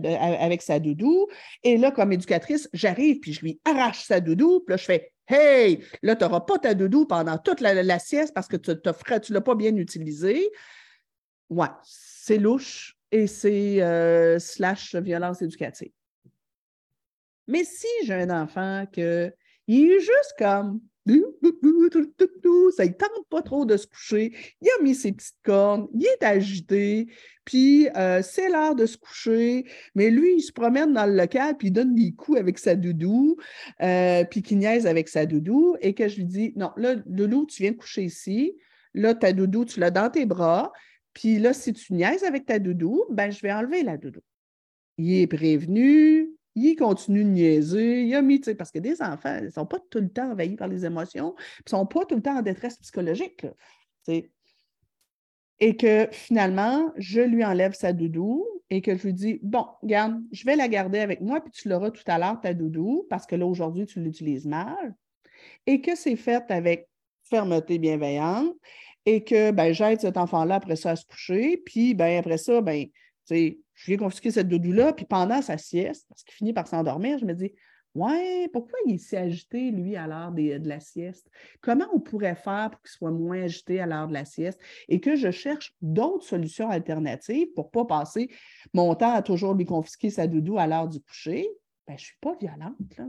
sa 0.60 0.78
doudou. 0.80 1.28
Et 1.62 1.76
là, 1.76 1.92
comme 1.92 2.12
éducatrice, 2.12 2.68
j'arrive, 2.72 3.20
puis 3.20 3.32
je 3.32 3.42
lui 3.42 3.60
arrache 3.64 4.02
sa 4.02 4.20
doudou, 4.20 4.60
puis 4.60 4.72
là, 4.72 4.76
je 4.76 4.84
fais 4.84 5.12
Hey, 5.28 5.84
là, 6.02 6.14
tu 6.14 6.24
n'auras 6.24 6.40
pas 6.40 6.58
ta 6.58 6.74
doudou 6.74 7.04
pendant 7.04 7.36
toute 7.36 7.60
la, 7.60 7.98
sieste 7.98 8.32
parce 8.32 8.46
que 8.46 8.56
tu 8.56 8.70
ne 8.70 9.34
l'as 9.34 9.40
pas 9.40 9.56
bien 9.56 9.74
utilisé. 9.74 10.50
Ouais, 11.50 11.66
c'est 11.82 12.38
louche 12.38 12.96
et 13.10 13.26
c'est 13.26 13.82
euh, 13.82 14.38
slash 14.38 14.94
violence 14.94 15.42
éducative. 15.42 15.90
Mais 17.48 17.64
si 17.64 17.88
j'ai 18.04 18.14
un 18.14 18.30
enfant 18.30 18.84
que 18.92 19.32
il 19.66 19.90
est 19.90 20.00
juste 20.00 20.34
comme 20.38 20.80
ça 21.06 22.84
ne 22.84 22.92
tente 22.92 23.28
pas 23.30 23.42
trop 23.42 23.64
de 23.64 23.76
se 23.76 23.86
coucher. 23.86 24.34
Il 24.60 24.68
a 24.68 24.82
mis 24.82 24.94
ses 24.94 25.12
petites 25.12 25.38
cornes, 25.44 25.88
il 25.94 26.04
est 26.04 26.22
agité, 26.22 27.06
puis 27.44 27.88
euh, 27.96 28.22
c'est 28.22 28.48
l'heure 28.48 28.74
de 28.74 28.86
se 28.86 28.96
coucher, 28.96 29.66
mais 29.94 30.10
lui, 30.10 30.34
il 30.36 30.42
se 30.42 30.52
promène 30.52 30.92
dans 30.92 31.06
le 31.06 31.16
local, 31.16 31.56
puis 31.56 31.68
il 31.68 31.72
donne 31.72 31.94
des 31.94 32.12
coups 32.12 32.38
avec 32.38 32.58
sa 32.58 32.74
doudou, 32.74 33.36
euh, 33.82 34.24
puis 34.24 34.42
qu'il 34.42 34.58
niaise 34.58 34.86
avec 34.86 35.08
sa 35.08 35.26
doudou, 35.26 35.76
et 35.80 35.94
que 35.94 36.08
je 36.08 36.16
lui 36.16 36.24
dis 36.24 36.52
Non, 36.56 36.72
là, 36.76 36.96
Loulou, 37.06 37.46
tu 37.46 37.62
viens 37.62 37.72
de 37.72 37.76
coucher 37.76 38.04
ici, 38.04 38.56
là, 38.94 39.14
ta 39.14 39.32
doudou, 39.32 39.64
tu 39.64 39.80
l'as 39.80 39.90
dans 39.90 40.10
tes 40.10 40.26
bras, 40.26 40.72
puis 41.12 41.38
là, 41.38 41.52
si 41.52 41.72
tu 41.72 41.94
niaises 41.94 42.24
avec 42.24 42.46
ta 42.46 42.58
doudou, 42.58 43.04
ben, 43.10 43.30
je 43.30 43.40
vais 43.40 43.52
enlever 43.52 43.82
la 43.82 43.96
doudou. 43.96 44.20
Il 44.98 45.12
est 45.14 45.26
prévenu, 45.26 46.35
il 46.56 46.76
continue 46.76 47.24
de 47.24 47.30
niaiser, 47.30 48.02
il 48.02 48.14
a 48.14 48.22
mis, 48.22 48.40
parce 48.40 48.70
que 48.70 48.78
des 48.78 49.02
enfants, 49.02 49.36
ils 49.38 49.46
ne 49.46 49.50
sont 49.50 49.66
pas 49.66 49.78
tout 49.90 50.00
le 50.00 50.08
temps 50.08 50.32
envahis 50.32 50.56
par 50.56 50.68
les 50.68 50.84
émotions, 50.84 51.34
ils 51.60 51.62
ne 51.66 51.70
sont 51.70 51.86
pas 51.86 52.04
tout 52.06 52.16
le 52.16 52.22
temps 52.22 52.38
en 52.38 52.42
détresse 52.42 52.78
psychologique. 52.78 53.46
et 55.58 55.76
que 55.76 56.08
finalement, 56.12 56.92
je 56.96 57.20
lui 57.20 57.44
enlève 57.44 57.74
sa 57.74 57.92
doudou 57.92 58.46
et 58.70 58.82
que 58.82 58.96
je 58.96 59.04
lui 59.04 59.12
dis 59.12 59.38
Bon, 59.42 59.66
garde, 59.84 60.20
je 60.32 60.44
vais 60.44 60.56
la 60.56 60.68
garder 60.68 60.98
avec 60.98 61.20
moi, 61.20 61.40
puis 61.40 61.52
tu 61.52 61.68
l'auras 61.68 61.90
tout 61.90 62.02
à 62.06 62.18
l'heure, 62.18 62.40
ta 62.40 62.54
doudou, 62.54 63.06
parce 63.10 63.26
que 63.26 63.36
là, 63.36 63.46
aujourd'hui, 63.46 63.86
tu 63.86 64.00
l'utilises 64.00 64.46
mal. 64.46 64.94
Et 65.66 65.80
que 65.80 65.94
c'est 65.94 66.16
fait 66.16 66.50
avec 66.50 66.88
fermeté 67.24 67.78
bienveillante 67.78 68.54
et 69.04 69.22
que 69.22 69.50
ben, 69.50 69.72
j'aide 69.72 70.00
cet 70.00 70.16
enfant-là 70.16 70.56
après 70.56 70.76
ça 70.76 70.90
à 70.90 70.96
se 70.96 71.04
coucher, 71.04 71.58
puis 71.58 71.94
ben, 71.94 72.18
après 72.18 72.38
ça, 72.38 72.60
ben, 72.60 72.86
je 73.76 73.86
viens 73.86 73.98
confisquer 73.98 74.30
cette 74.30 74.48
doudou-là, 74.48 74.92
puis 74.92 75.04
pendant 75.04 75.40
sa 75.42 75.58
sieste, 75.58 76.06
parce 76.08 76.24
qu'il 76.24 76.34
finit 76.34 76.52
par 76.52 76.66
s'endormir, 76.66 77.18
je 77.18 77.24
me 77.24 77.34
dis 77.34 77.52
Ouais, 77.94 78.50
pourquoi 78.52 78.78
il 78.84 78.98
s'est 79.00 79.16
agité, 79.16 79.70
lui, 79.70 79.96
à 79.96 80.06
l'heure 80.06 80.30
de 80.30 80.68
la 80.68 80.80
sieste? 80.80 81.30
Comment 81.62 81.86
on 81.94 82.00
pourrait 82.00 82.34
faire 82.34 82.68
pour 82.70 82.82
qu'il 82.82 82.90
soit 82.90 83.10
moins 83.10 83.44
agité 83.44 83.80
à 83.80 83.86
l'heure 83.86 84.06
de 84.06 84.12
la 84.12 84.26
sieste? 84.26 84.60
Et 84.88 85.00
que 85.00 85.16
je 85.16 85.30
cherche 85.30 85.74
d'autres 85.80 86.26
solutions 86.26 86.68
alternatives 86.68 87.48
pour 87.54 87.66
ne 87.66 87.70
pas 87.70 87.86
passer 87.86 88.28
mon 88.74 88.94
temps 88.94 89.14
à 89.14 89.22
toujours 89.22 89.54
lui 89.54 89.64
confisquer 89.64 90.10
sa 90.10 90.26
doudou 90.26 90.58
à 90.58 90.66
l'heure 90.66 90.88
du 90.88 91.00
coucher? 91.00 91.48
Ben, 91.86 91.96
je 91.96 92.02
ne 92.02 92.06
suis 92.06 92.18
pas 92.20 92.34
violente, 92.38 92.96
là. 92.98 93.06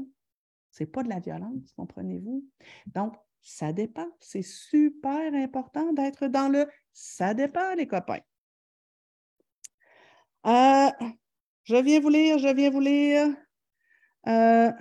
Ce 0.71 0.83
n'est 0.83 0.87
pas 0.87 1.03
de 1.03 1.09
la 1.09 1.19
violence, 1.19 1.73
comprenez-vous? 1.75 2.45
Donc, 2.93 3.15
ça 3.41 3.73
dépend. 3.73 4.07
C'est 4.21 4.41
super 4.41 5.33
important 5.33 5.91
d'être 5.91 6.27
dans 6.27 6.47
le 6.47 6.65
ça 6.93 7.33
dépend, 7.33 7.75
les 7.75 7.87
copains. 7.87 8.21
Euh, 10.47 10.89
je 11.65 11.75
viens 11.75 11.99
vous 11.99 12.09
lire, 12.09 12.37
je 12.37 12.47
viens 12.47 12.69
vous 12.69 12.79
lire. 12.79 13.27
Euh, 14.27 14.71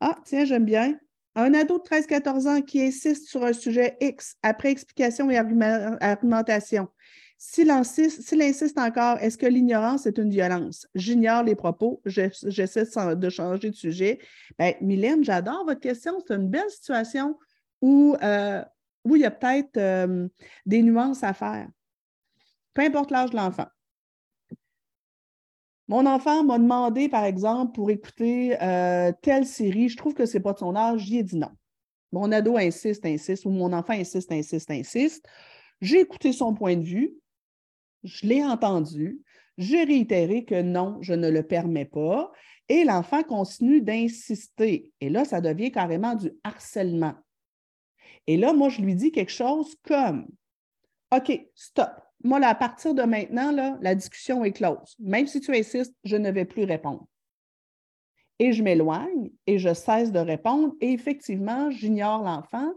ah, 0.00 0.16
tiens, 0.24 0.44
j'aime 0.44 0.64
bien. 0.64 0.98
Un 1.36 1.54
ado 1.54 1.78
de 1.78 1.84
13-14 1.84 2.48
ans 2.48 2.60
qui 2.62 2.82
insiste 2.82 3.28
sur 3.28 3.44
un 3.44 3.52
sujet 3.52 3.96
X 4.00 4.34
après 4.42 4.70
explication 4.70 5.30
et 5.30 5.38
argumentation. 5.38 6.88
S'il 7.40 7.70
insiste, 7.70 8.78
encore, 8.78 9.18
est-ce 9.18 9.38
que 9.38 9.46
l'ignorance 9.46 10.06
est 10.06 10.18
une 10.18 10.30
violence? 10.30 10.88
J'ignore 10.96 11.44
les 11.44 11.54
propos, 11.54 12.02
j'essaie 12.04 12.84
de 13.14 13.30
changer 13.30 13.70
de 13.70 13.76
sujet. 13.76 14.18
Bien, 14.58 14.72
Mylène, 14.80 15.22
j'adore 15.22 15.64
votre 15.64 15.78
question. 15.78 16.18
C'est 16.26 16.34
une 16.34 16.48
belle 16.48 16.70
situation 16.70 17.38
où, 17.80 18.16
euh, 18.20 18.64
où 19.04 19.14
il 19.14 19.22
y 19.22 19.24
a 19.24 19.30
peut-être 19.30 20.28
des 20.66 20.82
nuances 20.82 21.22
à 21.22 21.32
faire. 21.32 21.68
Peu 22.74 22.82
importe 22.82 23.12
l'âge 23.12 23.30
de 23.30 23.36
l'enfant. 23.36 23.68
Mon 25.88 26.04
enfant 26.04 26.44
m'a 26.44 26.58
demandé, 26.58 27.08
par 27.08 27.24
exemple, 27.24 27.72
pour 27.72 27.90
écouter 27.90 28.60
euh, 28.62 29.10
telle 29.22 29.46
série, 29.46 29.88
je 29.88 29.96
trouve 29.96 30.12
que 30.12 30.26
ce 30.26 30.36
n'est 30.36 30.42
pas 30.42 30.52
de 30.52 30.58
son 30.58 30.76
âge, 30.76 31.00
j'y 31.00 31.18
ai 31.18 31.22
dit 31.22 31.36
non. 31.36 31.50
Mon 32.12 32.30
ado 32.30 32.56
insiste, 32.58 33.06
insiste, 33.06 33.46
ou 33.46 33.50
mon 33.50 33.72
enfant 33.72 33.94
insiste, 33.94 34.30
insiste, 34.30 34.70
insiste. 34.70 35.26
J'ai 35.80 36.00
écouté 36.00 36.32
son 36.32 36.54
point 36.54 36.76
de 36.76 36.84
vue, 36.84 37.14
je 38.04 38.26
l'ai 38.26 38.44
entendu, 38.44 39.20
j'ai 39.56 39.84
réitéré 39.84 40.44
que 40.44 40.60
non, 40.60 40.98
je 41.00 41.14
ne 41.14 41.30
le 41.30 41.42
permets 41.42 41.86
pas, 41.86 42.32
et 42.68 42.84
l'enfant 42.84 43.22
continue 43.22 43.80
d'insister. 43.80 44.92
Et 45.00 45.08
là, 45.08 45.24
ça 45.24 45.40
devient 45.40 45.72
carrément 45.72 46.14
du 46.14 46.32
harcèlement. 46.44 47.14
Et 48.26 48.36
là, 48.36 48.52
moi, 48.52 48.68
je 48.68 48.82
lui 48.82 48.94
dis 48.94 49.10
quelque 49.10 49.32
chose 49.32 49.74
comme 49.82 50.26
OK, 51.10 51.48
stop 51.54 52.07
moi, 52.24 52.40
à 52.44 52.54
partir 52.54 52.94
de 52.94 53.02
maintenant, 53.02 53.52
là, 53.52 53.78
la 53.80 53.94
discussion 53.94 54.44
est 54.44 54.52
close. 54.52 54.96
Même 54.98 55.26
si 55.26 55.40
tu 55.40 55.54
insistes, 55.54 55.94
je 56.04 56.16
ne 56.16 56.30
vais 56.30 56.44
plus 56.44 56.64
répondre. 56.64 57.06
Et 58.40 58.52
je 58.52 58.62
m'éloigne 58.62 59.30
et 59.46 59.58
je 59.58 59.72
cesse 59.74 60.12
de 60.12 60.18
répondre. 60.18 60.74
Et 60.80 60.92
effectivement, 60.92 61.70
j'ignore 61.70 62.22
l'enfant. 62.22 62.72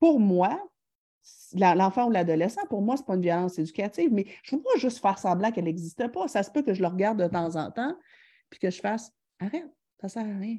Pour 0.00 0.20
moi, 0.20 0.60
l'enfant 1.52 2.06
ou 2.06 2.10
l'adolescent, 2.10 2.64
pour 2.68 2.82
moi, 2.82 2.96
ce 2.96 3.02
n'est 3.02 3.06
pas 3.06 3.14
une 3.14 3.22
violence 3.22 3.58
éducative, 3.58 4.12
mais 4.12 4.26
je 4.42 4.54
ne 4.54 4.60
veux 4.60 4.64
pas 4.64 4.78
juste 4.78 4.98
faire 4.98 5.18
semblant 5.18 5.50
qu'elle 5.50 5.64
n'existe 5.64 6.06
pas. 6.08 6.28
Ça 6.28 6.42
se 6.42 6.50
peut 6.50 6.62
que 6.62 6.74
je 6.74 6.82
le 6.82 6.88
regarde 6.88 7.20
de 7.20 7.26
temps 7.26 7.56
en 7.56 7.70
temps, 7.70 7.96
puis 8.50 8.60
que 8.60 8.70
je 8.70 8.80
fasse 8.80 9.12
Arrête, 9.40 9.70
ça 10.00 10.06
ne 10.06 10.08
sert 10.08 10.26
à 10.26 10.38
rien. 10.38 10.58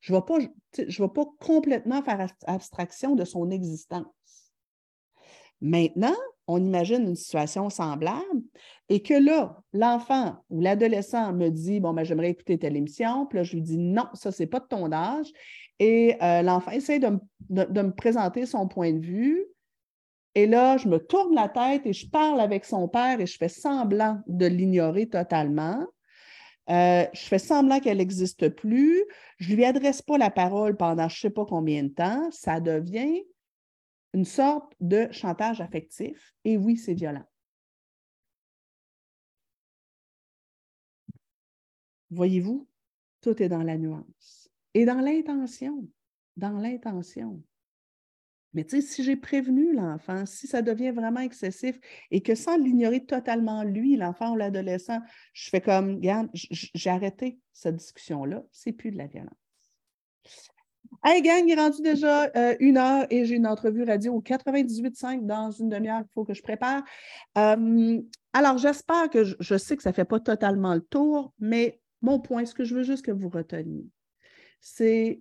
Je 0.00 0.12
ne 0.12 0.18
vais, 0.18 0.24
pas, 0.24 0.38
vais 0.76 1.08
pas 1.08 1.26
complètement 1.40 2.02
faire 2.02 2.28
abstraction 2.46 3.14
de 3.14 3.24
son 3.24 3.50
existence. 3.50 4.52
Maintenant, 5.60 6.16
on 6.46 6.62
imagine 6.62 7.02
une 7.08 7.16
situation 7.16 7.70
semblable 7.70 8.42
et 8.88 9.02
que 9.02 9.14
là, 9.14 9.62
l'enfant 9.72 10.36
ou 10.50 10.60
l'adolescent 10.60 11.32
me 11.32 11.48
dit 11.48 11.80
Bon, 11.80 11.92
ben, 11.94 12.04
j'aimerais 12.04 12.30
écouter 12.30 12.58
telle 12.58 12.76
émission. 12.76 13.26
Puis 13.26 13.38
là, 13.38 13.44
je 13.44 13.54
lui 13.54 13.62
dis 13.62 13.78
Non, 13.78 14.06
ça, 14.14 14.30
ce 14.30 14.42
n'est 14.42 14.46
pas 14.46 14.60
de 14.60 14.66
ton 14.66 14.92
âge. 14.92 15.32
Et 15.78 16.16
euh, 16.22 16.42
l'enfant 16.42 16.70
essaie 16.70 16.98
de, 16.98 17.18
me 17.50 17.90
présenter 17.90 18.46
son 18.46 18.68
point 18.68 18.92
de 18.92 19.00
vue. 19.00 19.44
Et 20.34 20.46
là, 20.46 20.76
je 20.76 20.88
me 20.88 20.98
tourne 20.98 21.34
la 21.34 21.48
tête 21.48 21.86
et 21.86 21.92
je 21.92 22.08
parle 22.08 22.40
avec 22.40 22.64
son 22.64 22.88
père 22.88 23.20
et 23.20 23.26
je 23.26 23.36
fais 23.36 23.48
semblant 23.48 24.20
de 24.26 24.46
l'ignorer 24.46 25.06
totalement. 25.08 25.86
Euh, 26.70 27.04
je 27.12 27.20
fais 27.20 27.38
semblant 27.38 27.78
qu'elle 27.78 27.98
n'existe 27.98 28.48
plus. 28.48 29.04
Je 29.38 29.50
ne 29.50 29.56
lui 29.56 29.64
adresse 29.64 30.02
pas 30.02 30.18
la 30.18 30.30
parole 30.30 30.76
pendant 30.76 31.08
je 31.08 31.16
ne 31.16 31.20
sais 31.20 31.30
pas 31.30 31.44
combien 31.44 31.84
de 31.84 31.88
temps. 31.88 32.28
Ça 32.32 32.60
devient 32.60 33.22
une 34.14 34.24
sorte 34.24 34.72
de 34.80 35.08
chantage 35.10 35.60
affectif. 35.60 36.34
Et 36.44 36.56
oui, 36.56 36.76
c'est 36.76 36.94
violent. 36.94 37.24
Voyez-vous, 42.10 42.68
tout 43.20 43.42
est 43.42 43.48
dans 43.48 43.62
la 43.62 43.76
nuance 43.76 44.48
et 44.72 44.84
dans 44.84 45.00
l'intention. 45.00 45.88
Dans 46.36 46.58
l'intention. 46.58 47.42
Mais 48.52 48.64
tu 48.64 48.80
sais, 48.80 48.86
si 48.86 49.02
j'ai 49.02 49.16
prévenu 49.16 49.72
l'enfant, 49.74 50.26
si 50.26 50.46
ça 50.46 50.62
devient 50.62 50.92
vraiment 50.92 51.20
excessif 51.20 51.80
et 52.12 52.22
que 52.22 52.36
sans 52.36 52.56
l'ignorer 52.56 53.04
totalement 53.04 53.64
lui, 53.64 53.96
l'enfant 53.96 54.32
ou 54.32 54.36
l'adolescent, 54.36 55.00
je 55.32 55.50
fais 55.50 55.60
comme, 55.60 55.96
regarde, 55.96 56.28
j'ai 56.32 56.90
arrêté 56.90 57.40
cette 57.52 57.76
discussion-là, 57.76 58.44
c'est 58.52 58.72
plus 58.72 58.92
de 58.92 58.98
la 58.98 59.08
violence. 59.08 59.32
Hey 61.06 61.20
gang, 61.20 61.46
il 61.46 61.52
est 61.52 61.60
rendu 61.60 61.82
déjà 61.82 62.30
euh, 62.34 62.56
une 62.60 62.78
heure 62.78 63.06
et 63.10 63.26
j'ai 63.26 63.34
une 63.34 63.46
entrevue 63.46 63.84
radio 63.84 64.14
au 64.14 64.22
98.5 64.22 65.26
dans 65.26 65.50
une 65.50 65.68
demi-heure 65.68 66.00
qu'il 66.00 66.12
faut 66.14 66.24
que 66.24 66.32
je 66.32 66.40
prépare. 66.40 66.82
Euh, 67.36 68.00
alors, 68.32 68.56
j'espère 68.56 69.10
que 69.10 69.22
je, 69.22 69.58
sais 69.58 69.76
que 69.76 69.82
ça 69.82 69.90
ne 69.90 69.94
fait 69.94 70.06
pas 70.06 70.18
totalement 70.18 70.72
le 70.72 70.80
tour, 70.80 71.34
mais 71.38 71.78
mon 72.00 72.20
point, 72.20 72.46
ce 72.46 72.54
que 72.54 72.64
je 72.64 72.74
veux 72.74 72.84
juste 72.84 73.04
que 73.04 73.10
vous 73.10 73.28
reteniez, 73.28 73.86
c'est 74.62 75.20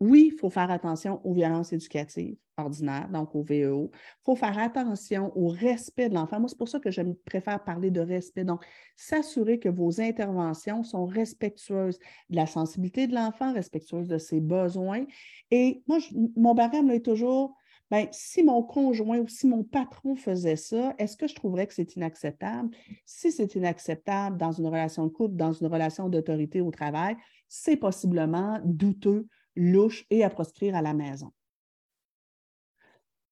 oui, 0.00 0.30
il 0.32 0.38
faut 0.38 0.48
faire 0.48 0.70
attention 0.70 1.20
aux 1.22 1.34
violences 1.34 1.74
éducatives 1.74 2.38
ordinaires, 2.58 3.08
donc 3.10 3.34
au 3.34 3.42
VEO. 3.42 3.90
Il 3.92 4.24
faut 4.24 4.36
faire 4.36 4.58
attention 4.58 5.32
au 5.36 5.48
respect 5.48 6.08
de 6.08 6.14
l'enfant. 6.14 6.40
Moi, 6.40 6.48
c'est 6.48 6.58
pour 6.58 6.68
ça 6.68 6.80
que 6.80 6.90
je 6.90 7.02
préfère 7.24 7.62
parler 7.62 7.90
de 7.90 8.00
respect. 8.00 8.44
Donc, 8.44 8.64
s'assurer 8.96 9.58
que 9.58 9.68
vos 9.68 10.00
interventions 10.00 10.82
sont 10.82 11.04
respectueuses 11.06 11.98
de 12.30 12.36
la 12.36 12.46
sensibilité 12.46 13.06
de 13.06 13.14
l'enfant, 13.14 13.52
respectueuses 13.52 14.08
de 14.08 14.18
ses 14.18 14.40
besoins. 14.40 15.04
Et 15.50 15.82
moi, 15.86 15.98
mon 16.36 16.54
barème 16.54 16.90
est 16.90 17.04
toujours, 17.04 17.54
bien, 17.90 18.06
si 18.10 18.42
mon 18.42 18.62
conjoint 18.62 19.18
ou 19.18 19.28
si 19.28 19.46
mon 19.46 19.62
patron 19.62 20.16
faisait 20.16 20.56
ça, 20.56 20.94
est-ce 20.98 21.16
que 21.16 21.28
je 21.28 21.34
trouverais 21.34 21.66
que 21.66 21.74
c'est 21.74 21.94
inacceptable? 21.94 22.70
Si 23.04 23.32
c'est 23.32 23.54
inacceptable 23.54 24.38
dans 24.38 24.52
une 24.52 24.66
relation 24.66 25.04
de 25.06 25.12
couple, 25.12 25.36
dans 25.36 25.52
une 25.52 25.66
relation 25.66 26.08
d'autorité 26.08 26.62
au 26.62 26.70
travail, 26.70 27.16
c'est 27.48 27.76
possiblement 27.76 28.60
douteux 28.64 29.28
louche 29.56 30.04
et 30.10 30.24
à 30.24 30.30
proscrire 30.30 30.74
à 30.74 30.82
la 30.82 30.94
maison. 30.94 31.32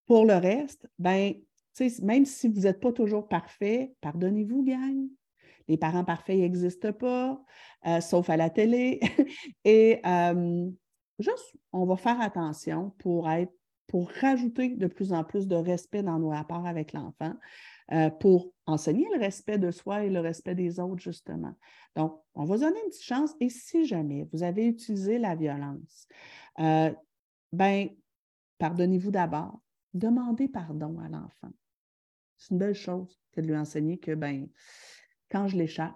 Pour 0.07 0.27
le 0.27 0.35
reste, 0.35 0.87
ben, 0.99 1.35
même 2.03 2.25
si 2.25 2.49
vous 2.49 2.63
n'êtes 2.63 2.81
pas 2.81 2.93
toujours 2.93 3.29
parfait, 3.29 3.95
pardonnez-vous, 4.01 4.65
gang. 4.65 5.09
Les 5.69 5.79
parents 5.79 6.05
parfaits 6.05 6.39
n'existent 6.39 6.93
pas, 6.93 7.43
euh, 7.87 8.01
sauf 8.01 8.29
à 8.29 8.37
la 8.37 8.51
télé. 8.51 9.01
et 9.65 10.01
euh, 10.07 10.71
juste, 11.19 11.57
on 11.73 11.87
va 11.87 11.97
faire 11.97 12.21
attention 12.21 12.91
pour 12.99 13.31
être 13.31 13.53
pour 13.87 14.11
rajouter 14.11 14.71
de 14.71 14.87
plus 14.87 15.13
en 15.13 15.25
plus 15.25 15.47
de 15.47 15.55
respect 15.55 16.03
dans 16.03 16.19
nos 16.19 16.31
rapports 16.31 16.67
avec 16.67 16.95
l'enfant, 16.95 17.35
euh, 17.93 18.09
pour 18.09 18.51
enseigner 18.65 19.07
le 19.13 19.21
respect 19.21 19.59
de 19.59 19.71
soi 19.71 20.05
et 20.05 20.11
le 20.11 20.21
respect 20.21 20.55
des 20.55 20.81
autres, 20.81 21.03
justement. 21.03 21.53
Donc, 21.95 22.19
on 22.35 22.45
va 22.47 22.57
donner 22.57 22.81
une 22.83 22.89
petite 22.89 23.05
chance. 23.05 23.35
Et 23.41 23.51
si 23.51 23.85
jamais 23.85 24.27
vous 24.33 24.43
avez 24.43 24.67
utilisé 24.67 25.19
la 25.19 25.37
violence, 25.37 26.09
ben, 26.57 27.89
pardonnez-vous 28.59 29.11
d'abord. 29.11 29.61
Demandez 29.95 30.49
pardon 30.49 30.99
à 30.99 31.09
l'enfant. 31.09 31.53
C'est 32.37 32.51
une 32.51 32.59
belle 32.59 32.75
chose 32.75 33.19
que 33.33 33.41
de 33.41 33.47
lui 33.47 33.57
enseigner 33.57 33.99
que, 33.99 34.15
ben, 34.15 34.49
quand 35.31 35.47
je 35.47 35.57
l'échappe, 35.57 35.95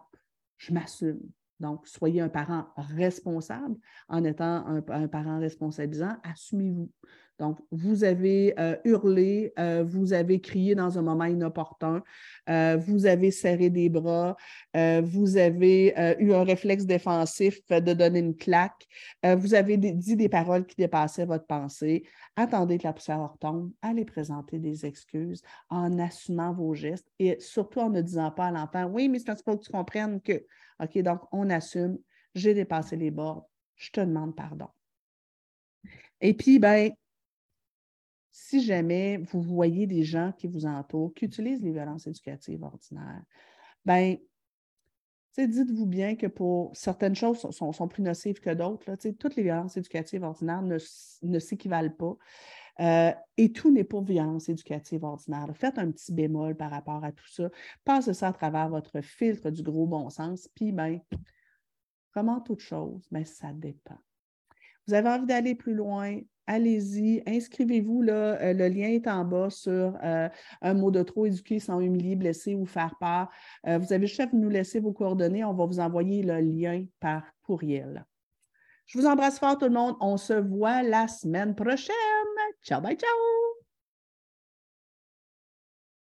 je 0.56 0.72
m'assume. 0.72 1.20
Donc, 1.60 1.86
soyez 1.88 2.20
un 2.20 2.28
parent 2.28 2.68
responsable 2.76 3.76
en 4.08 4.22
étant 4.22 4.66
un, 4.66 4.84
un 4.88 5.08
parent 5.08 5.40
responsabilisant. 5.40 6.16
Assumez-vous. 6.22 6.90
Donc, 7.38 7.58
vous 7.70 8.02
avez 8.02 8.52
euh, 8.58 8.76
hurlé, 8.84 9.52
euh, 9.58 9.84
vous 9.86 10.12
avez 10.12 10.40
crié 10.40 10.74
dans 10.74 10.98
un 10.98 11.02
moment 11.02 11.24
inopportun, 11.24 12.02
euh, 12.48 12.76
vous 12.76 13.06
avez 13.06 13.30
serré 13.30 13.70
des 13.70 13.88
bras, 13.88 14.36
vous 14.74 15.36
avez 15.36 15.94
eu 16.20 16.32
un 16.32 16.44
réflexe 16.44 16.84
défensif 16.84 17.60
de 17.68 17.92
donner 17.92 18.20
une 18.20 18.36
claque, 18.36 18.86
vous 19.24 19.54
avez 19.54 19.76
dit 19.76 20.16
des 20.16 20.28
paroles 20.28 20.66
qui 20.66 20.76
dépassaient 20.76 21.26
votre 21.26 21.46
pensée. 21.46 22.04
Attendez 22.36 22.78
que 22.78 22.84
la 22.84 22.92
poussière 22.92 23.32
retombe, 23.32 23.72
allez 23.82 24.04
présenter 24.04 24.58
des 24.58 24.86
excuses 24.86 25.42
en 25.68 25.98
assumant 25.98 26.52
vos 26.52 26.74
gestes 26.74 27.10
et 27.18 27.36
surtout 27.40 27.80
en 27.80 27.90
ne 27.90 28.00
disant 28.00 28.30
pas 28.30 28.46
à 28.46 28.50
l'enfant 28.52 28.86
Oui, 28.86 29.08
mais 29.08 29.18
c'est 29.18 29.26
parce 29.26 29.42
que 29.42 29.56
tu 29.56 29.70
comprennes 29.70 30.20
que. 30.20 30.44
OK, 30.80 30.98
donc 30.98 31.22
on 31.32 31.50
assume, 31.50 31.98
j'ai 32.34 32.54
dépassé 32.54 32.96
les 32.96 33.10
bords, 33.10 33.48
je 33.76 33.90
te 33.90 34.00
demande 34.00 34.36
pardon. 34.36 34.68
Et 36.20 36.34
puis, 36.34 36.58
ben, 36.58 36.90
si 38.40 38.62
jamais 38.62 39.18
vous 39.18 39.42
voyez 39.42 39.86
des 39.86 40.04
gens 40.04 40.32
qui 40.32 40.46
vous 40.46 40.64
entourent, 40.64 41.12
qui 41.12 41.24
utilisent 41.24 41.62
les 41.62 41.72
violences 41.72 42.06
éducatives 42.06 42.62
ordinaires, 42.62 43.22
ben, 43.84 44.16
dites-vous 45.36 45.86
bien 45.86 46.14
que 46.14 46.26
pour 46.26 46.74
certaines 46.76 47.14
choses 47.14 47.38
sont, 47.50 47.88
plus 47.88 48.02
nocives 48.02 48.40
que 48.40 48.50
d'autres. 48.50 48.94
Toutes 49.18 49.36
les 49.36 49.42
violences 49.42 49.76
éducatives 49.76 50.22
ordinaires 50.22 50.62
ne, 50.62 51.38
s'équivalent 51.38 51.90
pas. 51.90 52.16
Euh, 52.80 53.12
et 53.36 53.52
tout 53.52 53.72
n'est 53.72 53.84
pas 53.84 54.00
violence 54.00 54.48
éducative 54.48 55.02
ordinaire. 55.02 55.48
Faites 55.54 55.78
un 55.78 55.90
petit 55.90 56.12
bémol 56.12 56.56
par 56.56 56.70
rapport 56.70 57.04
à 57.04 57.10
tout 57.10 57.28
ça. 57.28 57.50
Passez 57.84 58.14
ça 58.14 58.28
à 58.28 58.32
travers 58.32 58.68
votre 58.68 59.00
filtre 59.00 59.50
du 59.50 59.62
gros 59.62 59.86
bon 59.86 60.10
sens, 60.10 60.48
puis 60.54 60.70
ben, 60.70 61.00
Comment 62.12 62.40
toute 62.40 62.60
chose? 62.60 63.06
Mais 63.10 63.20
ben, 63.20 63.26
ça 63.26 63.52
dépend. 63.52 63.98
Vous 64.88 64.94
avez 64.94 65.10
envie 65.10 65.26
d'aller 65.26 65.54
plus 65.54 65.74
loin, 65.74 66.18
allez-y, 66.46 67.22
inscrivez-vous. 67.26 68.02
Là, 68.02 68.40
euh, 68.40 68.52
le 68.54 68.68
lien 68.68 68.88
est 68.88 69.06
en 69.06 69.24
bas 69.24 69.50
sur 69.50 69.96
euh, 70.02 70.28
un 70.62 70.74
mot 70.74 70.90
de 70.90 71.02
trop 71.02 71.26
éduquer 71.26 71.60
sans 71.60 71.78
humilier, 71.78 72.16
blesser 72.16 72.54
ou 72.54 72.64
faire 72.64 72.94
part. 72.98 73.30
Euh, 73.66 73.78
vous 73.78 73.92
avez 73.92 74.06
juste 74.06 74.20
à 74.20 74.28
nous 74.32 74.48
laisser 74.48 74.80
vos 74.80 74.92
coordonnées. 74.92 75.44
On 75.44 75.54
va 75.54 75.66
vous 75.66 75.78
envoyer 75.78 76.22
le 76.22 76.40
lien 76.40 76.84
par 77.00 77.22
courriel. 77.42 78.04
Je 78.86 78.98
vous 78.98 79.06
embrasse 79.06 79.38
fort 79.38 79.58
tout 79.58 79.66
le 79.66 79.72
monde. 79.72 79.96
On 80.00 80.16
se 80.16 80.32
voit 80.32 80.82
la 80.82 81.06
semaine 81.06 81.54
prochaine. 81.54 81.94
Ciao, 82.62 82.80
bye, 82.80 82.96
ciao! 82.96 83.47